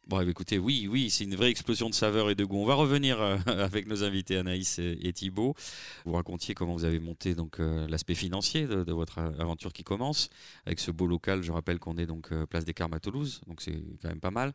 Bon, 0.05 0.19
écoutez, 0.19 0.57
oui, 0.57 0.89
oui, 0.91 1.09
c'est 1.09 1.23
une 1.23 1.35
vraie 1.35 1.49
explosion 1.49 1.89
de 1.89 1.95
saveurs 1.95 2.29
et 2.29 2.35
de 2.35 2.43
goût. 2.43 2.57
On 2.57 2.65
va 2.65 2.73
revenir 2.73 3.21
euh, 3.21 3.37
avec 3.45 3.87
nos 3.87 4.03
invités 4.03 4.35
Anaïs 4.35 4.77
et, 4.77 4.97
et 5.01 5.13
Thibaut. 5.13 5.55
Vous 6.03 6.11
racontiez 6.11 6.53
comment 6.53 6.73
vous 6.73 6.83
avez 6.83 6.99
monté 6.99 7.35
donc 7.35 7.61
euh, 7.61 7.87
l'aspect 7.87 8.13
financier 8.13 8.67
de, 8.67 8.91
votre 8.91 9.19
aventure 9.19 9.71
qui 9.71 9.85
commence 9.85 10.29
avec 10.65 10.81
ce 10.81 10.91
beau 10.91 11.07
local. 11.07 11.41
Je 11.41 11.53
rappelle 11.53 11.79
qu'on 11.79 11.97
est 11.97 12.05
donc 12.05 12.33
euh, 12.33 12.45
place 12.45 12.65
des 12.65 12.73
Carmes 12.73 12.93
à 12.93 12.99
Toulouse, 12.99 13.39
donc 13.47 13.61
c'est 13.61 13.81
quand 14.01 14.09
même 14.09 14.19
pas 14.19 14.29
mal. 14.29 14.51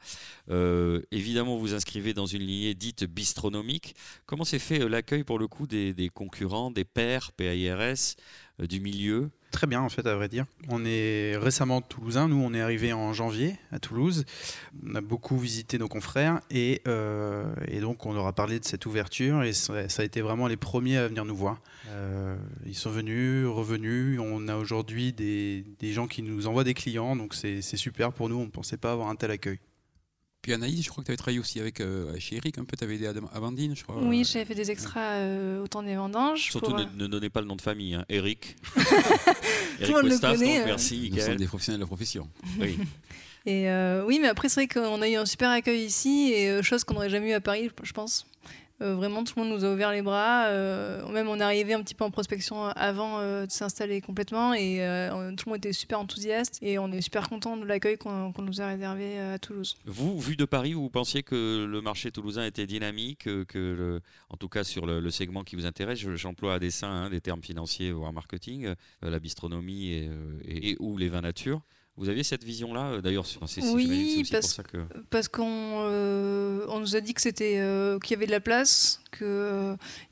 Évidemment, 1.11 1.57
vous 1.57 1.73
inscrivez 1.73 2.13
dans 2.13 2.27
une 2.27 2.43
lignée 2.43 2.75
dite 2.75 3.05
bistronomique. 3.05 3.95
Comment 4.27 4.45
s'est 4.45 4.59
fait 4.59 4.87
l'accueil 4.87 5.25
pour 5.25 5.39
le 5.39 5.49
coup 5.49 5.67
des, 5.67 5.95
des 5.95 6.11
concurrents, 6.11 6.71
des 6.71 6.85
pairs, 6.85 7.33
PAIRS 7.33 8.17
du 8.67 8.81
milieu. 8.81 9.31
Très 9.51 9.67
bien, 9.67 9.81
en 9.81 9.89
fait, 9.89 10.07
à 10.07 10.15
vrai 10.15 10.29
dire. 10.29 10.45
On 10.69 10.85
est 10.85 11.37
récemment 11.37 11.81
toulousain. 11.81 12.29
Nous, 12.29 12.37
on 12.37 12.53
est 12.53 12.61
arrivé 12.61 12.93
en 12.93 13.13
janvier 13.15 13.57
à 13.73 13.79
Toulouse. 13.79 14.25
On 14.87 14.95
a 14.95 15.01
beaucoup 15.01 15.39
visité 15.39 15.79
nos 15.79 15.89
confrères 15.89 16.41
et, 16.51 16.83
euh, 16.87 17.45
donc 17.81 18.05
on 18.05 18.13
leur 18.13 18.27
a 18.27 18.35
parlé 18.35 18.61
de 18.61 18.65
cette 18.65 18.85
ouverture 18.85 19.43
et 19.43 19.53
ça, 19.55 19.75
a 19.99 20.05
été 20.05 20.21
vraiment 20.21 20.49
les 20.49 20.57
premiers 20.57 20.99
à 20.99 21.09
venir 21.09 21.25
nous 21.25 21.37
voir. 21.37 21.61
Euh, 21.89 22.37
ils 22.67 22.77
sont 22.77 22.91
venus, 22.91 23.47
revenus. 23.47 24.21
On 24.21 24.49
a 24.49 24.57
aujourd'hui 24.57 25.13
des, 25.13 25.65
gens 25.83 26.07
qui 26.07 26.23
nous 26.23 26.47
envoient 26.47 26.65
des 26.65 26.75
clients, 26.75 27.17
donc 27.17 27.35
c'est 27.35 27.63
super 27.63 28.13
pour 28.13 28.29
nous. 28.29 28.37
On 28.37 28.45
ne 28.45 28.51
pensait 28.51 28.77
pas 28.77 28.93
avoir 28.93 29.09
un 29.09 29.17
tel 29.17 29.31
accueil. 29.31 29.59
Puis 30.43 30.53
Anaïs, 30.53 30.85
je 30.85 30.89
crois 30.89 31.03
que 31.03 31.07
tu 31.07 31.11
avais 31.11 31.17
travaillé 31.17 31.41
aussi 31.41 31.59
avec, 31.59 31.81
euh, 31.81 32.17
chez 32.19 32.37
Eric 32.37 32.59
un 32.59 32.65
peu, 32.65 32.77
tu 32.77 32.85
avais 32.85 32.95
aidé 32.95 33.07
à 33.07 33.13
Amandine, 33.35 33.75
je 33.75 33.83
crois. 33.83 33.97
Oui, 34.01 34.25
j'avais 34.25 34.45
fait 34.45 34.55
des 34.55 34.71
extras 34.71 35.17
euh, 35.17 35.63
au 35.63 35.67
temps 35.67 35.83
des 35.83 35.97
vendanges. 35.97 36.43
Surtout 36.45 36.71
pour, 36.71 36.79
ne, 36.79 36.85
euh, 36.85 36.89
ne 36.97 37.07
donnez 37.09 37.29
pas 37.29 37.41
le 37.41 37.47
nom 37.47 37.57
de 37.57 37.61
famille, 37.61 37.95
hein. 37.95 38.05
Eric. 38.09 38.57
Tout 38.75 38.81
le 39.81 39.93
monde 39.93 40.05
le 40.05 40.11
Costas, 40.11 40.35
connaît, 40.35 40.59
donc, 40.59 40.63
euh. 40.63 40.67
merci, 40.67 41.11
Nous 41.13 41.21
sommes 41.21 41.37
des 41.37 41.47
professionnels 41.47 41.81
de 41.81 41.85
la 41.85 41.89
profession. 41.89 42.29
Oui. 42.61 42.79
Et 43.47 43.71
euh, 43.71 44.05
oui, 44.05 44.19
mais 44.21 44.29
après, 44.29 44.49
c'est 44.49 44.67
vrai 44.67 44.69
qu'on 44.69 45.01
a 45.01 45.09
eu 45.09 45.15
un 45.17 45.25
super 45.25 45.51
accueil 45.51 45.85
ici, 45.85 46.33
et 46.33 46.63
chose 46.63 46.85
qu'on 46.85 46.95
n'aurait 46.95 47.09
jamais 47.11 47.31
eu 47.31 47.35
à 47.35 47.41
Paris, 47.41 47.71
je 47.83 47.93
pense. 47.93 48.27
Euh, 48.81 48.95
vraiment, 48.95 49.25
tout 49.25 49.35
le 49.37 49.43
monde 49.45 49.53
nous 49.59 49.65
a 49.65 49.73
ouvert 49.73 49.91
les 49.93 50.03
bras. 50.03 50.47
euh, 50.47 51.07
même, 51.09 51.29
on 51.29 51.41
est 51.41 51.43
arrivé 51.43 51.75
un 51.75 51.83
petit 51.83 51.95
peu 51.95 52.05
en 52.05 52.11
prospection 52.13 52.65
avant 52.65 53.19
euh, 53.19 53.45
de 53.47 53.51
s'installer 53.51 54.01
complètement, 54.01 54.55
et 54.55 54.77
tout 55.37 55.45
le 55.47 55.51
monde 55.51 55.57
était 55.59 55.73
super 55.73 55.99
enthousiaste, 56.01 56.59
et 56.63 56.79
on 56.79 56.91
est 56.93 57.01
super 57.01 57.29
content 57.29 57.57
de 57.57 57.65
l'accueil 57.65 57.99
qu'on 57.99 58.33
nous 58.39 58.61
a 58.61 58.69
réservé 58.69 59.19
à 59.19 59.39
Toulouse. 59.39 59.77
Vous, 59.85 60.19
vu 60.21 60.37
de 60.37 60.45
Paris, 60.45 60.75
vous 60.75 60.91
pensiez 60.91 61.23
que 61.23 61.65
le 61.69 61.81
marché 61.81 62.11
toulousain 62.13 62.45
était 62.47 62.67
dynamique, 62.67 63.25
que 63.25 64.01
en 64.31 64.37
tout 64.37 64.49
cas 64.49 64.63
sur 64.65 64.87
le, 64.87 65.11
segment 65.11 65.43
qui 65.43 65.57
vous 65.57 65.67
intéresse, 65.67 65.99
je- 65.99 66.15
j'emploie 66.17 66.55
à 66.55 66.59
dessein 66.59 66.89
hein, 66.89 67.11
des 67.11 67.21
termes 67.21 67.43
financiers 67.43 67.91
voire 67.93 68.13
marketing, 68.13 68.75
la 69.03 69.19
bistronomie 69.19 69.89
et, 69.93 70.11
et- 70.45 70.71
et- 70.71 70.77
ou 70.79 70.97
les 70.97 71.09
vins 71.09 71.23
nature. 71.23 71.61
Vous 71.99 72.09
aviez 72.09 72.23
cette 72.23 72.45
vision-là 72.45 72.93
euh, 72.93 73.01
D'ailleurs, 73.01 73.27
c'est 73.27 73.39
Oui, 73.65 74.25
parce- 74.31 74.47
pour 74.47 74.51
ça 74.55 74.63
que... 74.63 74.79
Parce 75.11 75.27
qu'on 75.29 75.45
euh, 75.89 76.65
on 76.69 76.79
nous 76.79 76.95
a 76.95 77.01
dit 77.01 77.13
que 77.13 77.21
c'était 77.21 77.57
euh, 77.59 77.99
qu'il 77.99 78.13
y 78.13 78.15
avait 78.15 78.27
de 78.27 78.31
la 78.31 78.39
place, 78.41 79.01
qu'il 79.17 79.27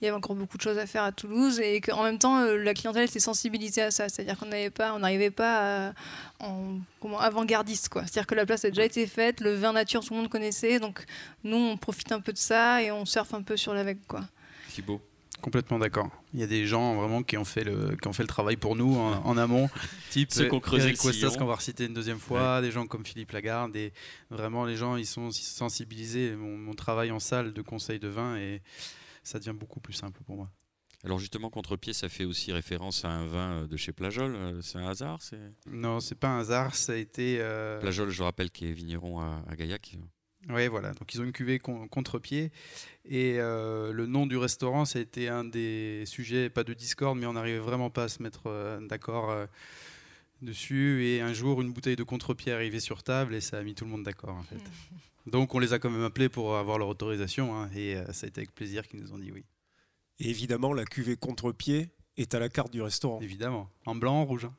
y 0.02 0.06
avait 0.06 0.16
encore 0.16 0.34
beaucoup 0.34 0.56
de 0.56 0.62
choses 0.62 0.78
à 0.78 0.86
faire 0.86 1.04
à 1.04 1.12
Toulouse 1.12 1.60
et 1.60 1.80
qu'en 1.80 2.02
même 2.02 2.18
temps 2.18 2.40
la 2.44 2.74
clientèle 2.74 3.04
était 3.04 3.20
sensibilisée 3.20 3.82
à 3.82 3.90
ça, 3.92 4.08
c'est-à-dire 4.08 4.36
qu'on 4.36 4.46
n'avait 4.46 4.70
pas, 4.70 4.94
on 4.94 4.98
n'arrivait 4.98 5.30
pas 5.30 5.88
à- 5.88 5.92
en 6.40 6.78
comment 7.00 7.20
avant-gardiste 7.20 7.88
quoi. 7.88 8.02
C'est-à-dire 8.02 8.26
que 8.26 8.34
la 8.34 8.46
place 8.46 8.64
a 8.64 8.68
déjà 8.70 8.84
été 8.84 9.06
faite, 9.06 9.40
le 9.40 9.54
vin 9.54 9.72
nature 9.72 10.04
tout 10.04 10.12
le 10.14 10.20
monde 10.20 10.28
connaissait, 10.28 10.80
donc 10.80 11.04
nous 11.44 11.56
on 11.56 11.76
profite 11.76 12.10
un 12.10 12.20
peu 12.20 12.32
de 12.32 12.38
ça 12.38 12.82
et 12.82 12.90
on 12.90 13.04
surfe 13.04 13.32
un 13.32 13.42
peu 13.42 13.56
sur 13.56 13.74
la 13.74 13.84
vague 13.84 13.98
quoi. 14.08 14.22
Thibaut 14.74 15.00
Complètement 15.42 15.78
d'accord. 15.78 16.08
Il 16.34 16.40
y 16.40 16.42
a 16.42 16.46
des 16.46 16.66
gens 16.66 16.94
vraiment 16.96 17.22
qui 17.22 17.36
ont 17.36 17.44
fait 17.44 17.62
le, 17.62 17.96
qui 17.96 18.08
ont 18.08 18.12
fait 18.12 18.22
le 18.22 18.28
travail 18.28 18.56
pour 18.56 18.74
nous 18.74 18.94
en, 18.96 19.24
en 19.24 19.36
amont, 19.36 19.68
type 20.10 20.32
Ceux 20.32 20.48
Costas 20.48 21.12
sillon. 21.12 21.30
qu'on 21.38 21.46
va 21.46 21.54
reciter 21.56 21.84
une 21.84 21.94
deuxième 21.94 22.18
fois, 22.18 22.60
des 22.62 22.70
gens 22.70 22.86
comme 22.86 23.04
Philippe 23.04 23.32
Lagarde, 23.32 23.76
et 23.76 23.92
vraiment 24.30 24.64
les 24.64 24.76
gens 24.76 24.96
ils 24.96 25.06
sont 25.06 25.30
sensibilisés. 25.30 26.34
Mon, 26.36 26.56
mon 26.56 26.74
travail 26.74 27.10
en 27.10 27.18
salle 27.20 27.52
de 27.52 27.62
conseil 27.62 27.98
de 27.98 28.08
vin 28.08 28.36
et 28.36 28.62
ça 29.22 29.38
devient 29.38 29.54
beaucoup 29.58 29.80
plus 29.80 29.92
simple 29.92 30.20
pour 30.24 30.36
moi. 30.36 30.50
Alors 31.04 31.18
justement, 31.18 31.50
contre-pied, 31.50 31.92
ça 31.92 32.08
fait 32.08 32.24
aussi 32.24 32.50
référence 32.52 33.04
à 33.04 33.10
un 33.10 33.26
vin 33.26 33.52
euh, 33.52 33.66
de 33.68 33.76
chez 33.76 33.92
Plajol. 33.92 34.34
euh, 34.34 34.60
C'est 34.62 34.78
un 34.78 34.88
hasard 34.88 35.18
c'est... 35.20 35.38
Non, 35.70 36.00
c'est 36.00 36.14
pas 36.16 36.28
un 36.28 36.40
hasard, 36.40 36.74
ça 36.74 36.94
a 36.94 36.96
été. 36.96 37.36
euh, 37.40 37.78
Plajol, 37.78 38.10
je 38.10 38.22
rappelle, 38.22 38.50
qui 38.50 38.66
est 38.66 38.72
vigneron 38.72 39.20
à, 39.20 39.42
à 39.48 39.54
Gaillac. 39.54 39.96
Oui, 40.48 40.68
voilà. 40.68 40.92
Donc 40.92 41.12
ils 41.12 41.20
ont 41.20 41.24
une 41.24 41.32
cuvée 41.32 41.58
con- 41.58 41.88
contre-pied. 41.88 42.52
Et 43.04 43.36
euh, 43.38 43.92
le 43.92 44.06
nom 44.06 44.26
du 44.26 44.36
restaurant, 44.36 44.84
ça 44.84 44.98
a 44.98 45.02
été 45.02 45.28
un 45.28 45.44
des 45.44 46.04
sujets, 46.06 46.50
pas 46.50 46.62
de 46.64 46.72
discorde, 46.74 47.18
mais 47.18 47.26
on 47.26 47.32
n'arrivait 47.32 47.58
vraiment 47.58 47.90
pas 47.90 48.04
à 48.04 48.08
se 48.08 48.22
mettre 48.22 48.42
euh, 48.46 48.80
d'accord 48.86 49.30
euh, 49.30 49.46
dessus. 50.42 51.04
Et 51.04 51.20
un 51.20 51.32
jour, 51.32 51.60
une 51.62 51.72
bouteille 51.72 51.96
de 51.96 52.02
contre-pied 52.04 52.52
est 52.52 52.54
arrivée 52.54 52.80
sur 52.80 53.02
table 53.02 53.34
et 53.34 53.40
ça 53.40 53.58
a 53.58 53.62
mis 53.62 53.74
tout 53.74 53.84
le 53.84 53.90
monde 53.90 54.02
d'accord, 54.04 54.36
en 54.36 54.42
fait. 54.44 54.56
Donc 55.26 55.54
on 55.54 55.58
les 55.58 55.72
a 55.72 55.80
quand 55.80 55.90
même 55.90 56.04
appelés 56.04 56.28
pour 56.28 56.56
avoir 56.56 56.78
leur 56.78 56.88
autorisation. 56.88 57.54
hein, 57.60 57.68
et 57.74 57.96
euh, 57.96 58.12
ça 58.12 58.26
a 58.26 58.28
été 58.28 58.40
avec 58.40 58.54
plaisir 58.54 58.86
qu'ils 58.86 59.00
nous 59.00 59.12
ont 59.12 59.18
dit 59.18 59.32
oui. 59.32 59.44
Et 60.20 60.30
évidemment, 60.30 60.72
la 60.72 60.84
cuvée 60.84 61.16
contre-pied 61.16 61.90
est 62.16 62.34
à 62.34 62.38
la 62.38 62.48
carte 62.48 62.72
du 62.72 62.80
restaurant. 62.80 63.20
Évidemment. 63.20 63.68
En 63.84 63.94
blanc, 63.96 64.20
en 64.20 64.24
rouge. 64.24 64.44
hein. 64.46 64.54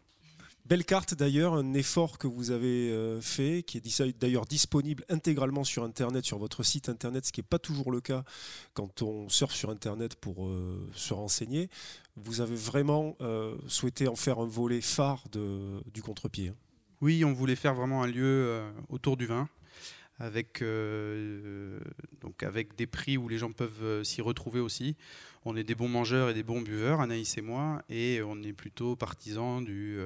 Belle 0.68 0.84
carte 0.84 1.14
d'ailleurs, 1.14 1.54
un 1.54 1.74
effort 1.76 2.18
que 2.18 2.28
vous 2.28 2.52
avez 2.52 2.92
euh, 2.92 3.22
fait, 3.22 3.64
qui 3.66 3.78
est 3.78 4.20
d'ailleurs 4.20 4.46
disponible 4.46 5.06
intégralement 5.08 5.64
sur 5.64 5.86
Internet, 5.86 6.26
sur 6.26 6.40
votre 6.40 6.62
site 6.64 6.90
Internet, 6.90 7.26
ce 7.26 7.32
qui 7.32 7.40
n'est 7.40 7.48
pas 7.48 7.58
toujours 7.58 7.90
le 7.90 8.02
cas 8.02 8.26
quand 8.74 9.02
on 9.02 9.30
surfe 9.30 9.54
sur 9.54 9.70
Internet 9.70 10.16
pour 10.16 10.46
euh, 10.46 10.86
se 10.94 11.14
renseigner. 11.14 11.70
Vous 12.18 12.42
avez 12.42 12.58
vraiment 12.58 13.16
euh, 13.22 13.56
souhaité 13.70 14.10
en 14.10 14.18
faire 14.18 14.40
un 14.40 14.46
volet 14.46 14.82
phare 14.82 15.24
du 15.32 16.02
contre-pied. 16.02 16.50
hein? 16.50 16.56
Oui, 17.00 17.24
on 17.24 17.32
voulait 17.32 17.56
faire 17.56 17.74
vraiment 17.74 18.04
un 18.04 18.08
lieu 18.08 18.62
autour 18.90 19.16
du 19.16 19.26
vin, 19.26 19.48
avec, 20.20 20.62
des 22.76 22.88
prix 22.88 23.18
où 23.18 23.30
les 23.30 23.38
gens 23.38 23.54
peuvent 23.54 24.04
s'y 24.04 24.22
retrouver 24.22 24.60
aussi. 24.60 24.98
On 25.46 25.56
est 25.56 25.64
des 25.64 25.76
bons 25.76 25.88
mangeurs 25.88 26.30
et 26.30 26.34
des 26.34 26.44
bons 26.44 26.62
buveurs, 26.62 27.00
Anaïs 27.00 27.38
et 27.38 27.42
moi, 27.42 27.82
et 27.88 28.22
on 28.22 28.44
est 28.44 28.52
plutôt 28.52 28.98
partisans 28.98 29.64
du, 29.64 30.00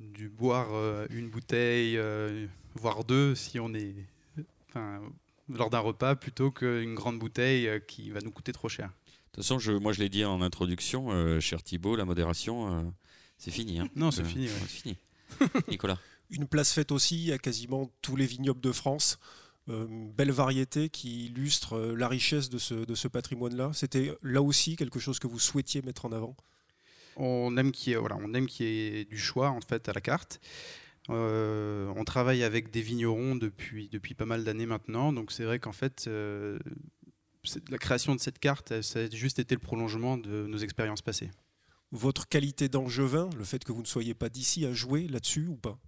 du 0.00 0.28
boire 0.28 0.68
euh, 0.72 1.06
une 1.10 1.28
bouteille, 1.28 1.96
euh, 1.96 2.46
voire 2.74 3.04
deux, 3.04 3.34
si 3.34 3.58
on 3.58 3.74
est 3.74 3.94
enfin, 4.68 5.00
lors 5.48 5.70
d'un 5.70 5.78
repas, 5.80 6.14
plutôt 6.14 6.50
qu'une 6.50 6.94
grande 6.94 7.18
bouteille 7.18 7.66
euh, 7.68 7.78
qui 7.80 8.10
va 8.10 8.20
nous 8.20 8.30
coûter 8.30 8.52
trop 8.52 8.68
cher. 8.68 8.88
De 8.88 8.92
toute 9.32 9.44
façon, 9.44 9.58
je, 9.58 9.72
moi 9.72 9.92
je 9.92 10.00
l'ai 10.00 10.08
dit 10.08 10.24
en 10.24 10.40
introduction, 10.42 11.10
euh, 11.10 11.40
cher 11.40 11.62
Thibaut, 11.62 11.96
la 11.96 12.04
modération, 12.04 12.72
euh, 12.72 12.82
c'est 13.38 13.50
fini. 13.50 13.78
hein. 13.80 13.88
Non, 13.96 14.10
c'est 14.10 14.22
Euh, 14.22 14.24
fini. 14.24 14.46
ouais. 14.46 14.52
c'est 14.62 14.66
fini. 14.68 14.96
Nicolas. 15.68 15.98
Une 16.30 16.46
place 16.46 16.72
faite 16.72 16.92
aussi 16.92 17.32
à 17.32 17.38
quasiment 17.38 17.90
tous 18.02 18.16
les 18.16 18.26
vignobles 18.26 18.60
de 18.60 18.72
France. 18.72 19.18
Euh, 19.68 19.86
une 19.86 20.10
belle 20.10 20.30
variété 20.30 20.88
qui 20.88 21.26
illustre 21.26 21.74
euh, 21.76 21.94
la 21.94 22.08
richesse 22.08 22.48
de 22.48 22.58
ce, 22.58 22.74
de 22.74 22.94
ce 22.94 23.06
patrimoine-là. 23.08 23.70
C'était 23.74 24.14
là 24.22 24.42
aussi 24.42 24.76
quelque 24.76 24.98
chose 24.98 25.18
que 25.18 25.26
vous 25.26 25.38
souhaitiez 25.38 25.82
mettre 25.82 26.04
en 26.06 26.12
avant? 26.12 26.34
On 27.20 27.56
aime 27.56 27.72
qu'il 27.72 27.92
y 27.92 27.96
ait, 27.96 27.98
voilà, 27.98 28.16
on 28.20 28.32
aime 28.34 28.46
qu'il 28.46 28.66
y 28.66 28.98
ait 29.00 29.04
du 29.04 29.18
choix 29.18 29.50
en 29.50 29.60
fait 29.60 29.88
à 29.88 29.92
la 29.92 30.00
carte. 30.00 30.40
Euh, 31.10 31.92
on 31.96 32.04
travaille 32.04 32.42
avec 32.44 32.70
des 32.70 32.80
vignerons 32.82 33.34
depuis, 33.34 33.88
depuis 33.88 34.14
pas 34.14 34.26
mal 34.26 34.44
d'années 34.44 34.66
maintenant, 34.66 35.12
donc 35.12 35.32
c'est 35.32 35.44
vrai 35.44 35.58
qu'en 35.58 35.72
fait, 35.72 36.04
euh, 36.06 36.58
c'est- 37.44 37.66
la 37.70 37.78
création 37.78 38.14
de 38.14 38.20
cette 38.20 38.38
carte, 38.38 38.82
ça 38.82 39.00
a 39.00 39.10
juste 39.10 39.38
été 39.38 39.54
le 39.54 39.60
prolongement 39.60 40.16
de 40.18 40.46
nos 40.46 40.58
expériences 40.58 41.02
passées. 41.02 41.30
Votre 41.92 42.28
qualité 42.28 42.68
d'angevin, 42.68 43.30
le 43.36 43.44
fait 43.44 43.64
que 43.64 43.72
vous 43.72 43.80
ne 43.82 43.86
soyez 43.86 44.14
pas 44.14 44.28
d'ici, 44.28 44.66
a 44.66 44.72
joué 44.72 45.08
là-dessus 45.08 45.46
ou 45.46 45.56
pas? 45.56 45.78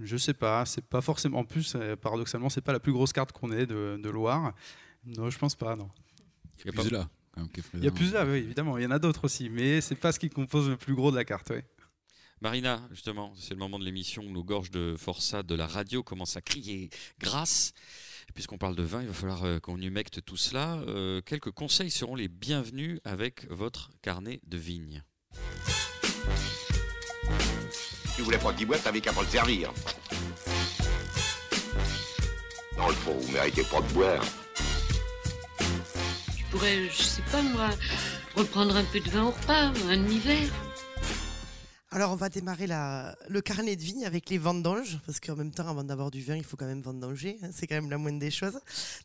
Je 0.00 0.16
sais 0.16 0.34
pas, 0.34 0.66
c'est 0.66 0.84
pas 0.84 1.00
forcément. 1.00 1.38
En 1.38 1.44
plus, 1.44 1.74
euh, 1.76 1.94
paradoxalement, 1.94 2.48
c'est 2.50 2.60
pas 2.60 2.72
la 2.72 2.80
plus 2.80 2.92
grosse 2.92 3.12
carte 3.12 3.30
qu'on 3.30 3.52
ait 3.52 3.66
de, 3.66 3.98
de 4.02 4.10
Loire. 4.10 4.52
Non, 5.06 5.30
je 5.30 5.38
pense 5.38 5.54
pas, 5.54 5.76
non. 5.76 5.88
Il 6.58 6.66
y 6.66 6.68
a 6.70 6.72
pas- 6.72 6.82
Plus 6.82 6.90
là. 6.90 7.08
Quand 7.34 7.40
même, 7.40 7.50
Il 7.74 7.84
y 7.84 7.88
a 7.88 7.90
présent. 7.90 7.94
plus 7.94 8.12
là, 8.12 8.24
oui, 8.24 8.38
évidemment. 8.38 8.78
Il 8.78 8.84
y 8.84 8.86
en 8.86 8.90
a 8.90 8.98
d'autres 8.98 9.24
aussi, 9.24 9.48
mais 9.48 9.80
c'est 9.80 9.94
pas 9.94 10.12
ce 10.12 10.18
qui 10.18 10.30
compose 10.30 10.68
le 10.68 10.76
plus 10.76 10.94
gros 10.94 11.10
de 11.10 11.16
la 11.16 11.24
carte, 11.24 11.50
ouais. 11.50 11.64
Marina, 12.40 12.82
justement, 12.90 13.32
c'est 13.36 13.54
le 13.54 13.58
moment 13.58 13.78
de 13.78 13.84
l'émission 13.84 14.22
où 14.22 14.30
nos 14.30 14.44
gorges 14.44 14.70
de 14.70 14.96
forçat 14.98 15.42
de 15.42 15.54
la 15.54 15.66
radio 15.66 16.02
commencent 16.02 16.36
à 16.36 16.42
crier 16.42 16.90
grâce. 17.18 17.72
Puisqu'on 18.34 18.58
parle 18.58 18.74
de 18.74 18.82
vin, 18.82 19.00
il 19.02 19.08
va 19.08 19.14
falloir 19.14 19.44
euh, 19.44 19.60
qu'on 19.60 19.80
humecte 19.80 20.22
tout 20.24 20.36
cela. 20.36 20.78
Euh, 20.88 21.20
quelques 21.22 21.52
conseils 21.52 21.90
seront 21.90 22.16
les 22.16 22.28
bienvenus 22.28 23.00
avec 23.04 23.50
votre 23.50 23.90
carnet 24.02 24.40
de 24.46 24.56
vigne. 24.58 25.02
Tu 28.16 28.22
voulais 28.22 28.38
pas 28.38 28.52
qu'il 28.52 28.66
boive, 28.66 28.82
t'avais 28.82 29.00
qu'à 29.00 29.12
pas 29.12 29.22
le 29.22 29.28
servir. 29.28 29.72
Dans 32.76 32.88
le 32.88 32.94
fond, 32.94 33.14
vous 33.18 33.32
méritez 33.32 33.62
pas 33.64 33.80
de 33.80 33.92
boire. 33.92 34.22
Pourrais, 36.54 36.88
je 36.88 37.02
sais 37.02 37.22
pas 37.32 37.42
moi, 37.42 37.68
reprendre 38.36 38.76
un 38.76 38.84
peu 38.84 39.00
de 39.00 39.10
vin 39.10 39.24
au 39.24 39.30
repas, 39.30 39.72
un 39.90 39.96
demi-verre. 39.96 40.52
Alors, 41.94 42.10
on 42.10 42.16
va 42.16 42.28
démarrer 42.28 42.66
le 42.66 43.40
carnet 43.40 43.76
de 43.76 43.80
vigne 43.80 44.04
avec 44.04 44.28
les 44.28 44.36
vendanges, 44.36 44.98
parce 45.06 45.20
qu'en 45.20 45.36
même 45.36 45.52
temps, 45.52 45.68
avant 45.68 45.84
d'avoir 45.84 46.10
du 46.10 46.24
vin, 46.24 46.34
il 46.34 46.42
faut 46.42 46.56
quand 46.56 46.66
même 46.66 46.80
vendanger. 46.80 47.38
hein, 47.44 47.50
c'est 47.52 47.68
quand 47.68 47.76
même 47.76 47.88
la 47.88 47.98
moindre 47.98 48.18
des 48.18 48.32
choses. 48.32 48.58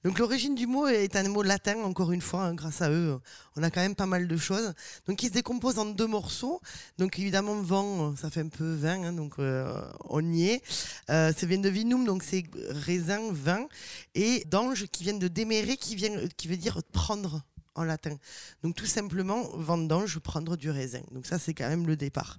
Donc, 0.03 0.17
l'origine 0.17 0.55
du 0.55 0.65
mot 0.65 0.87
est 0.87 1.15
un 1.15 1.29
mot 1.29 1.43
latin, 1.43 1.77
encore 1.83 2.11
une 2.11 2.21
fois. 2.21 2.45
hein, 2.45 2.55
grâce 2.55 2.81
à 2.81 2.89
eux, 2.89 3.19
on 3.55 3.61
a 3.61 3.69
quand 3.69 3.81
même 3.81 3.93
pas 3.93 4.07
mal 4.07 4.27
de 4.27 4.37
choses. 4.37 4.73
Donc, 5.05 5.21
il 5.21 5.27
se 5.27 5.33
décompose 5.33 5.77
en 5.77 5.85
deux 5.85 6.07
morceaux. 6.07 6.61
Donc, 6.97 7.19
évidemment, 7.19 7.61
vent, 7.61 8.15
ça 8.15 8.31
fait 8.31 8.41
un 8.41 8.47
peu 8.47 8.73
vin, 8.73 9.03
hein, 9.03 9.13
donc 9.13 9.33
euh, 9.37 9.71
on 10.05 10.25
y 10.33 10.47
est. 10.47 10.63
Euh, 11.11 11.31
c'est 11.37 11.45
vin 11.45 11.59
de 11.59 11.69
vinum, 11.69 12.05
donc 12.05 12.23
c'est 12.23 12.43
raisin, 12.69 13.31
vin. 13.31 13.67
Et 14.15 14.43
d'ange, 14.45 14.87
qui 14.87 15.03
viennent 15.03 15.19
de 15.19 15.27
démérer, 15.27 15.77
qui, 15.77 15.95
vient, 15.95 16.27
qui 16.37 16.47
veut 16.47 16.57
dire 16.57 16.81
prendre 16.91 17.43
en 17.79 17.83
latin. 17.83 18.15
Donc 18.63 18.75
tout 18.75 18.85
simplement, 18.85 19.43
vendange, 19.53 20.19
prendre 20.19 20.57
du 20.57 20.69
raisin. 20.69 21.01
Donc 21.11 21.25
ça, 21.25 21.39
c'est 21.39 21.53
quand 21.53 21.69
même 21.69 21.87
le 21.87 21.95
départ. 21.95 22.37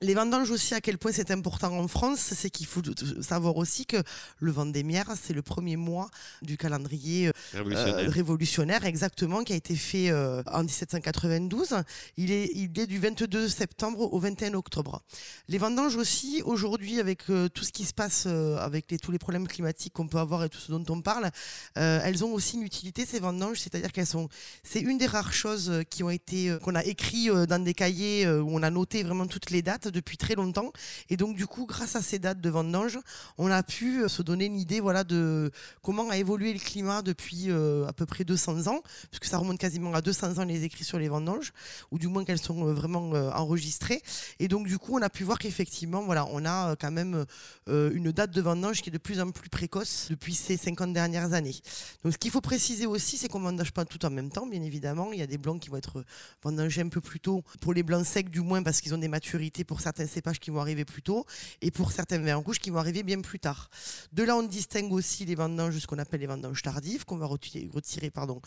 Les 0.00 0.14
vendanges 0.14 0.50
aussi, 0.50 0.74
à 0.74 0.80
quel 0.80 0.98
point 0.98 1.12
c'est 1.12 1.30
important 1.30 1.72
en 1.78 1.88
France, 1.88 2.18
c'est 2.20 2.50
qu'il 2.50 2.66
faut 2.66 2.82
savoir 3.20 3.56
aussi 3.56 3.86
que 3.86 3.96
le 4.38 4.50
Vendémiaire, 4.52 5.12
c'est 5.20 5.32
le 5.32 5.42
premier 5.42 5.76
mois 5.76 6.10
du 6.42 6.56
calendrier 6.56 7.28
euh, 7.28 7.32
Révolutionnaire. 7.52 7.98
euh, 7.98 8.10
révolutionnaire, 8.10 8.84
exactement, 8.84 9.44
qui 9.44 9.52
a 9.52 9.56
été 9.56 9.76
fait 9.76 10.10
euh, 10.10 10.42
en 10.52 10.64
1792. 10.64 11.76
Il 12.16 12.30
est, 12.32 12.50
il 12.54 12.78
est 12.78 12.86
du 12.86 12.98
22 12.98 13.48
septembre 13.48 14.12
au 14.12 14.18
21 14.18 14.54
octobre. 14.54 15.02
Les 15.48 15.58
vendanges 15.58 15.96
aussi, 15.96 16.42
aujourd'hui, 16.44 17.00
avec 17.00 17.30
euh, 17.30 17.48
tout 17.48 17.64
ce 17.64 17.72
qui 17.72 17.84
se 17.84 17.94
passe, 17.94 18.26
avec 18.26 18.90
les, 18.90 18.98
tous 18.98 19.10
les 19.12 19.18
problèmes 19.18 19.46
climatiques 19.48 19.92
qu'on 19.92 20.06
peut 20.08 20.18
avoir 20.18 20.44
et 20.44 20.48
tout 20.48 20.58
ce 20.58 20.72
dont 20.72 20.84
on 20.88 21.00
parle, 21.00 21.30
elles 21.76 22.24
ont 22.24 22.32
aussi 22.32 22.56
une 22.56 22.62
utilité, 22.62 23.06
ces 23.06 23.20
vendanges, 23.20 23.60
c'est-à-dire 23.60 23.92
qu'elles 23.92 24.06
sont, 24.06 24.28
c'est 24.62 24.80
une 24.80 24.98
des 24.98 25.06
rares 25.06 25.32
choses 25.32 25.82
qui 25.90 26.02
ont 26.02 26.10
été, 26.10 26.56
qu'on 26.62 26.74
a 26.74 26.84
écrit 26.84 27.28
dans 27.48 27.62
des 27.62 27.74
cahiers 27.74 28.26
où 28.28 28.48
on 28.56 28.62
a 28.62 28.70
noté 28.70 29.02
vraiment 29.02 29.26
toutes 29.26 29.50
les 29.50 29.62
dates 29.62 29.83
depuis 29.90 30.16
très 30.16 30.34
longtemps. 30.34 30.72
Et 31.10 31.16
donc, 31.16 31.36
du 31.36 31.46
coup, 31.46 31.66
grâce 31.66 31.96
à 31.96 32.02
ces 32.02 32.18
dates 32.18 32.40
de 32.40 32.50
vendanges, 32.50 32.98
on 33.38 33.50
a 33.50 33.62
pu 33.62 34.02
euh, 34.02 34.08
se 34.08 34.22
donner 34.22 34.46
une 34.46 34.58
idée, 34.58 34.80
voilà, 34.80 35.04
de 35.04 35.50
comment 35.82 36.08
a 36.10 36.16
évolué 36.16 36.52
le 36.52 36.58
climat 36.58 37.02
depuis 37.02 37.50
euh, 37.50 37.86
à 37.86 37.92
peu 37.92 38.06
près 38.06 38.24
200 38.24 38.66
ans, 38.68 38.82
puisque 39.10 39.26
ça 39.26 39.38
remonte 39.38 39.58
quasiment 39.58 39.94
à 39.94 40.00
200 40.00 40.38
ans 40.38 40.44
les 40.44 40.64
écrits 40.64 40.84
sur 40.84 40.98
les 40.98 41.08
vendanges, 41.08 41.52
ou 41.90 41.98
du 41.98 42.08
moins 42.08 42.24
qu'elles 42.24 42.40
sont 42.40 42.66
euh, 42.68 42.72
vraiment 42.72 43.10
enregistrées. 43.34 44.02
Et 44.38 44.48
donc, 44.48 44.66
du 44.66 44.78
coup, 44.78 44.96
on 44.96 45.02
a 45.02 45.10
pu 45.10 45.24
voir 45.24 45.38
qu'effectivement, 45.38 46.02
voilà, 46.02 46.26
on 46.30 46.44
a 46.44 46.76
quand 46.76 46.90
même 46.90 47.24
une 47.66 48.12
date 48.12 48.30
de 48.30 48.40
vendange 48.40 48.82
qui 48.82 48.90
est 48.90 48.92
de 48.92 48.98
plus 48.98 49.20
en 49.20 49.30
plus 49.30 49.48
précoce 49.48 50.08
depuis 50.10 50.34
ces 50.34 50.56
50 50.56 50.92
dernières 50.92 51.32
années. 51.32 51.54
Donc, 52.02 52.12
ce 52.12 52.18
qu'il 52.18 52.30
faut 52.30 52.40
préciser 52.40 52.86
aussi, 52.86 53.16
c'est 53.16 53.28
qu'on 53.28 53.40
ne 53.40 53.44
vendange 53.44 53.72
pas 53.72 53.84
tout 53.84 54.04
en 54.04 54.10
même 54.10 54.30
temps, 54.30 54.46
bien 54.46 54.62
évidemment. 54.62 55.12
Il 55.12 55.18
y 55.18 55.22
a 55.22 55.26
des 55.26 55.38
blancs 55.38 55.60
qui 55.60 55.70
vont 55.70 55.76
être 55.76 56.04
vendangés 56.42 56.80
un 56.80 56.88
peu 56.88 57.00
plus 57.00 57.20
tôt, 57.20 57.42
pour 57.60 57.74
les 57.74 57.82
blancs 57.82 58.06
secs 58.06 58.28
du 58.28 58.40
moins, 58.40 58.62
parce 58.62 58.80
qu'ils 58.80 58.94
ont 58.94 58.98
des 58.98 59.08
maturités 59.08 59.64
pour 59.64 59.73
certains 59.80 60.06
cépages 60.06 60.40
qui 60.40 60.50
vont 60.50 60.60
arriver 60.60 60.84
plus 60.84 61.02
tôt, 61.02 61.26
et 61.60 61.70
pour 61.70 61.92
certains 61.92 62.18
vins 62.18 62.36
rouges 62.36 62.58
qui 62.58 62.70
vont 62.70 62.78
arriver 62.78 63.02
bien 63.02 63.20
plus 63.20 63.38
tard. 63.38 63.70
De 64.12 64.22
là, 64.22 64.36
on 64.36 64.42
distingue 64.42 64.92
aussi 64.92 65.24
les 65.24 65.34
vendanges, 65.34 65.78
ce 65.78 65.86
qu'on 65.86 65.98
appelle 65.98 66.20
les 66.20 66.26
vendanges 66.26 66.62
tardives, 66.62 67.04
qu'on 67.04 67.16
va 67.16 67.26
retirer, 67.26 67.68
retirer 67.72 68.10
pardon, 68.10 68.40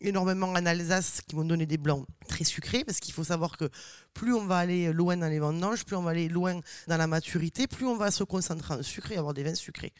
énormément 0.00 0.48
en 0.48 0.66
Alsace, 0.66 1.20
qui 1.26 1.36
vont 1.36 1.44
donner 1.44 1.66
des 1.66 1.78
blancs 1.78 2.06
très 2.28 2.44
sucrés, 2.44 2.84
parce 2.84 3.00
qu'il 3.00 3.14
faut 3.14 3.24
savoir 3.24 3.56
que 3.56 3.68
plus 4.14 4.34
on 4.34 4.46
va 4.46 4.58
aller 4.58 4.92
loin 4.92 5.16
dans 5.16 5.28
les 5.28 5.38
vendanges, 5.38 5.84
plus 5.84 5.96
on 5.96 6.02
va 6.02 6.10
aller 6.10 6.28
loin 6.28 6.60
dans 6.86 6.96
la 6.96 7.06
maturité, 7.06 7.66
plus 7.66 7.86
on 7.86 7.96
va 7.96 8.10
se 8.10 8.24
concentrer 8.24 8.74
en 8.74 8.82
sucre 8.82 9.12
et 9.12 9.16
avoir 9.16 9.34
des 9.34 9.42
vins 9.42 9.54
sucrés. 9.54 9.92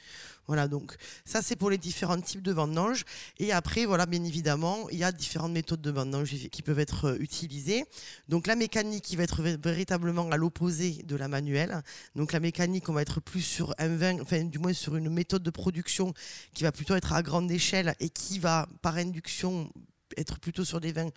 Voilà, 0.47 0.69
donc 0.69 0.95
ça 1.25 1.43
c'est 1.43 1.57
pour 1.57 1.71
les 1.71 1.79
différents 1.79 2.21
types 2.21 2.43
de 2.43 2.53
vendanges. 2.53 3.05
Et 3.39 3.53
après, 3.53 3.85
voilà, 3.85 4.07
bien 4.07 4.23
évidemment, 4.23 4.89
il 4.91 4.99
y 4.99 5.05
a 5.05 5.11
différentes 5.11 5.53
méthodes 5.53 5.81
de 5.81 5.91
vendange 5.91 6.31
qui 6.51 6.63
peuvent 6.63 6.79
être 6.79 7.07
euh, 7.07 7.17
utilisées. 7.19 7.85
Donc 8.29 8.47
la 8.47 8.55
mécanique 8.55 9.03
qui 9.03 9.17
va 9.17 9.25
être 9.25 9.43
vé- 9.43 9.61
véritablement 9.61 10.31
à 10.31 10.37
l'opposé 10.37 11.03
de 11.03 11.17
la 11.17 11.27
manuelle. 11.27 11.83
Donc 12.15 12.33
la 12.33 12.41
mécanique, 12.41 12.89
on 12.89 12.93
va 12.93 13.03
être 13.03 13.21
plus 13.21 13.43
sur 13.43 13.75
un 13.79 13.97
vin, 13.97 14.21
enfin 14.21 14.45
du 14.45 14.59
moins 14.59 14.73
sur 14.73 14.95
une 14.95 15.11
méthode 15.11 15.43
de 15.43 15.51
production 15.51 16.15
qui 16.55 16.63
va 16.63 16.71
plutôt 16.71 16.95
être 16.95 17.13
à 17.13 17.23
grande 17.23 17.51
échelle 17.51 17.97
et 17.99 18.09
qui 18.09 18.39
va 18.39 18.69
par 18.83 18.97
induction 18.97 19.73
être 20.17 20.39
plutôt 20.39 20.65
sur 20.65 20.81
des 20.81 20.93
vins 20.93 21.11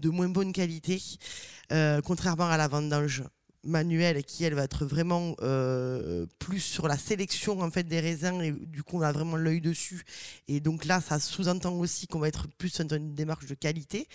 de 0.00 0.08
moins 0.08 0.28
bonne 0.28 0.52
qualité, 0.52 1.00
euh, 1.70 2.00
contrairement 2.00 2.48
à 2.48 2.56
la 2.56 2.66
vendange 2.66 3.22
manuelle 3.64 4.22
qui 4.24 4.44
elle 4.44 4.54
va 4.54 4.64
être 4.64 4.84
vraiment 4.84 5.34
euh, 5.42 6.26
plus 6.38 6.60
sur 6.60 6.88
la 6.88 6.96
sélection 6.96 7.60
en 7.60 7.70
fait 7.70 7.84
des 7.84 8.00
raisins 8.00 8.40
et 8.40 8.52
du 8.52 8.82
coup 8.82 8.98
on 8.98 9.02
a 9.02 9.12
vraiment 9.12 9.36
l'œil 9.36 9.60
dessus. 9.60 10.04
Et 10.48 10.60
donc 10.60 10.84
là 10.84 11.00
ça 11.00 11.18
sous-entend 11.18 11.72
aussi 11.74 12.06
qu'on 12.06 12.18
va 12.18 12.28
être 12.28 12.46
plus 12.58 12.80
dans 12.80 12.96
une 12.96 13.14
démarche 13.14 13.46
de 13.46 13.54
qualité. 13.54 14.08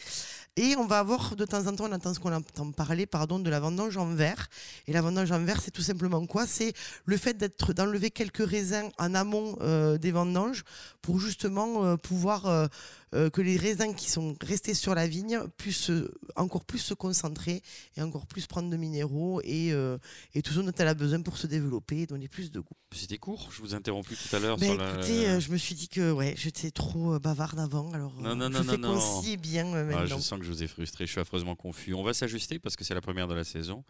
Et 0.55 0.75
on 0.75 0.85
va 0.85 0.99
avoir 0.99 1.35
de 1.35 1.45
temps 1.45 1.65
en 1.67 1.75
temps 1.75 1.85
on 1.89 1.93
entend 1.93 2.13
ce 2.13 2.19
qu'on 2.19 2.33
entend 2.33 2.71
parler 2.71 3.05
pardon 3.05 3.39
de 3.39 3.49
la 3.49 3.59
vendange 3.59 3.97
en 3.97 4.13
verre. 4.13 4.47
Et 4.87 4.93
la 4.93 5.01
vendange 5.01 5.31
en 5.31 5.43
verre 5.43 5.61
c'est 5.61 5.71
tout 5.71 5.81
simplement 5.81 6.25
quoi? 6.25 6.45
C'est 6.47 6.73
le 7.05 7.17
fait 7.17 7.35
d'être 7.35 7.73
d'enlever 7.73 8.11
quelques 8.11 8.47
raisins 8.47 8.89
en 8.97 9.15
amont 9.15 9.57
euh, 9.61 9.97
des 9.97 10.11
vendanges 10.11 10.63
pour 11.01 11.19
justement 11.19 11.85
euh, 11.85 11.95
pouvoir 11.95 12.69
euh, 13.15 13.29
que 13.29 13.41
les 13.41 13.57
raisins 13.57 13.93
qui 13.95 14.09
sont 14.09 14.35
restés 14.41 14.73
sur 14.73 14.93
la 14.95 15.07
vigne 15.07 15.39
puissent 15.57 15.91
encore 16.35 16.63
plus 16.65 16.79
se 16.79 16.93
concentrer 16.93 17.61
et 17.97 18.01
encore 18.01 18.25
plus 18.27 18.45
prendre 18.45 18.69
de 18.69 18.77
minéraux 18.77 19.41
et, 19.43 19.71
euh, 19.73 19.97
et 20.35 20.41
tout 20.41 20.53
ce 20.53 20.59
dont 20.59 20.71
elle 20.77 20.87
a 20.87 20.93
besoin 20.93 21.21
pour 21.21 21.37
se 21.37 21.47
développer 21.47 21.99
et 22.01 22.05
donner 22.05 22.27
plus 22.27 22.51
de 22.51 22.59
goût. 22.59 22.75
C'était 22.91 23.17
court, 23.17 23.49
je 23.51 23.61
vous 23.61 23.73
ai 23.73 23.75
interrompu 23.75 24.15
tout 24.15 24.35
à 24.35 24.39
l'heure 24.39 24.57
Ben, 24.57 24.77
la- 24.77 24.93
écoutez, 24.93 25.27
euh, 25.27 25.39
je 25.39 25.51
me 25.51 25.57
suis 25.57 25.75
dit 25.75 25.87
que 25.87 26.11
ouais, 26.11 26.33
j'étais 26.37 26.71
trop 26.71 27.19
bavarde 27.19 27.59
avant, 27.59 27.91
alors 27.93 28.13
Non, 28.19 28.35
non, 28.35 28.49
je 28.51 28.57
non, 28.57 28.63
fais 28.63 28.79
concis 28.79 29.37
bien 29.37 29.67
euh, 29.73 29.89
Ah, 29.93 29.99
maintenant. 30.01 30.17
je 30.17 30.23
sens 30.23 30.39
que 30.39 30.45
je 30.45 30.51
vous 30.51 30.63
ai 30.63 30.67
frustré, 30.67 31.05
je 31.05 31.11
suis 31.11 31.21
affreusement 31.21 31.55
confus. 31.55 31.93
On 31.93 32.03
va 32.03 32.13
s'ajuster 32.13 32.59
parce 32.59 32.75
que 32.75 32.83
c'est 32.83 32.93
la 32.95 33.01
première 33.01 33.27
de 33.27 33.33
la 33.35 33.43
saison. 33.43 33.83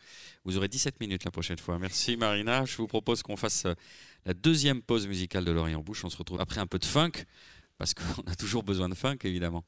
Vous 0.46 0.58
aurez 0.58 0.68
17 0.68 1.00
minutes 1.00 1.24
la 1.26 1.32
prochaine 1.32 1.58
fois. 1.60 1.78
Merci 1.80 2.18
Marina. 2.18 2.66
Je 2.66 2.76
vous 2.78 2.88
propose 2.88 3.22
qu'on 3.24 3.38
fasse 3.38 3.66
la 4.26 4.34
deuxième 4.34 4.82
pause 4.82 5.08
musicale 5.08 5.46
de 5.46 5.52
Lorient 5.52 5.82
Bouche. 5.82 6.04
On 6.04 6.10
se 6.10 6.18
retrouve 6.18 6.42
après 6.42 6.60
un 6.60 6.68
peu 6.68 6.78
de 6.80 6.86
funk 6.86 7.12
parce 7.80 7.94
qu'on 7.96 8.22
a 8.28 8.36
toujours 8.36 8.62
besoin 8.64 8.90
de 8.90 8.94
funk 8.94 9.18
évidemment. 9.24 9.64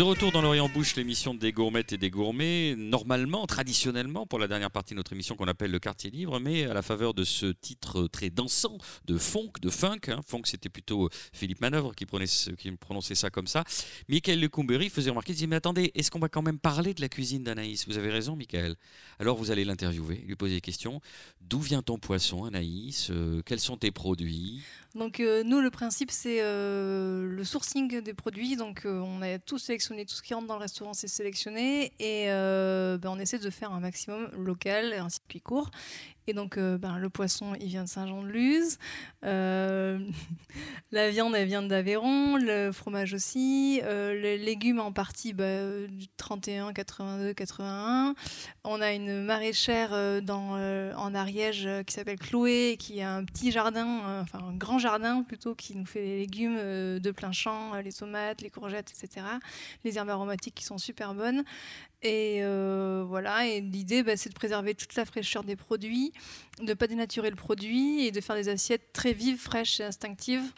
De 0.00 0.04
retour 0.04 0.32
dans 0.32 0.40
l'Orient 0.40 0.70
Bouche, 0.70 0.96
l'émission 0.96 1.34
des 1.34 1.52
gourmettes 1.52 1.92
et 1.92 1.98
des 1.98 2.08
gourmets, 2.08 2.74
normalement, 2.74 3.46
traditionnellement, 3.46 4.24
pour 4.24 4.38
la 4.38 4.48
dernière 4.48 4.70
partie 4.70 4.94
de 4.94 4.96
notre 4.96 5.12
émission 5.12 5.36
qu'on 5.36 5.46
appelle 5.46 5.70
le 5.70 5.78
quartier 5.78 6.10
libre, 6.10 6.40
mais 6.40 6.64
à 6.64 6.72
la 6.72 6.80
faveur 6.80 7.12
de 7.12 7.22
ce 7.22 7.44
titre 7.44 8.08
très 8.08 8.30
dansant 8.30 8.78
de 9.04 9.18
funk, 9.18 9.52
de 9.60 9.68
funk, 9.68 10.08
hein. 10.08 10.22
funk 10.26 10.44
c'était 10.46 10.70
plutôt 10.70 11.10
Philippe 11.34 11.60
Manœuvre 11.60 11.94
qui, 11.94 12.06
prenait 12.06 12.24
prononçait 12.80 13.14
ça 13.14 13.28
comme 13.28 13.46
ça, 13.46 13.62
Michael 14.08 14.40
Lecumberry 14.40 14.88
faisait 14.88 15.10
remarquer, 15.10 15.32
il 15.32 15.34
disait, 15.34 15.46
mais 15.46 15.56
attendez, 15.56 15.92
est-ce 15.94 16.10
qu'on 16.10 16.18
va 16.18 16.30
quand 16.30 16.40
même 16.40 16.58
parler 16.58 16.94
de 16.94 17.02
la 17.02 17.10
cuisine 17.10 17.44
d'Anaïs? 17.44 17.86
Vous 17.86 17.98
avez 17.98 18.08
raison, 18.08 18.36
Michael. 18.36 18.76
Alors 19.18 19.36
vous 19.36 19.50
allez 19.50 19.66
l'interviewer, 19.66 20.24
lui 20.26 20.34
poser 20.34 20.54
des 20.54 20.60
questions. 20.62 21.02
D'où 21.42 21.60
vient 21.60 21.82
ton 21.82 21.98
poisson, 21.98 22.46
Anaïs? 22.46 23.08
Euh, 23.10 23.42
Quels 23.44 23.60
sont 23.60 23.76
tes 23.76 23.90
produits? 23.90 24.62
Donc 24.94 25.20
euh, 25.20 25.44
nous, 25.44 25.60
le 25.60 25.70
principe, 25.70 26.10
c'est 26.10 26.38
euh, 26.40 27.24
le 27.24 27.44
sourcing 27.44 28.00
des 28.00 28.14
produits. 28.14 28.56
Donc 28.56 28.86
euh, 28.86 28.98
on 28.98 29.22
a 29.22 29.38
tout 29.38 29.58
sélectionné, 29.58 29.89
tout 30.04 30.14
ce 30.14 30.22
qui 30.22 30.34
rentre 30.34 30.46
dans 30.46 30.54
le 30.54 30.60
restaurant, 30.60 30.94
c'est 30.94 31.08
sélectionné. 31.08 31.92
Et 31.98 32.30
euh, 32.30 32.98
ben, 32.98 33.10
on 33.10 33.18
essaie 33.18 33.38
de 33.38 33.50
faire 33.50 33.72
un 33.72 33.80
maximum 33.80 34.30
local, 34.32 34.92
un 34.92 35.08
circuit 35.08 35.40
court. 35.40 35.70
Et 36.30 36.32
donc 36.32 36.58
euh, 36.58 36.78
ben, 36.78 36.96
le 36.96 37.10
poisson, 37.10 37.56
il 37.60 37.66
vient 37.66 37.82
de 37.82 37.88
Saint-Jean-de-Luz. 37.88 38.78
Euh, 39.24 39.98
la 40.92 41.10
viande, 41.10 41.34
elle 41.34 41.48
vient 41.48 41.60
d'Aveyron. 41.60 42.36
Le 42.36 42.70
fromage 42.70 43.14
aussi. 43.14 43.80
Euh, 43.82 44.14
les 44.14 44.38
légumes, 44.38 44.78
en 44.78 44.92
partie, 44.92 45.32
ben, 45.32 45.88
du 45.88 46.06
31, 46.06 46.72
82, 46.72 47.34
81. 47.34 48.14
On 48.62 48.80
a 48.80 48.92
une 48.92 49.24
maraîchère 49.24 49.90
en 49.92 51.14
Ariège 51.16 51.68
qui 51.84 51.94
s'appelle 51.94 52.20
Chloé, 52.20 52.76
qui 52.78 53.02
a 53.02 53.12
un 53.12 53.24
petit 53.24 53.50
jardin, 53.50 54.20
enfin 54.20 54.38
un 54.38 54.56
grand 54.56 54.78
jardin 54.78 55.24
plutôt, 55.24 55.56
qui 55.56 55.76
nous 55.76 55.86
fait 55.86 56.02
les 56.02 56.18
légumes 56.20 56.58
de 57.00 57.10
plein 57.10 57.32
champ, 57.32 57.74
les 57.74 57.92
tomates, 57.92 58.40
les 58.40 58.50
courgettes, 58.50 58.92
etc. 58.96 59.26
Les 59.82 59.98
herbes 59.98 60.10
aromatiques 60.10 60.54
qui 60.54 60.64
sont 60.64 60.78
super 60.78 61.12
bonnes. 61.12 61.42
Et 62.02 62.38
euh, 62.42 63.04
voilà, 63.06 63.46
et 63.46 63.60
l'idée, 63.60 64.02
bah, 64.02 64.16
c'est 64.16 64.30
de 64.30 64.34
préserver 64.34 64.74
toute 64.74 64.94
la 64.94 65.04
fraîcheur 65.04 65.44
des 65.44 65.56
produits, 65.56 66.12
de 66.58 66.64
ne 66.64 66.74
pas 66.74 66.86
dénaturer 66.86 67.28
le 67.28 67.36
produit 67.36 68.06
et 68.06 68.10
de 68.10 68.20
faire 68.20 68.36
des 68.36 68.48
assiettes 68.48 68.92
très 68.92 69.12
vives, 69.12 69.38
fraîches 69.38 69.80
et 69.80 69.84
instinctives. 69.84 70.50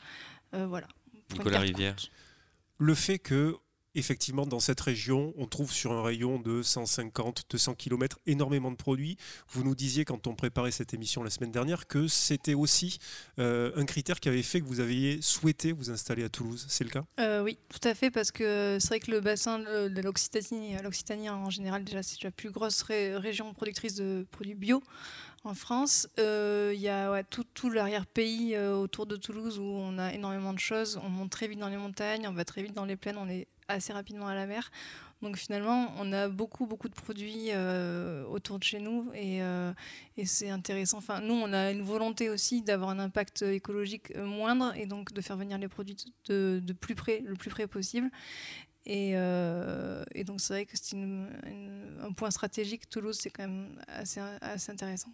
Euh, 0.55 0.67
voilà. 0.67 0.87
Nicolas 1.33 1.61
Rivière 1.61 1.97
Le 2.79 2.95
fait 2.95 3.19
que, 3.19 3.57
effectivement, 3.95 4.47
dans 4.47 4.61
cette 4.61 4.81
région, 4.81 5.33
on 5.37 5.47
trouve 5.47 5.73
sur 5.73 5.93
un 5.93 6.03
rayon 6.03 6.39
de 6.39 6.63
150, 6.63 7.45
200 7.51 7.75
km 7.75 8.19
énormément 8.27 8.71
de 8.71 8.77
produits. 8.77 9.17
Vous 9.49 9.65
nous 9.65 9.75
disiez, 9.75 10.05
quand 10.05 10.27
on 10.27 10.35
préparait 10.35 10.71
cette 10.71 10.95
émission 10.95 11.23
la 11.23 11.31
semaine 11.31 11.53
dernière, 11.53 11.87
que 11.87 12.09
c'était 12.09 12.55
aussi 12.55 12.99
euh, 13.39 13.73
un 13.77 13.85
critère 13.85 14.21
qui 14.21 14.29
avait 14.29 14.43
fait 14.43 14.61
que 14.61 14.67
vous 14.67 14.81
aviez 14.81 15.21
souhaité 15.23 15.73
vous 15.73 15.91
installer 15.91 16.25
à 16.25 16.29
Toulouse. 16.29 16.65
C'est 16.69 16.85
le 16.85 16.91
cas? 16.91 17.05
Euh, 17.21 17.43
oui, 17.43 17.59
tout 17.69 17.87
à 17.87 17.95
fait, 17.95 18.11
parce 18.11 18.31
que 18.33 18.79
c'est 18.81 18.89
vrai 18.89 19.01
que 19.01 19.11
le 19.11 19.21
bassin 19.21 19.59
de, 19.59 20.01
l'Occitanie, 20.01 20.77
l'Occitanie 20.83 21.29
en 21.31 21.51
général, 21.51 21.85
déjà, 21.85 22.03
c'est 22.03 22.23
la 22.25 22.31
plus 22.31 22.51
grosse 22.51 22.83
ré- 22.83 23.17
région 23.17 23.53
productrice 23.55 23.95
de 23.95 24.27
produits 24.31 24.55
bio 24.55 24.83
en 25.45 25.55
France. 25.55 26.09
Euh, 26.19 26.73
Il 26.75 26.81
y 26.81 26.89
a 26.89 27.23
tout, 27.25 27.71
l'arrière-pays 27.71 28.55
euh, 28.55 28.75
autour 28.77 29.07
de 29.07 29.17
Toulouse 29.17 29.59
où 29.59 29.65
on 29.65 29.99
a 29.99 30.13
énormément 30.13 30.53
de 30.53 30.59
choses. 30.59 31.01
On 31.03 31.09
monte 31.09 31.31
très 31.31 31.49
vite 31.49 31.59
dans 31.59 31.69
les 31.69 31.77
montagnes, 31.77 32.27
on 32.29 32.33
va 32.33 32.45
très 32.45 32.63
vite 32.63 32.75
dans 32.75 32.85
les 32.85 32.97
plaines, 32.97 33.19
on 33.19 33.29
est 33.29 33.49
assez 33.73 33.93
rapidement 33.93 34.29
à 34.29 34.35
la 34.35 34.47
mer. 34.47 34.71
Donc 35.23 35.37
finalement, 35.37 35.95
on 35.99 36.13
a 36.13 36.29
beaucoup, 36.29 36.67
beaucoup 36.67 36.89
de 36.89 36.95
produits 36.95 37.51
euh, 37.51 38.25
autour 38.25 38.59
de 38.59 38.65
chez 38.65 38.81
nous 38.81 39.09
et, 39.15 39.41
euh, 39.41 39.73
et 40.17 40.27
c'est 40.27 40.51
intéressant. 40.51 40.99
Enfin, 40.99 41.21
nous, 41.21 41.35
on 41.35 41.53
a 41.53 41.71
une 41.71 41.83
volonté 41.83 42.29
aussi 42.29 42.61
d'avoir 42.63 42.91
un 42.91 42.99
impact 42.99 43.43
écologique 43.43 44.13
euh, 44.17 44.27
moindre 44.27 44.73
et 44.77 44.87
donc 44.87 45.13
de 45.13 45.21
faire 45.21 45.37
venir 45.37 45.59
les 45.59 45.69
produits 45.69 45.97
de, 46.27 46.61
de 46.61 46.73
plus 46.73 46.97
près, 46.97 47.21
le 47.21 47.35
plus 47.37 47.51
près 47.51 47.69
possible. 47.69 48.11
Et, 48.85 49.13
euh, 49.15 50.03
et 50.13 50.25
donc 50.25 50.41
c'est 50.41 50.55
vrai 50.55 50.67
que 50.67 50.73
c'est 50.75 50.97
un 50.97 52.13
point 52.13 52.33
stratégique. 52.33 52.91
Toulouse, 52.91 53.17
c'est 53.21 53.31
quand 53.31 53.45
même 53.47 53.81
assez, 53.87 54.21
assez 54.41 54.73
intéressant. 54.73 55.13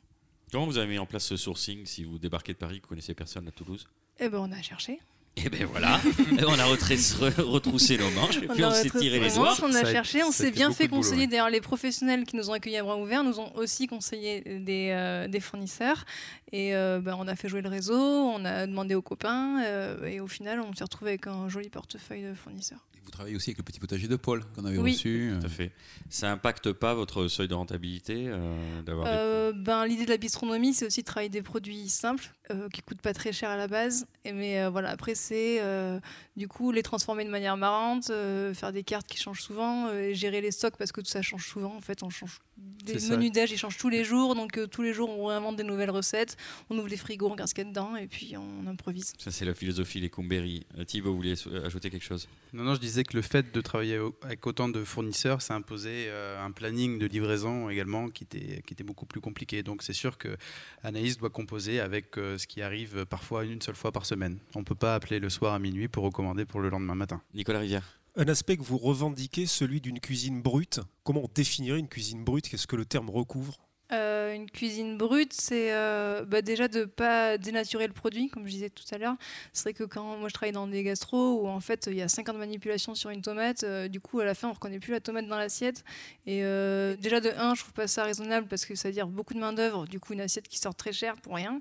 Comment 0.50 0.64
vous 0.64 0.78
avez 0.78 0.88
mis 0.88 0.98
en 0.98 1.04
place 1.04 1.24
ce 1.24 1.36
sourcing 1.36 1.84
si 1.84 2.04
vous 2.04 2.18
débarquez 2.18 2.54
de 2.54 2.58
Paris, 2.58 2.80
vous 2.80 2.88
connaissez 2.88 3.12
personne 3.12 3.46
à 3.46 3.50
Toulouse? 3.50 3.86
Et 4.18 4.30
ben 4.30 4.38
on 4.38 4.50
a 4.52 4.62
cherché. 4.62 5.00
Et 5.44 5.48
ben 5.50 5.66
voilà, 5.66 6.00
on 6.46 6.58
a 6.58 6.64
retroussé, 6.64 7.14
retroussé 7.38 7.96
nos 7.98 8.10
manches 8.10 8.38
et 8.38 8.48
puis 8.48 8.64
on, 8.64 8.68
a 8.68 8.74
s'est 8.74 8.90
tiré 8.90 9.20
les 9.20 9.30
doigts. 9.30 9.50
manches, 9.50 9.60
On 9.62 9.68
a 9.74 9.84
Ça 9.84 9.92
cherché, 9.92 10.22
on 10.24 10.32
s'est 10.32 10.50
bien 10.50 10.72
fait 10.72 10.88
conseiller. 10.88 11.22
ouais. 11.22 11.26
D'ailleurs, 11.28 11.50
les 11.50 11.60
professionnels 11.60 12.24
qui 12.24 12.36
nous 12.36 12.50
ont 12.50 12.54
accueillis 12.54 12.76
à 12.78 12.82
bras 12.82 12.96
ouverts 12.96 13.24
nous 13.24 13.38
ont 13.38 13.54
aussi 13.56 13.86
conseillé 13.86 14.40
des, 14.60 14.90
euh, 14.92 15.28
des 15.28 15.40
fournisseurs. 15.40 16.04
Et 16.52 16.74
euh, 16.74 17.00
ben, 17.00 17.16
on 17.18 17.28
a 17.28 17.36
fait 17.36 17.48
jouer 17.48 17.62
le 17.62 17.68
réseau, 17.68 17.94
on 17.98 18.44
a 18.44 18.66
demandé 18.66 18.94
aux 18.94 19.02
copains. 19.02 19.62
euh, 19.64 20.06
et 20.06 20.20
au 20.20 20.26
final, 20.28 20.60
on 20.60 20.74
s'est 20.74 20.84
retrouvé 20.84 21.12
avec 21.12 21.26
un 21.26 21.48
joli 21.48 21.68
portefeuille 21.68 22.22
de 22.22 22.34
fournisseurs. 22.34 22.78
Et 22.96 23.00
vous 23.04 23.10
travaillez 23.10 23.36
aussi 23.36 23.50
avec 23.50 23.58
le 23.58 23.64
petit 23.64 23.80
potager 23.80 24.08
de 24.08 24.16
Paul 24.16 24.42
qu'on 24.56 24.64
avait 24.64 24.78
Oui. 24.78 24.92
reçu. 24.92 25.32
Tout 25.40 25.46
à 25.46 25.48
fait. 25.50 25.72
Ça 26.10 26.30
impacte 26.32 26.72
pas 26.72 26.94
votre 26.94 27.28
seuil 27.28 27.48
de 27.48 27.54
rentabilité 27.54 28.24
euh, 28.28 28.82
d'avoir 28.82 29.52
des- 29.52 29.58
ben, 29.58 29.84
L'idée 29.86 30.04
de 30.06 30.10
la 30.10 30.16
bistronomie, 30.16 30.72
c'est 30.72 30.86
aussi 30.86 31.00
de 31.02 31.06
travailler 31.06 31.28
des 31.28 31.42
produits 31.42 31.88
simples, 31.90 32.32
euh, 32.50 32.68
qui 32.70 32.80
coûtent 32.80 33.02
pas 33.02 33.12
très 33.12 33.32
cher 33.32 33.50
à 33.50 33.56
la 33.58 33.68
base. 33.68 34.06
Et, 34.24 34.32
mais 34.32 34.60
euh, 34.60 34.70
voilà, 34.70 34.88
après, 34.90 35.14
c'est 35.14 35.27
euh, 35.32 36.00
du 36.38 36.48
coup 36.48 36.72
les 36.72 36.82
transformer 36.82 37.24
de 37.24 37.30
manière 37.30 37.56
marrante, 37.56 38.08
euh, 38.10 38.54
faire 38.54 38.72
des 38.72 38.84
cartes 38.84 39.06
qui 39.06 39.18
changent 39.18 39.42
souvent, 39.42 39.88
euh, 39.88 40.10
et 40.10 40.14
gérer 40.14 40.40
les 40.40 40.52
stocks 40.52 40.76
parce 40.78 40.92
que 40.92 41.02
tout 41.02 41.10
ça 41.10 41.20
change 41.20 41.46
souvent. 41.46 41.74
En 41.74 41.80
fait, 41.80 42.02
on 42.02 42.08
change 42.08 42.40
des 42.84 43.08
menus 43.10 43.32
d'âge, 43.32 43.50
ils 43.50 43.58
changent 43.58 43.76
tous 43.76 43.88
les 43.88 44.04
jours. 44.04 44.34
Donc 44.34 44.56
euh, 44.56 44.66
tous 44.66 44.82
les 44.82 44.92
jours, 44.92 45.10
on 45.10 45.26
réinvente 45.26 45.56
des 45.56 45.62
nouvelles 45.62 45.90
recettes. 45.90 46.36
On 46.70 46.78
ouvre 46.78 46.88
les 46.88 46.96
frigos, 46.96 47.26
on 47.26 47.30
regarde 47.30 47.48
ce 47.48 47.54
qu'il 47.54 47.64
y 47.64 47.66
a 47.66 47.70
dedans, 47.70 47.96
et 47.96 48.06
puis 48.06 48.34
on 48.36 48.66
improvise. 48.66 49.12
Ça, 49.18 49.30
c'est 49.30 49.44
la 49.44 49.54
philosophie 49.54 50.00
des 50.00 50.10
Cumberi. 50.10 50.66
Euh, 50.78 50.84
Thibaut, 50.84 51.10
vous 51.10 51.16
vouliez 51.16 51.34
ajouter 51.64 51.90
quelque 51.90 52.04
chose? 52.04 52.28
Non, 52.52 52.64
non, 52.64 52.74
je 52.74 52.80
disais 52.80 53.04
que 53.04 53.16
le 53.16 53.22
fait 53.22 53.52
de 53.52 53.60
travailler 53.60 54.00
avec 54.22 54.46
autant 54.46 54.68
de 54.68 54.82
fournisseurs, 54.84 55.42
ça 55.42 55.54
imposait 55.54 56.06
euh, 56.08 56.42
un 56.42 56.50
planning 56.50 56.98
de 56.98 57.06
livraison 57.06 57.68
également 57.68 58.08
qui 58.08 58.24
était, 58.24 58.62
qui 58.66 58.74
était 58.74 58.84
beaucoup 58.84 59.06
plus 59.06 59.20
compliqué. 59.20 59.62
Donc 59.62 59.82
c'est 59.82 59.92
sûr 59.92 60.16
que 60.16 60.36
Anaïs 60.82 61.18
doit 61.18 61.30
composer 61.30 61.80
avec 61.80 62.16
euh, 62.16 62.38
ce 62.38 62.46
qui 62.46 62.62
arrive 62.62 63.04
parfois 63.06 63.44
une 63.44 63.60
seule 63.60 63.76
fois 63.76 63.92
par 63.92 64.06
semaine. 64.06 64.38
On 64.54 64.60
ne 64.60 64.64
peut 64.64 64.74
pas 64.74 64.94
appeler 64.94 65.18
le 65.18 65.28
soir 65.28 65.52
à 65.52 65.58
minuit 65.58 65.88
pour 65.88 66.04
recommander 66.04 66.27
pour 66.48 66.60
le 66.60 66.68
lendemain 66.68 66.94
matin. 66.94 67.22
Nicolas 67.34 67.60
Rivière 67.60 68.00
Un 68.16 68.28
aspect 68.28 68.56
que 68.56 68.62
vous 68.62 68.78
revendiquez, 68.78 69.46
celui 69.46 69.80
d'une 69.80 70.00
cuisine 70.00 70.42
brute. 70.42 70.80
Comment 71.04 71.22
on 71.24 71.30
définirait 71.34 71.78
une 71.78 71.88
cuisine 71.88 72.24
brute? 72.24 72.48
Qu'est-ce 72.48 72.66
que 72.66 72.76
le 72.76 72.84
terme 72.84 73.10
recouvre? 73.10 73.68
Euh, 73.90 74.34
une 74.34 74.50
cuisine 74.50 74.98
brute, 74.98 75.32
c'est 75.32 75.72
euh, 75.72 76.22
bah, 76.26 76.42
déjà 76.42 76.68
de 76.68 76.84
pas 76.84 77.38
dénaturer 77.38 77.86
le 77.86 77.94
produit, 77.94 78.28
comme 78.28 78.44
je 78.46 78.50
disais 78.50 78.68
tout 78.68 78.84
à 78.92 78.98
l'heure. 78.98 79.16
C'est 79.54 79.62
vrai 79.62 79.72
que 79.72 79.84
quand 79.84 80.18
moi 80.18 80.28
je 80.28 80.34
travaille 80.34 80.52
dans 80.52 80.66
des 80.66 80.82
gastros 80.82 81.40
où 81.40 81.48
en 81.48 81.60
fait 81.60 81.88
il 81.90 81.96
y 81.96 82.02
a 82.02 82.08
50 82.08 82.36
manipulations 82.36 82.94
sur 82.94 83.08
une 83.08 83.22
tomate, 83.22 83.62
euh, 83.64 83.88
du 83.88 83.98
coup 84.00 84.20
à 84.20 84.26
la 84.26 84.34
fin 84.34 84.48
on 84.48 84.52
reconnaît 84.52 84.78
plus 84.78 84.92
la 84.92 85.00
tomate 85.00 85.26
dans 85.26 85.38
l'assiette. 85.38 85.84
Et 86.26 86.44
euh, 86.44 86.96
déjà 86.96 87.20
de 87.20 87.30
1, 87.30 87.54
je 87.54 87.62
trouve 87.62 87.72
pas 87.72 87.86
ça 87.86 88.04
raisonnable 88.04 88.46
parce 88.46 88.66
que 88.66 88.74
ça 88.74 88.88
veut 88.88 88.94
dire 88.94 89.06
beaucoup 89.06 89.32
de 89.32 89.40
main 89.40 89.54
d'œuvre, 89.54 89.86
du 89.86 89.98
coup 89.98 90.12
une 90.12 90.20
assiette 90.20 90.48
qui 90.48 90.58
sort 90.58 90.74
très 90.74 90.92
cher 90.92 91.16
pour 91.16 91.34
rien. 91.34 91.58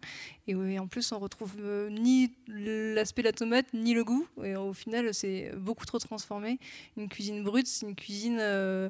Et, 0.48 0.80
en 0.80 0.88
plus 0.88 1.12
on 1.12 1.20
retrouve 1.20 1.54
euh, 1.60 1.90
ni 1.90 2.32
l'aspect 2.48 3.22
de 3.22 3.28
la 3.28 3.34
tomate 3.34 3.68
ni 3.74 3.94
le 3.94 4.04
goût. 4.04 4.28
Et 4.44 4.56
au 4.56 4.74
final 4.74 5.14
c'est 5.14 5.52
beaucoup 5.56 5.86
trop 5.86 6.00
transformé. 6.00 6.60
Une 6.96 7.10
cuisine 7.10 7.44
brute, 7.44 7.68
c'est 7.68 7.86
une 7.86 7.96
cuisine 7.96 8.38
euh, 8.40 8.90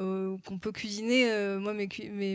euh, 0.00 0.36
qu'on 0.44 0.58
peut 0.58 0.72
cuisiner. 0.72 1.30
euh, 1.30 1.58
moi, 1.58 1.74
mes, 1.74 1.88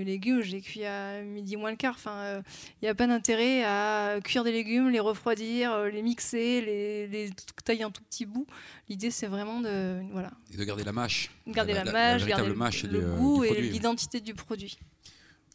légumes, 0.03 0.41
je 0.41 0.51
les 0.51 0.61
cuis 0.61 0.85
à 0.85 1.21
midi 1.21 1.57
moins 1.57 1.71
le 1.71 1.77
quart. 1.77 1.95
Enfin, 1.95 2.41
il 2.81 2.85
n'y 2.85 2.89
a 2.89 2.95
pas 2.95 3.07
d'intérêt 3.07 3.63
à 3.63 4.19
cuire 4.23 4.43
des 4.43 4.51
légumes, 4.51 4.89
les 4.89 4.99
refroidir, 4.99 5.85
les 5.85 6.01
mixer, 6.01 6.61
les, 6.61 7.07
les 7.07 7.29
tailler 7.63 7.85
en 7.85 7.91
tout 7.91 8.03
petits 8.03 8.25
bouts. 8.25 8.47
L'idée, 8.89 9.11
c'est 9.11 9.27
vraiment 9.27 9.61
de, 9.61 10.01
voilà, 10.11 10.31
Et 10.53 10.57
de 10.57 10.63
garder 10.63 10.83
la 10.83 10.91
mâche. 10.91 11.31
garder 11.47 11.73
la, 11.73 11.83
la 11.83 11.91
mâche, 11.91 12.25
garder 12.25 12.53
mâche 12.53 12.83
le, 12.83 13.01
goût 13.01 13.43
et 13.43 13.61
l'identité 13.61 14.19
du 14.19 14.33
produit. 14.33 14.77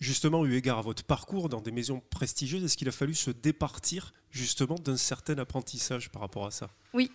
Justement, 0.01 0.45
eu 0.45 0.55
égard 0.55 0.79
à 0.79 0.83
votre 0.83 1.05
parcours 1.05 1.49
dans 1.49 1.61
des 1.61 1.73
maisons 1.73 2.03
prestigieuses, 2.11 2.65
est-ce 2.65 2.77
qu'il 2.77 2.89
a 2.89 2.93
fallu 2.93 3.15
se 3.15 3.31
départir 3.31 4.13
justement 4.31 4.77
d'un 4.77 4.97
certain 4.97 5.39
apprentissage 5.39 6.11
par 6.11 6.23
rapport 6.23 6.47
à 6.47 6.51
ça? 6.51 6.69
Oui. 6.93 7.11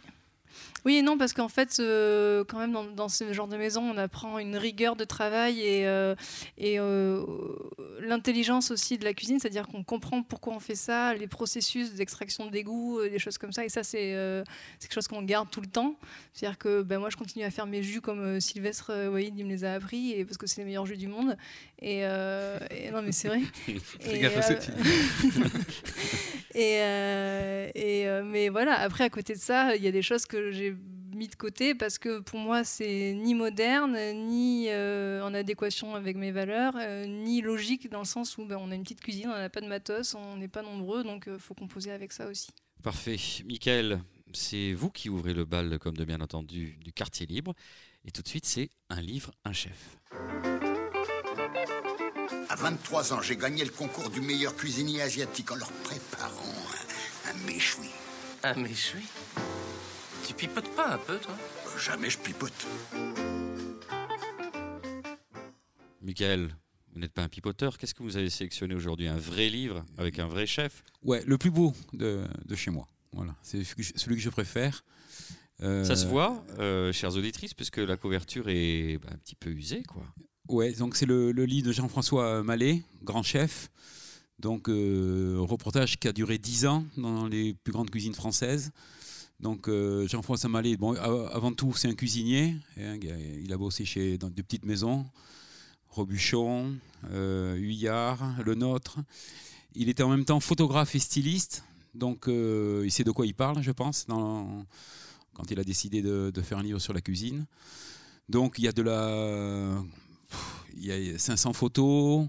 Oui 0.84 0.98
et 0.98 1.02
non, 1.04 1.18
parce 1.18 1.34
qu'en 1.34 1.48
fait, 1.48 1.78
euh, 1.80 2.44
quand 2.44 2.58
même, 2.58 2.72
dans, 2.72 2.86
dans 2.86 3.10
ce 3.10 3.32
genre 3.34 3.48
de 3.48 3.56
maison, 3.56 3.84
on 3.84 3.98
apprend 3.98 4.40
une 4.40 4.58
rigueur 4.58 4.96
de 4.96 5.04
travail 5.04 5.62
et, 5.62 5.88
euh, 5.88 6.16
et 6.58 6.80
euh, 6.80 7.24
l'intelligence 8.00 8.72
aussi 8.72 8.98
de 8.98 9.04
la 9.04 9.14
cuisine, 9.14 9.40
c'est-à-dire 9.40 9.68
qu'on 9.68 9.84
comprend 9.84 10.24
pourquoi 10.24 10.56
on 10.56 10.60
fait 10.60 10.76
ça, 10.76 11.14
les 11.14 11.28
processus 11.28 11.94
d'extraction 11.94 12.48
d'égout, 12.48 13.00
euh, 13.00 13.10
des 13.10 13.20
choses 13.20 13.38
comme 13.38 13.52
ça. 13.52 13.64
Et 13.64 13.70
ça, 13.70 13.84
c'est 13.84 14.44
quelque 14.80 14.94
chose 14.94 15.08
qu'on 15.08 15.22
garde 15.22 15.52
tout 15.52 15.62
le 15.62 15.68
temps. 15.68 15.96
C'est-à-dire 16.34 16.58
que 16.58 16.82
ben, 16.82 17.00
moi, 17.00 17.12
je 17.12 17.18
continue 17.18 17.46
à 17.46 17.52
faire 17.52 17.68
mes 17.68 17.84
jus 17.84 18.02
comme 18.02 18.40
Sylvestre 18.40 19.10
Waïd, 19.12 19.38
il 19.38 19.46
me 19.46 19.52
les 19.52 19.64
a 19.64 19.74
appris, 19.74 20.14
et, 20.14 20.26
parce 20.26 20.38
que 20.38 20.48
c'est 20.48 20.62
les 20.62 20.66
meilleurs 20.66 20.88
jus 20.88 20.98
du 20.98 21.08
monde. 21.08 21.38
Et, 21.80 22.00
et 22.00 22.92
non, 22.92 23.04
mais 23.04 23.12
c'est 23.12 23.28
vrai. 23.28 23.42
Et, 24.06 24.22
et, 26.54 26.78
euh, 26.80 27.70
euh, 27.76 28.24
mais 28.24 28.50
voilà, 28.50 28.80
après, 28.80 29.04
à 29.04 29.10
côté 29.10 29.34
de 29.34 29.40
ça, 29.40 29.76
il 29.76 29.84
y 29.84 29.88
a 29.88 29.92
des 29.92 30.02
choses 30.02 30.26
que 30.26 30.52
j'ai 30.52 30.76
mis 31.14 31.28
de 31.28 31.36
côté 31.36 31.76
parce 31.76 31.98
que 31.98 32.20
pour 32.20 32.40
moi, 32.40 32.64
c'est 32.64 33.14
ni 33.14 33.36
moderne, 33.36 33.98
ni 34.28 34.68
euh, 34.70 35.22
en 35.24 35.34
adéquation 35.34 35.96
avec 35.96 36.18
mes 36.18 36.32
valeurs, 36.32 36.76
ni 37.08 37.42
logique 37.42 37.90
dans 37.90 38.00
le 38.00 38.06
sens 38.06 38.38
où 38.38 38.46
ben, 38.46 38.58
on 38.60 38.72
a 38.72 38.76
une 38.76 38.84
petite 38.84 39.02
cuisine, 39.02 39.30
on 39.30 39.38
n'a 39.38 39.50
pas 39.50 39.62
de 39.62 39.68
matos, 39.68 40.16
on 40.16 40.38
n'est 40.38 40.48
pas 40.48 40.62
nombreux, 40.62 41.04
donc 41.04 41.26
il 41.32 41.40
faut 41.40 41.54
composer 41.54 41.92
avec 41.92 42.12
ça 42.12 42.28
aussi. 42.28 42.50
Parfait. 42.82 43.18
Michael, 43.46 44.02
c'est 44.34 44.74
vous 44.74 44.90
qui 44.90 45.10
ouvrez 45.10 45.34
le 45.34 45.46
bal, 45.46 45.78
comme 45.80 45.96
de 45.96 46.06
bien 46.06 46.22
entendu, 46.22 46.78
du 46.84 46.92
quartier 46.92 47.26
libre. 47.26 47.54
Et 48.06 48.12
tout 48.12 48.22
de 48.22 48.28
suite, 48.28 48.46
c'est 48.46 48.70
un 48.90 49.02
livre, 49.02 49.32
un 49.46 49.54
chef. 49.54 49.98
À 52.62 52.66
23 52.66 53.14
ans, 53.14 53.22
j'ai 53.22 53.38
gagné 53.38 53.64
le 53.66 53.72
concours 53.72 54.10
du 54.12 54.22
meilleur 54.22 54.56
cuisinier 54.56 55.02
asiatique 55.02 55.52
en 55.52 55.56
leur 55.56 55.72
préparant 55.72 56.54
un, 57.26 57.32
un 57.32 57.46
méchoui. 57.48 57.88
Un 58.44 58.54
méchoui 58.56 59.02
Tu 60.28 60.34
pipotes 60.36 60.70
pas 60.76 60.94
un 60.94 60.98
peu, 61.00 61.18
toi 61.18 61.36
Euh, 61.66 61.80
Jamais 61.80 62.10
je 62.12 62.20
pipote. 62.20 62.54
Michael, 66.02 66.56
vous 66.94 67.00
n'êtes 67.00 67.14
pas 67.14 67.24
un 67.24 67.30
pipoteur. 67.30 67.78
Qu'est-ce 67.80 67.96
que 67.96 68.04
vous 68.04 68.18
avez 68.18 68.30
sélectionné 68.30 68.76
aujourd'hui 68.76 69.08
Un 69.08 69.18
vrai 69.18 69.50
livre 69.50 69.84
avec 69.98 70.20
un 70.20 70.28
vrai 70.28 70.46
chef 70.46 70.84
Ouais, 71.04 71.24
le 71.26 71.38
plus 71.40 71.52
beau 71.52 71.74
de, 71.94 72.26
de 72.46 72.56
chez 72.56 72.70
moi. 72.70 72.88
Voilà, 73.14 73.36
c'est 73.42 73.64
celui 73.64 73.76
que 73.76 73.84
je- 73.84 73.94
celui 73.96 74.16
que 74.18 74.22
je 74.22 74.30
préfère. 74.30 74.84
Euh, 75.64 75.84
Ça 75.84 75.96
se 75.96 76.06
voit, 76.08 76.44
euh, 76.60 76.92
chères 76.94 77.16
auditrices, 77.16 77.54
puisque 77.54 77.78
la 77.78 77.98
couverture 77.98 78.46
est 78.50 78.98
bah, 79.00 79.10
un 79.12 79.18
petit 79.18 79.36
peu 79.36 79.50
usée, 79.50 79.84
quoi. 79.84 80.04
Ouais, 80.52 80.74
donc 80.74 80.98
c'est 80.98 81.06
le, 81.06 81.32
livre 81.32 81.68
de 81.68 81.72
Jean-François 81.72 82.44
Mallet, 82.44 82.84
grand 83.04 83.24
chef. 83.24 83.72
Donc, 84.38 84.68
euh, 84.68 85.38
reportage 85.40 85.98
qui 85.98 86.10
a 86.10 86.12
duré 86.12 86.38
10 86.38 86.66
ans 86.66 86.84
dans 86.98 87.26
les 87.28 87.54
plus 87.54 87.72
grandes 87.72 87.90
cuisines 87.90 88.14
françaises. 88.14 88.72
Donc, 89.40 89.70
euh, 89.70 90.06
Jean-François 90.10 90.50
Mallet, 90.50 90.76
bon, 90.76 90.94
avant 90.94 91.54
tout, 91.54 91.74
c'est 91.74 91.88
un 91.88 91.94
cuisinier. 91.94 92.54
hein, 92.78 93.00
il 93.02 93.54
a 93.54 93.58
bossé 93.58 93.86
chez, 93.86 94.18
dans 94.18 94.30
des 94.30 94.44
petites 94.44 94.66
maisons, 94.66 95.06
Robuchon, 95.88 96.76
euh, 97.12 97.56
Huyard, 97.56 98.22
Le 98.44 98.54
Nôtre. 98.54 99.00
Il 99.74 99.88
était 99.88 100.04
en 100.04 100.10
même 100.10 100.26
temps 100.26 100.42
photographe 100.42 100.96
et 100.96 101.00
styliste. 101.00 101.64
Donc, 101.96 102.28
euh, 102.28 102.82
il 102.84 102.92
sait 102.92 103.06
de 103.06 103.12
quoi 103.12 103.26
il 103.26 103.36
parle, 103.36 103.64
je 103.64 103.72
pense, 103.72 104.06
quand 104.10 105.50
il 105.50 105.62
a 105.62 105.64
décidé 105.64 106.02
de, 106.02 106.30
de 106.30 106.42
faire 106.42 106.58
un 106.58 106.64
livre 106.64 106.80
sur 106.80 106.92
la 106.92 107.00
cuisine. 107.00 107.46
Donc, 108.28 108.56
il 108.58 108.66
y 108.66 108.68
a 108.68 108.74
de 108.74 108.82
la 108.82 109.82
il 110.78 110.86
y 110.86 111.14
a 111.14 111.18
500 111.18 111.54
photos, 111.54 112.28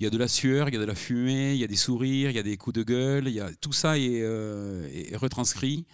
il 0.00 0.04
y 0.04 0.06
a 0.06 0.10
de 0.10 0.18
la 0.18 0.28
sueur, 0.28 0.68
il 0.68 0.74
y 0.74 0.76
a 0.76 0.80
de 0.80 0.84
la 0.84 0.94
fumée, 0.94 1.52
il 1.54 1.60
y 1.60 1.64
a 1.64 1.68
des 1.68 1.76
sourires, 1.76 2.30
il 2.30 2.36
y 2.36 2.38
a 2.38 2.42
des 2.42 2.56
coups 2.56 2.74
de 2.74 2.82
gueule, 2.82 3.28
il 3.28 3.34
y 3.34 3.40
a, 3.40 3.50
tout 3.60 3.72
ça 3.72 3.98
est, 3.98 4.20
euh, 4.22 4.88
retranscrit. 5.14 5.84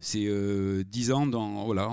C'est 0.00 0.24
euh, 0.26 0.82
10 0.90 1.12
ans 1.12 1.26
dans. 1.26 1.64
Voilà, 1.64 1.88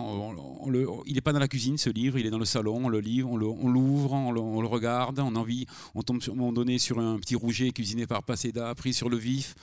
il 1.05 1.13
n'est 1.13 1.21
pas 1.21 1.31
dans 1.31 1.39
la 1.39 1.47
cuisine 1.47 1.77
ce 1.77 1.91
livre, 1.91 2.17
il 2.17 2.25
est 2.25 2.31
dans 2.31 2.39
le 2.39 2.45
salon, 2.45 2.85
on 2.85 2.89
le 2.89 3.01
livre, 3.01 3.29
on 3.29 3.37
l'ouvre, 3.37 4.13
on, 4.13 4.31
le, 4.31 4.39
on 4.39 4.61
le 4.61 4.67
regarde, 4.67 5.19
on, 5.19 5.35
envie, 5.35 5.67
on 5.93 6.01
tombe 6.01 6.19
sur, 6.19 6.33
à 6.33 6.35
un 6.35 6.39
moment 6.39 6.51
donné 6.51 6.79
sur 6.79 6.97
un 6.97 7.19
petit 7.19 7.35
rouget 7.35 7.69
cuisiné 7.71 8.07
par 8.07 8.23
Paseda, 8.23 8.73
pris 8.73 8.93
sur 8.93 9.09
le 9.09 9.17
vif. 9.17 9.53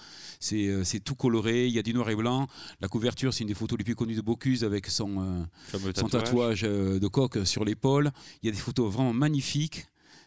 C'est 0.41 0.66
euh, 0.68 0.84
c'est 0.84 1.01
tout 1.01 1.14
coloré, 1.14 1.66
il 1.66 1.72
y 1.72 1.78
a 1.78 1.82
du 1.82 1.95
noir 1.95 2.09
et 2.11 2.16
blanc. 2.16 2.47
La 2.80 2.89
couverture, 2.89 3.32
c'est 3.32 3.43
une 3.43 3.49
des 3.49 3.55
photos 3.55 3.78
les 3.78 3.84
plus 3.84 3.95
connues 3.95 4.14
de 4.14 4.20
Bocuse 4.20 4.64
avec 4.64 4.87
son, 4.87 5.20
euh, 5.20 5.45
son 5.72 6.09
tatouage. 6.09 6.24
tatouage 6.24 6.64
euh, 6.64 6.99
de 6.99 7.09
coq 7.09 7.39
sur 7.45 7.64
l'épaule. 7.64 8.11
Il 8.43 8.47
y 8.47 8.49
a 8.49 8.53
des 8.53 8.59
photos 8.59 8.93
vraiment 8.93 9.12
magnifiques. 9.12 9.87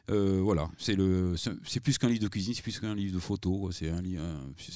Euh, 0.10 0.40
voilà, 0.42 0.72
c'est 0.78 0.96
le, 0.96 1.38
c'est 1.38 1.52
c'est 1.64 1.80
plus 1.80 1.98
qu'un 2.00 2.10
livre 2.10 2.22
de 2.24 2.28
cuisine, 2.28 2.54
c'est 2.56 2.64
plus 2.64 2.80
qu'un 2.80 2.96
livre 2.96 3.14
de 3.14 3.20
photos. 3.20 3.76
C'est 3.78 3.90
un, 3.90 4.02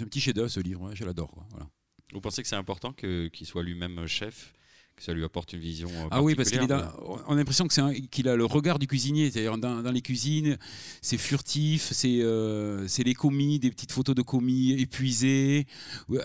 petit 0.05 0.21
chef-d'œuvre 0.21 0.49
ce 0.49 0.59
livre, 0.59 0.81
ouais, 0.81 0.95
je 0.95 1.03
l'adore. 1.05 1.33
Voilà. 1.49 1.67
Vous 2.13 2.21
pensez 2.21 2.43
que 2.43 2.47
c'est 2.47 2.55
important 2.55 2.93
que- 2.93 3.27
qu'il 3.29 3.47
soit 3.47 3.63
lui-même 3.63 4.05
chef, 4.05 4.53
que 4.95 5.03
ça 5.03 5.13
lui 5.13 5.23
apporte 5.23 5.53
une 5.53 5.59
vision 5.59 5.89
euh, 5.89 6.07
Ah 6.11 6.21
oui, 6.21 6.35
parce 6.35 6.49
qu'il 6.49 6.61
est 6.61 6.67
particulière 6.67 6.93
dans- 7.07 7.23
on 7.27 7.33
a 7.33 7.35
l'impression 7.35 7.67
que 7.67 7.73
c'est 7.73 7.81
un- 7.81 7.93
qu'il 7.93 8.27
a 8.29 8.35
le 8.35 8.45
regard 8.45 8.77
du 8.77 8.85
cuisinier. 8.87 9.31
C'est-à-dire 9.31 9.57
dans, 9.57 9.81
dans 9.81 9.91
les 9.91 10.01
cuisines, 10.01 10.57
c'est 11.01 11.17
furtif, 11.17 11.89
c'est 11.91 12.21
euh, 12.21 12.87
c'est 12.87 13.03
les 13.03 13.15
commis, 13.15 13.57
des 13.59 13.71
petites 13.71 13.91
photos 13.91 14.15
de 14.15 14.21
commis 14.21 14.71
épuisés. 14.73 15.65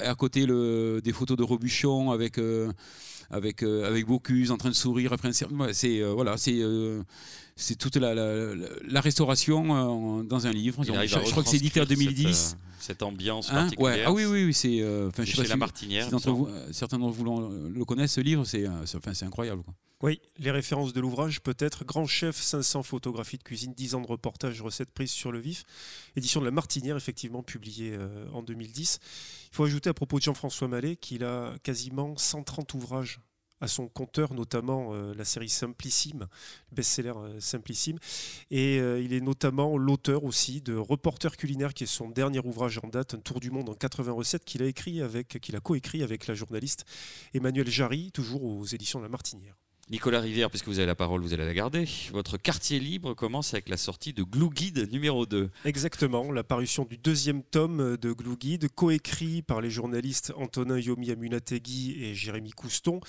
À 0.04 0.14
côté, 0.14 0.44
le, 0.46 1.00
des 1.02 1.12
photos 1.12 1.36
de 1.38 1.42
Robuchon 1.42 2.10
avec 2.10 2.38
euh, 2.38 2.70
avec 3.30 3.62
euh, 3.62 3.86
avec 3.86 4.06
Bocuse 4.06 4.50
en 4.50 4.56
train 4.56 4.70
de 4.70 4.74
sourire 4.74 5.12
après 5.12 5.28
un 5.28 5.32
C'est 5.72 6.00
euh, 6.00 6.12
voilà, 6.12 6.36
c'est 6.36 6.58
euh, 6.60 7.02
c'est 7.56 7.76
toute 7.76 7.96
la, 7.96 8.14
la, 8.14 8.54
la- 8.54 8.66
la 8.86 9.00
restauration 9.00 10.20
euh, 10.20 10.22
dans 10.22 10.46
un 10.46 10.52
livre. 10.52 10.84
Donc, 10.84 10.94
je, 11.06 11.30
crois 11.30 11.42
que 11.42 11.48
c'est 11.48 11.56
édité 11.56 11.80
en 11.80 11.82
retranscrire 11.82 12.14
2010. 12.14 12.36
Cette, 12.36 12.54
euh, 12.54 12.58
cette 12.78 13.02
ambiance 13.02 13.48
Hein 13.50 13.54
particulière. 13.64 13.92
Ouais. 13.96 14.04
Ah 14.06 14.12
oui, 14.12 14.24
oui, 14.26 14.44
oui, 14.46 14.54
c'est. 14.54 14.78
euh, 14.80 15.10
pas 15.10 15.26
si- 15.26 15.42
La 15.48 15.56
Martinière, 15.56 16.04
si 16.04 16.10
vous, 16.32 16.48
certains 16.72 16.98
d'entre 16.98 17.14
vous 17.14 17.24
le 17.74 17.84
connaissent, 17.84 18.12
ce 18.12 18.20
livre, 18.20 18.44
c'est 18.44 18.66
enfin, 18.96 19.12
incroyable. 19.26 19.62
Quoi. 19.64 19.74
Oui, 20.00 20.20
les 20.38 20.52
références 20.52 20.92
de 20.92 21.00
l'ouvrage, 21.00 21.40
peut-être. 21.40 21.84
Grand 21.84 22.06
chef, 22.06 22.36
500 22.36 22.84
photographies 22.84 23.36
de 23.36 23.42
cuisine, 23.42 23.74
10 23.74 23.96
ans 23.96 24.00
de 24.00 24.06
reportage, 24.06 24.62
recettes 24.62 24.92
prises 24.92 25.10
sur 25.10 25.32
le 25.32 25.40
vif. 25.40 25.64
Édition 26.14 26.38
de 26.38 26.44
La 26.44 26.52
Martinière, 26.52 26.96
effectivement, 26.96 27.42
publiée 27.42 27.96
euh, 27.96 28.30
en 28.30 28.44
2010. 28.44 29.00
Il 29.50 29.56
faut 29.56 29.64
ajouter 29.64 29.90
à 29.90 29.94
propos 29.94 30.18
de 30.18 30.22
Jean-François 30.22 30.68
Mallet 30.68 30.94
qu'il 30.94 31.24
a 31.24 31.52
quasiment 31.64 32.16
130 32.16 32.74
ouvrages 32.74 33.18
à 33.60 33.66
son 33.66 33.88
compteur, 33.88 34.34
notamment 34.34 34.90
euh, 34.92 35.12
la 35.14 35.24
série 35.24 35.48
Simplissime, 35.48 36.28
le 36.70 36.76
best-seller 36.76 37.14
euh, 37.16 37.40
Simplissime. 37.40 37.98
Et 38.52 38.76
il 38.76 39.12
est 39.12 39.20
notamment 39.20 39.76
l'auteur 39.76 40.22
aussi 40.22 40.60
de 40.60 40.76
Reporter 40.76 41.36
culinaire, 41.36 41.74
qui 41.74 41.82
est 41.82 41.88
son 41.88 42.08
dernier 42.08 42.38
ouvrage 42.38 42.78
en 42.84 42.86
date, 42.86 43.14
Un 43.14 43.18
tour 43.18 43.40
du 43.40 43.50
monde 43.50 43.68
en 43.68 43.74
80 43.74 44.12
recettes, 44.12 44.44
qu'il 44.44 44.62
a 44.62 44.66
écrit 44.66 45.02
avec, 45.02 45.40
qu'il 45.40 45.56
a 45.56 45.60
coécrit 45.60 46.04
avec 46.04 46.28
la 46.28 46.34
journaliste 46.36 46.84
Emmanuel 47.34 47.68
Jarry, 47.68 48.12
toujours 48.12 48.44
aux 48.44 48.64
éditions 48.64 49.00
de 49.00 49.04
La 49.04 49.10
Martinière. 49.10 49.56
Nicolas 49.90 50.20
Rivière, 50.20 50.50
puisque 50.50 50.68
vous 50.68 50.78
avez 50.78 50.86
la 50.86 50.94
parole, 50.94 51.22
vous 51.22 51.32
allez 51.32 51.46
la 51.46 51.54
garder. 51.54 51.88
Votre 52.12 52.36
quartier 52.36 52.78
libre 52.78 53.14
commence 53.14 53.54
avec 53.54 53.70
la 53.70 53.78
sortie 53.78 54.12
de 54.12 54.22
Glue 54.22 54.50
Guide 54.50 54.92
numéro 54.92 55.24
2. 55.24 55.48
Exactement, 55.64 56.30
la 56.30 56.44
parution 56.44 56.84
du 56.84 56.98
deuxième 56.98 57.42
tome 57.42 57.96
de 57.96 58.12
Glue 58.12 58.36
Guide, 58.36 58.68
coécrit 58.68 59.40
par 59.40 59.62
les 59.62 59.70
journalistes 59.70 60.34
Antonin 60.36 60.78
Yomi 60.78 61.10
Amunategui 61.10 62.04
et 62.04 62.14
Jérémy 62.14 62.50
Couston, 62.50 63.00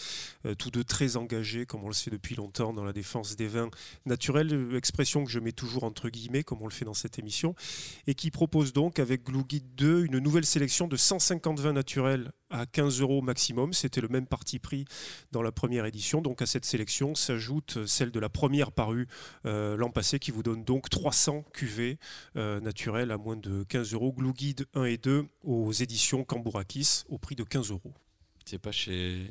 euh, 0.45 0.55
tous 0.55 0.71
deux 0.71 0.85
très 0.85 1.17
engagés, 1.17 1.65
comme 1.65 1.83
on 1.83 1.89
le 1.89 1.93
sait 1.93 2.11
depuis 2.11 2.35
longtemps, 2.35 2.71
dans 2.71 2.85
la 2.85 2.93
défense 2.93 3.35
des 3.35 3.47
vins 3.47 3.69
naturels, 4.05 4.73
expression 4.73 5.25
que 5.25 5.31
je 5.31 5.39
mets 5.39 5.51
toujours 5.51 5.83
entre 5.83 6.07
guillemets, 6.07 6.43
comme 6.43 6.61
on 6.61 6.67
le 6.67 6.73
fait 6.73 6.85
dans 6.85 6.93
cette 6.93 7.19
émission, 7.19 7.55
et 8.07 8.15
qui 8.15 8.31
propose 8.31 8.71
donc 8.71 8.99
avec 8.99 9.25
Glue 9.25 9.43
Guide 9.43 9.75
2 9.75 10.05
une 10.05 10.19
nouvelle 10.19 10.45
sélection 10.45 10.87
de 10.87 10.95
150 10.95 11.59
vins 11.59 11.73
naturels 11.73 12.31
à 12.49 12.65
15 12.65 13.01
euros 13.01 13.21
maximum. 13.21 13.73
C'était 13.73 14.01
le 14.01 14.07
même 14.07 14.27
parti 14.27 14.59
pris 14.59 14.85
dans 15.31 15.41
la 15.41 15.51
première 15.51 15.85
édition. 15.85 16.21
Donc 16.21 16.41
à 16.41 16.45
cette 16.45 16.65
sélection 16.65 17.15
s'ajoute 17.15 17.85
celle 17.85 18.11
de 18.11 18.19
la 18.19 18.29
première 18.29 18.71
parue 18.71 19.07
euh, 19.45 19.77
l'an 19.77 19.89
passé 19.89 20.19
qui 20.19 20.31
vous 20.31 20.43
donne 20.43 20.63
donc 20.63 20.89
300 20.89 21.43
cuvées 21.53 21.97
euh, 22.35 22.59
naturelles 22.59 23.11
à 23.11 23.17
moins 23.17 23.35
de 23.35 23.63
15 23.63 23.93
euros. 23.93 24.13
Glue 24.13 24.33
Guide 24.33 24.65
1 24.73 24.85
et 24.85 24.97
2 24.97 25.25
aux 25.43 25.71
éditions 25.71 26.23
Cambourakis 26.23 27.03
au 27.09 27.17
prix 27.17 27.35
de 27.35 27.43
15 27.43 27.71
euros. 27.71 27.93
C'est 28.45 28.59
pas 28.59 28.71
chez 28.71 29.27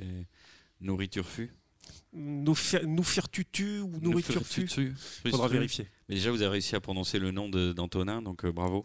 Nourriture 0.81 1.27
Nous 2.13 2.55
faire 2.55 3.29
tutu 3.29 3.81
ou 3.81 3.91
nourriture 4.01 4.43
Nourriture 4.43 4.95
Faudra 5.23 5.49
vérifier. 5.49 5.87
Mais 6.09 6.15
déjà, 6.15 6.31
vous 6.31 6.41
avez 6.43 6.53
réussi 6.53 6.75
à 6.75 6.81
prononcer 6.81 7.19
le 7.19 7.31
nom 7.31 7.49
d'Antonin, 7.49 8.23
donc 8.23 8.45
euh, 8.45 8.53
bravo. 8.53 8.85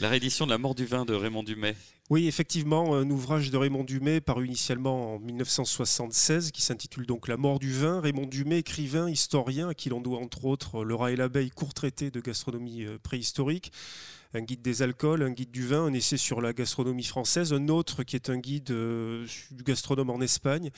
La 0.00 0.08
réédition 0.08 0.46
de 0.46 0.50
La 0.50 0.58
mort 0.58 0.74
du 0.74 0.84
vin 0.84 1.04
de 1.04 1.14
Raymond 1.14 1.42
Dumay. 1.42 1.76
Oui, 2.10 2.26
effectivement, 2.26 2.96
un 2.96 3.08
ouvrage 3.08 3.52
de 3.52 3.56
Raymond 3.56 3.84
Dumay 3.84 4.20
paru 4.20 4.46
initialement 4.46 5.14
en 5.14 5.18
1976 5.20 6.50
qui 6.50 6.60
s'intitule 6.60 7.06
donc 7.06 7.28
La 7.28 7.36
mort 7.36 7.60
du 7.60 7.72
vin. 7.72 8.00
Raymond 8.00 8.26
Dumay, 8.26 8.58
écrivain, 8.58 9.08
historien, 9.08 9.68
à 9.68 9.74
qui 9.74 9.90
l'on 9.90 10.00
doit 10.00 10.18
entre 10.18 10.44
autres 10.44 10.82
Le 10.82 10.96
rat 10.96 11.12
et 11.12 11.16
l'abeille, 11.16 11.50
court 11.50 11.72
traité 11.72 12.10
de 12.10 12.20
gastronomie 12.20 12.84
euh, 12.84 12.98
préhistorique, 13.00 13.70
un 14.32 14.42
guide 14.42 14.62
des 14.62 14.82
alcools, 14.82 15.22
un 15.22 15.30
guide 15.30 15.50
du 15.50 15.66
vin, 15.66 15.86
un 15.86 15.92
essai 15.92 16.16
sur 16.16 16.40
la 16.40 16.52
gastronomie 16.52 17.02
française, 17.04 17.52
un 17.52 17.68
autre 17.68 18.04
qui 18.04 18.14
est 18.14 18.30
un 18.30 18.38
guide 18.38 18.70
euh, 18.70 19.26
du 19.50 19.64
gastronome 19.64 20.10
en 20.10 20.20
Espagne, 20.20 20.70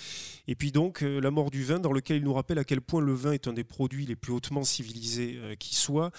et 0.48 0.54
puis 0.54 0.72
donc 0.72 1.02
euh, 1.02 1.20
La 1.20 1.30
mort 1.30 1.50
du 1.50 1.62
vin, 1.62 1.78
dans 1.78 1.92
lequel 1.92 2.16
il 2.16 2.24
nous 2.24 2.32
rappelle 2.32 2.58
à 2.58 2.64
quel 2.64 2.80
point 2.80 3.02
le 3.02 3.12
vin 3.12 3.32
est 3.32 3.48
un 3.48 3.52
des 3.52 3.64
produits 3.64 4.06
les 4.06 4.16
plus 4.16 4.32
hautement 4.32 4.64
civilisés 4.64 5.34
euh, 5.36 5.54
qui 5.54 5.74
soit, 5.74 6.12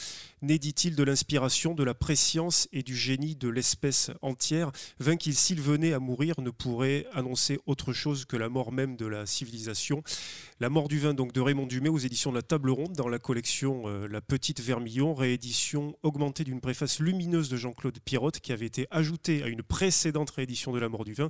né, 0.43 0.59
dit-il, 0.59 0.95
de 0.95 1.03
l'inspiration, 1.03 1.73
de 1.73 1.83
la 1.83 1.95
préscience 1.95 2.67
et 2.71 2.83
du 2.83 2.95
génie 2.95 3.35
de 3.35 3.49
l'espèce 3.49 4.11
entière, 4.21 4.71
vin 4.99 5.17
qui, 5.17 5.33
s'il 5.33 5.59
venait 5.59 5.93
à 5.93 5.99
mourir, 5.99 6.35
ne 6.39 6.51
pourrait 6.51 7.07
annoncer 7.13 7.59
autre 7.65 7.93
chose 7.93 8.25
que 8.25 8.37
la 8.37 8.49
mort 8.49 8.71
même 8.71 8.95
de 8.95 9.07
la 9.07 9.25
civilisation. 9.25 10.03
La 10.59 10.69
mort 10.69 10.87
du 10.87 10.99
vin 10.99 11.13
donc 11.13 11.33
de 11.33 11.41
Raymond 11.41 11.65
Dumay 11.65 11.89
aux 11.89 11.97
éditions 11.97 12.29
de 12.29 12.35
la 12.35 12.41
Table 12.43 12.69
Ronde 12.69 12.93
dans 12.93 13.09
la 13.09 13.19
collection 13.19 13.87
La 14.07 14.21
Petite 14.21 14.61
Vermillon, 14.61 15.13
réédition 15.13 15.97
augmentée 16.03 16.43
d'une 16.43 16.61
préface 16.61 16.99
lumineuse 16.99 17.22
de 17.29 17.57
Jean-Claude 17.57 17.99
Pirotte 18.03 18.39
qui 18.39 18.51
avait 18.51 18.65
été 18.65 18.87
ajoutée 18.91 19.43
à 19.43 19.47
une 19.47 19.63
précédente 19.63 20.29
réédition 20.31 20.73
de 20.73 20.79
La 20.79 20.89
mort 20.89 21.05
du 21.05 21.13
vin 21.13 21.29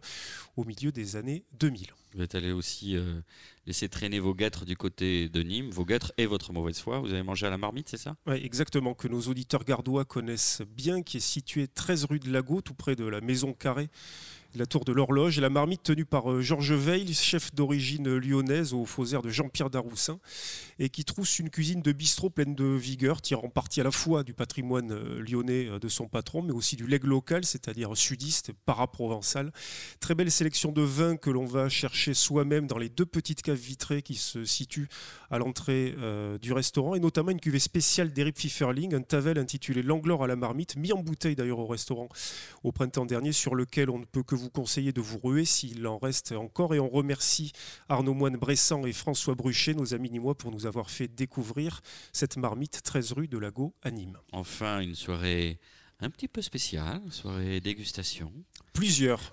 au 0.57 0.63
milieu 0.63 0.91
des 0.91 1.15
années 1.15 1.43
2000. 1.59 1.87
Vous 2.15 2.21
êtes 2.21 2.35
allé 2.35 2.51
aussi 2.51 2.95
euh, 2.95 3.21
laisser 3.65 3.89
traîner 3.89 4.19
vos 4.19 4.33
guêtres 4.33 4.65
du 4.65 4.75
côté 4.75 5.29
de 5.29 5.41
Nîmes, 5.43 5.69
vos 5.69 5.85
guêtres 5.85 6.11
et 6.17 6.25
votre 6.25 6.51
mauvaise 6.51 6.79
foi. 6.79 6.99
Vous 6.99 7.13
avez 7.13 7.23
mangé 7.23 7.45
à 7.45 7.49
la 7.49 7.57
marmite, 7.57 7.89
c'est 7.89 7.97
ça? 7.97 8.15
Ouais, 8.25 8.43
exactement, 8.43 8.93
que 8.93 9.07
nos 9.07 9.21
auditeurs 9.21 9.63
gardois 9.63 10.05
connaissent 10.05 10.61
bien, 10.75 11.03
qui 11.03 11.17
est 11.17 11.19
situé 11.19 11.67
13 11.67 12.05
rue 12.05 12.19
de 12.19 12.31
Lago, 12.31 12.61
tout 12.61 12.73
près 12.73 12.95
de 12.95 13.05
la 13.05 13.21
Maison 13.21 13.53
Carrée 13.53 13.89
la 14.55 14.65
Tour 14.65 14.85
de 14.85 14.91
l'Horloge. 14.91 15.37
Et 15.37 15.41
la 15.41 15.49
marmite 15.49 15.83
tenue 15.83 16.05
par 16.05 16.31
euh, 16.31 16.41
Georges 16.41 16.73
Veil, 16.73 17.13
chef 17.13 17.53
d'origine 17.53 18.17
lyonnaise 18.17 18.73
au 18.73 18.85
faux 18.85 19.05
air 19.05 19.21
de 19.21 19.29
Jean-Pierre 19.29 19.69
Daroussin, 19.69 20.19
et 20.79 20.89
qui 20.89 21.05
trousse 21.05 21.39
une 21.39 21.49
cuisine 21.49 21.81
de 21.81 21.91
bistrot 21.91 22.29
pleine 22.29 22.55
de 22.55 22.65
vigueur, 22.65 23.21
tirant 23.21 23.49
parti 23.49 23.81
à 23.81 23.83
la 23.83 23.91
fois 23.91 24.23
du 24.23 24.33
patrimoine 24.33 24.91
euh, 24.91 25.21
lyonnais 25.21 25.67
euh, 25.67 25.79
de 25.79 25.87
son 25.87 26.07
patron, 26.07 26.41
mais 26.41 26.51
aussi 26.51 26.75
du 26.75 26.87
legs 26.87 27.05
local, 27.05 27.45
c'est-à-dire 27.45 27.95
sudiste, 27.95 28.51
paraprovençal. 28.65 29.51
Très 29.99 30.15
belle 30.15 30.31
sélection 30.31 30.71
de 30.71 30.81
vins 30.81 31.17
que 31.17 31.29
l'on 31.29 31.45
va 31.45 31.69
chercher 31.69 32.13
soi-même 32.13 32.67
dans 32.67 32.77
les 32.77 32.89
deux 32.89 33.05
petites 33.05 33.41
caves 33.41 33.57
vitrées 33.57 34.01
qui 34.01 34.15
se 34.15 34.45
situent 34.45 34.89
à 35.31 35.37
l'entrée 35.39 35.95
euh, 35.97 36.37
du 36.37 36.53
restaurant, 36.53 36.95
et 36.95 36.99
notamment 36.99 37.31
une 37.31 37.39
cuvée 37.39 37.59
spéciale 37.59 38.11
d'Eric 38.11 38.35
Pfifferling, 38.35 38.93
un 38.93 39.01
tavel 39.01 39.39
intitulé 39.39 39.81
L'Anglore 39.81 40.23
à 40.23 40.27
la 40.27 40.35
marmite, 40.35 40.75
mis 40.75 40.93
en 40.93 41.01
bouteille 41.01 41.35
d'ailleurs 41.35 41.59
au 41.59 41.67
restaurant 41.67 42.07
au 42.63 42.71
printemps 42.71 43.05
dernier, 43.05 43.31
sur 43.31 43.55
lequel 43.55 43.89
on 43.89 43.99
ne 43.99 44.05
peut 44.05 44.23
que 44.23 44.35
vous 44.35 44.42
conseiller 44.49 44.91
de 44.91 45.01
vous 45.01 45.19
ruer 45.21 45.45
s'il 45.45 45.85
en 45.87 45.97
reste 45.97 46.31
encore. 46.33 46.73
Et 46.73 46.79
on 46.79 46.89
remercie 46.89 47.51
Arnaud 47.89 48.13
Moine-Bressan 48.13 48.85
et 48.85 48.93
François 48.93 49.35
Bruchet, 49.35 49.73
nos 49.73 49.93
amis 49.93 50.09
nîmois, 50.09 50.35
pour 50.35 50.51
nous 50.51 50.65
avoir 50.65 50.89
fait 50.89 51.07
découvrir 51.07 51.81
cette 52.11 52.37
marmite 52.37 52.81
13 52.83 53.13
rue 53.13 53.27
de 53.27 53.37
Lago 53.37 53.73
à 53.81 53.91
Nîmes. 53.91 54.17
Enfin, 54.31 54.79
une 54.79 54.95
soirée 54.95 55.59
un 55.99 56.09
petit 56.09 56.27
peu 56.27 56.41
spéciale, 56.41 57.01
soirée 57.11 57.61
dégustation. 57.61 58.31
Plusieurs. 58.73 59.31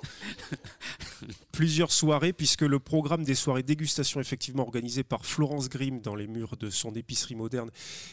Plusieurs 1.53 1.93
soirées, 1.93 2.35
puisque 2.35 2.63
le 2.63 2.79
programme 2.79 3.25
des 3.25 3.35
soirées 3.35 3.63
dégustation, 3.63 4.21
effectivement 4.21 4.63
organisé 4.63 5.03
par 5.03 5.25
Florence 5.25 5.69
Grimm 5.69 6.01
dans 6.01 6.15
les 6.15 6.27
murs 6.27 6.57
de 6.59 6.69
son 6.69 6.93
épicerie 6.93 7.35
moderne, 7.35 7.71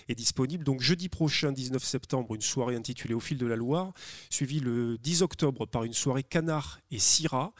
est 0.08 0.16
disponible. 0.16 0.64
Donc 0.64 0.82
jeudi 0.82 1.10
prochain, 1.10 1.52
19 1.52 1.84
septembre, 1.84 2.34
une 2.34 2.42
soirée 2.42 2.76
intitulée 2.76 3.14
Au 3.14 3.20
fil 3.20 3.38
de 3.38 3.46
la 3.46 3.58
Loire, 3.58 3.94
suivie 4.30 4.62
le 4.62 4.98
10 4.98 5.22
octobre 5.22 5.66
par 5.66 5.84
une 5.84 5.94
soirée 5.94 6.24
canard 6.24 6.80
et 6.92 7.00
syrah. 7.00 7.54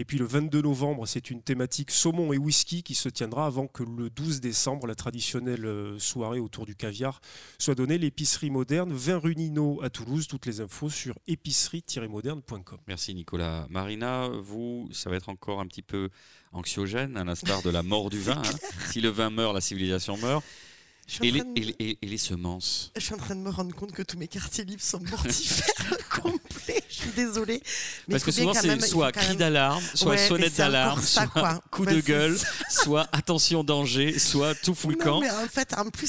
Et 0.00 0.04
puis 0.04 0.16
le 0.16 0.24
22 0.24 0.62
novembre, 0.62 1.06
c'est 1.06 1.28
une 1.28 1.42
thématique 1.42 1.90
saumon 1.90 2.32
et 2.32 2.38
whisky 2.38 2.84
qui 2.84 2.94
se 2.94 3.08
tiendra 3.08 3.46
avant 3.46 3.66
que 3.66 3.82
le 3.82 4.08
12 4.10 4.40
décembre, 4.40 4.86
la 4.86 4.94
traditionnelle 4.94 5.66
euh, 5.66 5.98
soirée 5.98 6.38
autour 6.38 6.66
du 6.66 6.76
caviar, 6.76 7.20
soit 7.58 7.74
donnée. 7.74 7.98
L'épicerie 7.98 8.50
moderne, 8.50 8.92
20 8.92 9.18
rue 9.18 9.34
Nino 9.34 9.80
à 9.82 9.90
Toulouse. 9.90 10.28
Toutes 10.28 10.46
les 10.46 10.60
infos 10.60 10.88
sur 10.88 11.16
épicerie-moderne.com. 11.26 12.78
Merci 12.86 13.12
Nicolas. 13.14 13.66
Marina, 13.70 14.28
vous, 14.28 14.88
ça 14.92 15.10
va 15.10 15.16
être 15.16 15.28
encore 15.28 15.60
un 15.60 15.66
petit 15.66 15.82
peu 15.82 16.10
anxiogène, 16.52 17.16
à 17.16 17.24
l'instar 17.24 17.62
de 17.62 17.70
la 17.70 17.82
mort 17.82 18.08
du 18.08 18.18
vin. 18.22 18.40
hein. 18.40 18.68
Si 18.90 19.00
le 19.00 19.08
vin 19.08 19.30
meurt, 19.30 19.52
la 19.54 19.60
civilisation 19.60 20.16
meurt. 20.18 20.44
Les, 21.22 21.30
les- 21.30 21.74
et 21.80 21.98
les 22.06 22.18
semences 22.18 22.92
Je 22.94 23.00
suis 23.00 23.14
en 23.14 23.16
train 23.16 23.34
de 23.34 23.40
me 23.40 23.48
rendre 23.48 23.74
compte 23.74 23.92
que 23.92 24.02
tous 24.02 24.18
mes 24.18 24.28
quartiers 24.28 24.64
libres 24.66 24.82
sont 24.82 25.00
mortifères 25.00 25.96
complets. 26.22 26.84
Suis 27.12 27.16
désolée. 27.26 27.62
Mais 28.06 28.12
Parce 28.14 28.24
que 28.24 28.30
souvent, 28.30 28.54
c'est 28.54 28.80
soit 28.86 29.12
cri 29.12 29.28
même- 29.28 29.36
d'alarme, 29.36 29.82
soit 29.94 30.10
Ouais, 30.12 30.18
sonnette 30.28 30.56
d'alarme, 30.56 31.02
soit 31.02 31.26
quoi. 31.26 31.60
coup 31.70 31.86
de 31.86 32.00
gueule, 32.00 32.36
soit 32.70 33.08
attention 33.12 33.64
danger, 33.64 34.18
soit 34.18 34.54
tout 34.54 34.74
fout 34.74 34.90
le 34.92 34.96
camp. 34.96 35.20
mais 35.20 35.30
en 35.30 35.46
fait, 35.48 35.74
en 35.76 35.88
plus, 35.90 36.06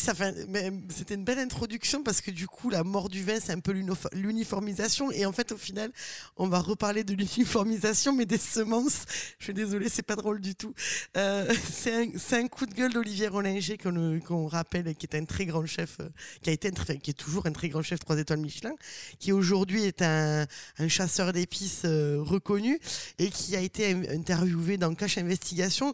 c'était 0.89 1.15
une 1.15 1.23
belle 1.23 1.39
introduction 1.39 2.03
parce 2.03 2.21
que 2.21 2.31
du 2.31 2.47
coup, 2.47 2.69
la 2.69 2.83
mort 2.83 3.09
du 3.09 3.23
vin, 3.23 3.39
c'est 3.43 3.51
un 3.53 3.59
peu 3.59 3.73
l'uniformisation. 4.13 5.11
Et 5.11 5.25
en 5.25 5.31
fait, 5.31 5.51
au 5.51 5.57
final, 5.57 5.91
on 6.37 6.47
va 6.47 6.59
reparler 6.59 7.03
de 7.03 7.13
l'uniformisation, 7.13 8.13
mais 8.13 8.25
des 8.25 8.37
semences. 8.37 9.03
Je 9.39 9.45
suis 9.45 9.53
désolée, 9.53 9.89
c'est 9.89 10.03
pas 10.03 10.15
drôle 10.15 10.41
du 10.41 10.55
tout. 10.55 10.73
Euh, 11.17 11.51
c'est 11.73 12.37
un, 12.37 12.47
coup 12.47 12.65
de 12.65 12.73
gueule 12.73 12.93
d'Olivier 12.93 13.27
Rollinger 13.27 13.77
qu'on 13.77 14.19
qu'on 14.19 14.47
rappelle, 14.47 14.95
qui 14.95 15.05
est 15.05 15.15
un 15.15 15.25
très 15.25 15.45
grand 15.45 15.65
chef, 15.65 15.97
euh, 15.99 16.09
qui 16.41 16.49
a 16.49 16.53
été, 16.53 16.67
un 16.69 16.71
très- 16.71 16.97
qui 16.97 17.11
est 17.11 17.13
toujours 17.13 17.45
un 17.45 17.51
très 17.51 17.69
grand 17.69 17.81
chef 17.81 17.99
3 17.99 18.17
étoiles 18.19 18.39
Michelin, 18.39 18.73
qui 19.19 19.31
aujourd'hui 19.31 19.83
est 19.83 20.01
un, 20.01 20.45
un 20.79 20.87
chasseur 20.89 21.31
d'épices 21.33 21.83
euh, 21.85 22.17
reconnu 22.21 22.79
et 23.19 23.29
qui 23.29 23.55
a 23.55 23.61
été 23.61 23.91
in- 23.91 24.03
interviewé 24.09 24.77
dans 24.77 24.93
Cache 24.95 25.17
Investigation 25.17 25.93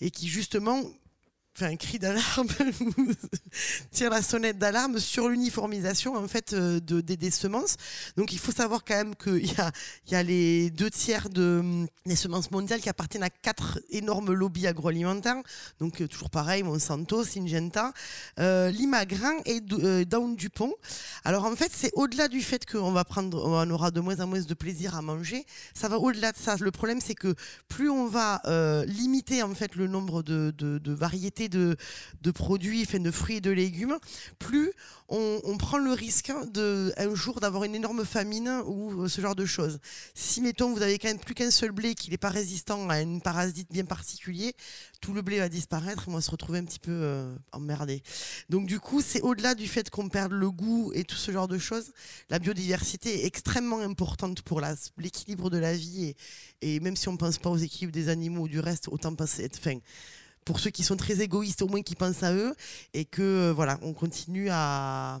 et 0.00 0.10
qui 0.10 0.28
justement 0.28 0.82
fait 1.56 1.66
un 1.66 1.76
cri 1.76 2.00
d'alarme, 2.00 2.48
tire 3.92 4.10
la 4.10 4.22
sonnette 4.22 4.58
d'alarme 4.58 4.98
sur 4.98 5.28
l'uniformisation 5.28 6.16
en 6.16 6.26
fait 6.26 6.52
euh, 6.52 6.80
de, 6.80 7.00
des, 7.00 7.30
semences. 7.30 7.76
Donc 8.16 8.32
il 8.32 8.40
faut 8.40 8.50
savoir 8.50 8.84
quand 8.84 8.96
même 8.96 9.14
qu'il 9.14 9.46
y 9.46 9.60
a, 9.60 9.70
y 10.10 10.16
a 10.16 10.22
les 10.24 10.70
deux 10.70 10.90
tiers 10.90 11.30
de, 11.30 11.86
des 12.06 12.16
semences 12.16 12.50
mondiales 12.50 12.80
qui 12.80 12.88
appartiennent 12.88 13.22
à 13.22 13.30
quatre 13.30 13.78
énormes 13.90 14.32
lobbies 14.32 14.66
agroalimentaires. 14.66 15.36
Donc 15.78 16.00
euh, 16.00 16.08
toujours 16.08 16.28
pareil, 16.28 16.64
Monsanto, 16.64 17.22
Syngenta, 17.22 17.92
euh, 18.40 18.72
et 19.46 19.60
euh, 19.72 20.04
Down 20.04 20.34
Dupont. 20.34 20.74
Alors 21.24 21.44
en 21.44 21.54
fait 21.54 21.70
c'est 21.72 21.92
au-delà 21.94 22.26
du 22.26 22.42
fait 22.42 22.66
qu'on 22.68 22.90
va 22.90 23.04
prendre, 23.04 23.44
on 23.46 23.70
aura 23.70 23.92
de 23.92 24.00
moins 24.00 24.18
en 24.18 24.26
moins 24.26 24.40
de 24.40 24.54
plaisir 24.54 24.96
à 24.96 25.02
manger. 25.02 25.46
Ça 25.72 25.88
va 25.88 25.98
au-delà 25.98 26.32
de 26.32 26.36
ça. 26.36 26.56
Le 26.58 26.72
problème 26.72 27.00
c'est 27.00 27.14
que 27.14 27.36
plus 27.68 27.90
on 27.90 28.08
va 28.08 28.42
euh, 28.46 28.84
limiter 28.86 29.44
en 29.44 29.54
fait 29.54 29.76
le 29.76 29.86
nombre 29.86 30.24
de- 30.24 30.52
de 30.56 30.92
variétés 30.92 31.43
de, 31.48 31.76
produits, 32.32 32.82
enfin, 32.82 32.98
de 32.98 33.10
fruits 33.10 33.36
et 33.36 33.40
de 33.40 33.50
légumes, 33.50 33.98
plus 34.38 34.72
on, 35.08 35.56
prend 35.58 35.78
le 35.78 35.92
risque 35.92 36.32
de 36.52 36.92
un 36.96 37.14
jour 37.14 37.40
d'avoir 37.40 37.64
une 37.64 37.74
énorme 37.74 38.04
famine 38.04 38.62
ou 38.66 39.02
euh, 39.02 39.08
ce 39.08 39.20
genre 39.20 39.34
de 39.34 39.44
choses. 39.44 39.78
Si 40.14 40.40
mettons 40.40 40.72
vous 40.72 40.82
avez 40.82 40.98
quand 40.98 41.08
même 41.08 41.18
plus 41.18 41.34
qu'un 41.34 41.50
seul 41.50 41.72
blé 41.72 41.94
qui 41.94 42.10
n'est 42.10 42.16
pas 42.16 42.30
résistant 42.30 42.88
à 42.88 43.00
une 43.00 43.20
parasite 43.20 43.70
bien 43.70 43.84
particulier, 43.84 44.54
tout 45.00 45.12
le 45.12 45.22
blé 45.22 45.38
va 45.38 45.48
disparaître 45.48 46.04
et 46.08 46.10
on 46.10 46.14
va 46.14 46.20
se 46.20 46.30
retrouver 46.30 46.58
un 46.58 46.64
petit 46.64 46.78
peu 46.78 46.90
euh, 46.92 47.34
emmerdé. 47.52 48.02
Donc 48.48 48.66
du 48.66 48.80
coup 48.80 49.02
c'est 49.02 49.20
au-delà 49.20 49.54
du 49.54 49.68
fait 49.68 49.90
qu'on 49.90 50.08
perde 50.08 50.32
le 50.32 50.50
goût 50.50 50.90
et 50.94 51.04
tout 51.04 51.16
ce 51.16 51.30
genre 51.30 51.48
de 51.48 51.58
choses. 51.58 51.92
La 52.30 52.38
biodiversité 52.38 53.22
est 53.22 53.26
extrêmement 53.26 53.80
importante 53.80 54.42
pour 54.42 54.60
l'équilibre 54.98 55.50
de 55.50 55.58
la 55.58 55.74
vie 55.74 56.14
et, 56.62 56.80
même 56.80 56.96
si 56.96 57.08
on 57.08 57.12
ne 57.12 57.18
pense 57.18 57.38
pas 57.38 57.50
aux 57.50 57.56
équilibres 57.56 57.92
des 57.92 58.08
animaux 58.08 58.42
ou 58.42 58.48
du 58.48 58.60
reste, 58.60 58.88
autant 58.88 59.14
penser 59.14 59.44
être 59.44 59.58
fin 59.58 59.78
pour 60.44 60.60
ceux 60.60 60.70
qui 60.70 60.82
sont 60.82 60.96
très 60.96 61.20
égoïstes, 61.20 61.62
au 61.62 61.68
moins 61.68 61.82
qui 61.82 61.94
pensent 61.94 62.22
à 62.22 62.32
eux, 62.34 62.54
et 62.92 63.04
que 63.04 63.22
euh, 63.22 63.52
voilà, 63.52 63.78
on 63.82 63.92
continue 63.92 64.48
à, 64.50 65.20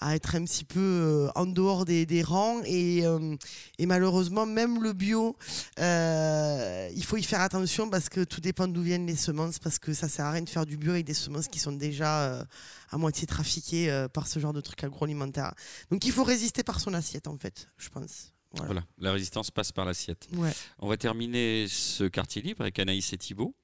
à 0.00 0.14
être 0.14 0.34
un 0.36 0.44
petit 0.44 0.64
peu 0.64 0.80
euh, 0.80 1.28
en 1.34 1.46
dehors 1.46 1.84
des, 1.84 2.06
des 2.06 2.22
rangs. 2.22 2.60
Et, 2.64 3.04
euh, 3.04 3.36
et 3.78 3.86
malheureusement, 3.86 4.46
même 4.46 4.82
le 4.82 4.92
bio, 4.92 5.36
il 5.78 7.04
faut 7.04 7.16
y 7.16 7.22
faire 7.22 7.40
attention 7.40 7.90
parce 7.90 8.08
que 8.08 8.24
tout 8.24 8.40
dépend 8.40 8.68
d'où 8.68 8.82
viennent 8.82 9.06
les 9.06 9.16
semences, 9.16 9.58
parce 9.58 9.78
que 9.78 9.92
ça 9.92 10.08
sert 10.08 10.26
à 10.26 10.32
rien 10.32 10.42
de 10.42 10.48
faire 10.48 10.66
du 10.66 10.76
bio 10.76 10.92
avec 10.92 11.04
des 11.04 11.14
semences 11.14 11.48
qui 11.48 11.58
sont 11.58 11.72
déjà 11.72 12.46
à 12.90 12.98
moitié 12.98 13.26
trafiquées 13.26 14.06
par 14.12 14.26
ce 14.26 14.38
genre 14.38 14.52
de 14.52 14.60
trucs 14.60 14.84
agroalimentaires. 14.84 15.54
Donc 15.90 16.04
il 16.04 16.12
faut 16.12 16.24
résister 16.24 16.62
par 16.62 16.80
son 16.80 16.94
assiette, 16.94 17.28
en 17.28 17.36
fait, 17.36 17.68
je 17.76 17.88
pense. 17.88 18.32
Voilà. 18.52 18.66
Voilà, 18.66 18.86
la 18.98 19.12
résistance 19.12 19.50
passe 19.52 19.70
par 19.70 19.84
l'assiette. 19.84 20.28
Ouais. 20.34 20.52
On 20.80 20.88
va 20.88 20.96
terminer 20.96 21.66
ce 21.68 22.04
quartier 22.04 22.42
libre 22.42 22.62
avec 22.62 22.78
Anaïs 22.80 23.12
et 23.12 23.18
Thibault. 23.18 23.54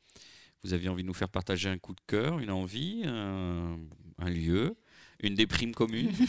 Vous 0.67 0.75
aviez 0.75 0.89
envie 0.89 1.05
de 1.05 1.07
nous 1.07 1.14
faire 1.14 1.29
partager 1.29 1.69
un 1.69 1.79
coup 1.79 1.93
de 1.95 2.01
cœur, 2.09 2.41
une 2.41 2.51
envie, 2.51 3.05
un, 3.07 3.77
un 4.19 4.29
lieu, 4.29 4.75
une 5.23 5.37
déprime 5.37 5.73
commune. 5.73 6.11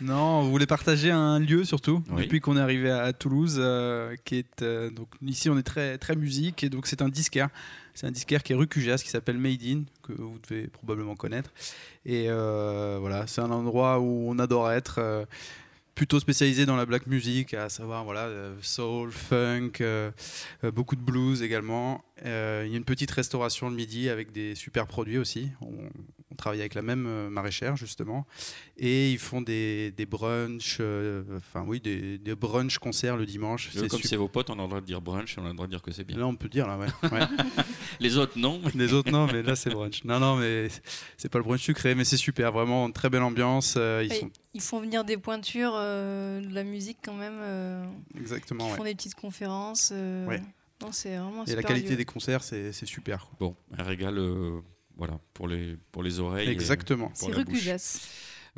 Non, 0.00 0.40
on 0.40 0.50
voulait 0.50 0.66
partager 0.66 1.10
un 1.10 1.40
lieu 1.40 1.64
surtout 1.64 2.02
Oui. 2.10 2.22
depuis 2.22 2.38
qu'on 2.40 2.56
est 2.56 2.60
arrivé 2.60 2.90
à, 2.90 3.02
à 3.02 3.12
Toulouse, 3.12 3.56
euh, 3.58 4.14
qui 4.24 4.36
est 4.36 4.62
euh, 4.62 4.90
donc 4.90 5.08
ici 5.22 5.50
on 5.50 5.58
est 5.58 5.62
très 5.64 5.98
très 5.98 6.14
musique 6.14 6.62
et 6.62 6.68
donc 6.70 6.86
c'est 6.86 7.02
un 7.02 7.08
disquaire. 7.08 7.48
C'est 7.94 8.06
un 8.06 8.10
disquaire 8.12 8.42
qui 8.44 8.52
est 8.52 8.56
rue 8.56 8.66
Cujas 8.68 8.98
qui 8.98 9.08
s'appelle 9.08 9.38
Made 9.38 9.62
In 9.64 9.82
que 10.02 10.12
vous 10.12 10.38
devez 10.48 10.68
probablement 10.68 11.16
connaître. 11.16 11.50
Et 12.06 12.26
euh, 12.28 12.98
voilà, 13.00 13.26
c'est 13.26 13.40
un 13.40 13.50
endroit 13.50 13.98
où 14.00 14.28
on 14.30 14.38
adore 14.38 14.70
être. 14.70 15.26
Plutôt 15.94 16.18
spécialisé 16.18 16.66
dans 16.66 16.76
la 16.76 16.86
black 16.86 17.06
music, 17.06 17.54
à 17.54 17.68
savoir 17.68 18.04
voilà 18.04 18.22
euh, 18.22 18.54
soul, 18.62 19.12
funk, 19.12 19.72
euh, 19.80 20.10
euh, 20.64 20.70
beaucoup 20.70 20.96
de 20.96 21.00
blues 21.00 21.42
également. 21.42 22.04
Il 22.24 22.30
y 22.30 22.74
a 22.74 22.76
une 22.76 22.84
petite 22.84 23.10
restauration 23.10 23.68
le 23.68 23.76
midi 23.76 24.08
avec 24.08 24.32
des 24.32 24.54
super 24.54 24.86
produits 24.86 25.18
aussi. 25.18 25.50
On 26.34 26.36
travaille 26.36 26.60
avec 26.60 26.74
la 26.74 26.82
même 26.82 27.06
euh, 27.06 27.30
maraîchère 27.30 27.76
justement, 27.76 28.26
et 28.76 29.12
ils 29.12 29.18
font 29.18 29.40
des, 29.40 29.92
des 29.92 30.04
brunchs, 30.04 30.78
euh, 30.80 31.22
enfin 31.36 31.64
oui, 31.66 31.80
des, 31.80 32.18
des 32.18 32.34
brunchs 32.34 32.78
concerts 32.78 33.16
le 33.16 33.24
dimanche. 33.24 33.70
Comme 33.72 33.88
super. 33.88 34.00
c'est 34.08 34.16
vos 34.16 34.28
potes, 34.28 34.50
on 34.50 34.58
a 34.58 34.62
le 34.62 34.68
droit 34.68 34.80
de 34.80 34.86
dire 34.86 35.00
brunch 35.00 35.38
et 35.38 35.40
on 35.40 35.44
a 35.46 35.48
le 35.48 35.54
droit 35.54 35.66
de 35.66 35.70
dire 35.72 35.80
que 35.82 35.92
c'est 35.92 36.04
bien. 36.04 36.18
Là, 36.18 36.26
on 36.26 36.34
peut 36.34 36.48
dire 36.48 36.66
là, 36.66 36.76
ouais. 36.76 36.88
ouais. 37.12 37.20
Les 38.00 38.16
autres, 38.18 38.36
non. 38.38 38.60
Les 38.74 38.92
autres 38.92 39.10
non, 39.10 39.26
mais 39.32 39.42
là 39.42 39.54
c'est 39.56 39.70
brunch. 39.70 40.02
Non, 40.04 40.18
non, 40.18 40.36
mais 40.36 40.68
c'est 41.16 41.28
pas 41.28 41.38
le 41.38 41.44
brunch 41.44 41.62
sucré, 41.62 41.94
mais 41.94 42.04
c'est 42.04 42.16
super, 42.16 42.50
vraiment 42.52 42.90
très 42.90 43.08
belle 43.10 43.22
ambiance. 43.22 43.74
euh, 43.76 44.02
ils 44.04 44.12
sont 44.12 44.30
Ils 44.54 44.60
font 44.60 44.80
venir 44.80 45.04
des 45.04 45.16
pointures 45.16 45.74
euh, 45.76 46.40
de 46.40 46.52
la 46.54 46.64
musique 46.64 46.98
quand 47.04 47.14
même. 47.14 47.38
euh, 47.40 47.84
exactement. 48.18 48.66
ils 48.66 48.70
ouais. 48.72 48.76
font 48.76 48.84
des 48.84 48.94
petites 48.94 49.14
conférences. 49.14 49.90
euh, 49.92 50.26
Ouais. 50.26 50.42
non, 50.82 50.90
c'est 50.92 51.16
vraiment 51.16 51.44
Et 51.44 51.54
la 51.54 51.62
qualité 51.62 51.90
lieu. 51.90 51.96
des 51.96 52.04
concerts, 52.04 52.42
c'est 52.42 52.72
c'est 52.72 52.86
super. 52.86 53.26
quoi. 53.26 53.36
Bon, 53.40 53.56
un 53.78 53.82
régal 53.84 54.18
euh, 54.18 54.60
voilà, 54.96 55.18
pour, 55.32 55.48
les, 55.48 55.76
pour 55.92 56.02
les 56.02 56.20
oreilles. 56.20 56.48
Exactement. 56.48 57.10
C'est. 57.14 57.30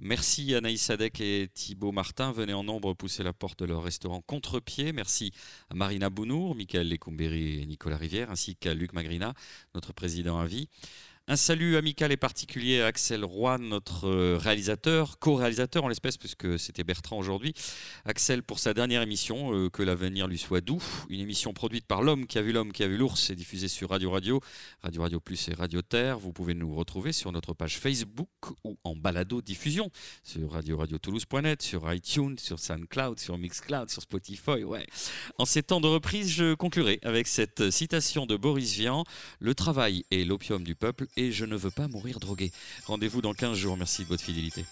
Merci 0.03 0.55
Anaïs 0.55 0.83
Sadek 0.83 1.23
et 1.23 1.49
Thibaut 1.55 1.91
Martin. 1.91 2.31
Venez 2.31 2.53
en 2.53 2.63
nombre 2.63 2.93
pousser 2.93 3.23
la 3.23 3.33
porte 3.33 3.61
de 3.61 3.65
leur 3.65 3.83
restaurant 3.83 4.21
Contre-Pied. 4.21 4.93
Merci 4.93 5.33
à 5.71 5.75
Marina 5.75 6.11
Bounour, 6.11 6.55
Michael 6.55 6.91
Lecumberi 6.91 7.63
et 7.63 7.67
Nicolas 7.67 7.97
Rivière, 7.97 8.31
ainsi 8.31 8.57
qu'à 8.57 8.75
Luc 8.75 8.93
Magrina, 8.93 9.33
notre 9.75 9.95
président 9.95 10.39
à 10.39 10.47
vie. 10.47 10.69
Un 11.29 11.35
salut 11.35 11.77
amical 11.77 12.13
et 12.13 12.17
particulier 12.17 12.81
à 12.83 12.87
Axel 12.87 13.25
Roy, 13.25 13.59
notre 13.59 14.07
euh, 14.07 14.39
réalisateur, 14.41 15.19
co-réalisateur 15.19 15.83
en 15.83 15.89
l'espèce, 15.89 16.17
puisque 16.17 16.57
c'était 16.57 16.85
Bertrand 16.85 17.19
aujourd'hui. 17.19 17.53
Axel 18.05 18.45
pour 18.45 18.61
sa 18.61 18.75
dernière 18.75 19.03
émission, 19.03 19.53
euh, 19.53 19.69
que 19.69 19.83
l'avenir 19.83 20.29
lui 20.29 20.39
soit 20.39 20.61
doux. 20.61 20.81
Une 21.11 21.19
émission 21.19 21.53
produite 21.53 21.85
par 21.85 22.03
l'homme 22.03 22.29
qui 22.29 22.39
a 22.39 22.43
vu 22.43 22.53
l'homme 22.53 22.71
qui 22.71 22.85
a 22.85 22.87
vu 22.87 22.97
l'ours 22.97 23.29
et 23.31 23.35
diffusée 23.35 23.67
sur 23.67 23.91
Radio 23.91 24.13
Radio, 24.13 24.41
Radio 24.83 25.03
Radio 25.03 25.19
Plus 25.19 25.49
et 25.49 25.55
Radio 25.55 25.83
Terre. 25.83 26.21
Vous 26.21 26.33
pouvez 26.33 26.55
nous 26.55 26.73
retrouver 26.77 27.11
sur 27.11 27.33
notre 27.33 27.55
page 27.55 27.77
Facebook 27.77 28.29
ou 28.63 28.79
en 28.85 28.95
balado 28.95 29.43
diffusion 29.43 29.91
sur 30.23 30.53
radio 30.53 30.77
radio 30.77 30.97
toulouse.net, 30.97 31.61
sur 31.61 31.93
iTunes, 31.93 32.39
sur 32.39 32.61
SoundCloud, 32.61 33.19
sur 33.19 33.37
Mixcloud, 33.37 33.91
sur 33.91 34.03
Spotify. 34.03 34.63
Ouais. 34.63 34.87
En 35.39 35.45
ces 35.45 35.65
temps 35.65 35.81
de 35.81 35.89
reprise, 35.89 36.31
je 36.31 36.55
conclurai 36.55 37.01
avec 37.03 37.27
cette 37.27 37.73
citation 37.73 38.27
de 38.27 38.37
Boris 38.37 38.75
Vian 38.75 39.03
Le 39.41 39.57
travail 39.57 40.05
est 40.13 40.23
l'opium 40.23 40.63
du 40.63 40.77
peuple 40.77 41.09
et 41.17 41.33
je 41.33 41.45
ne 41.45 41.57
veux 41.57 41.71
pas 41.71 41.89
mourir 41.89 42.21
drogué. 42.21 42.53
Rendez-vous 42.87 43.23
dans 43.23 43.35
15 43.35 43.57
jours. 43.57 43.77
Merci 43.77 44.05
de 44.05 44.09
votre 44.09 44.23
fidélité. 44.23 44.65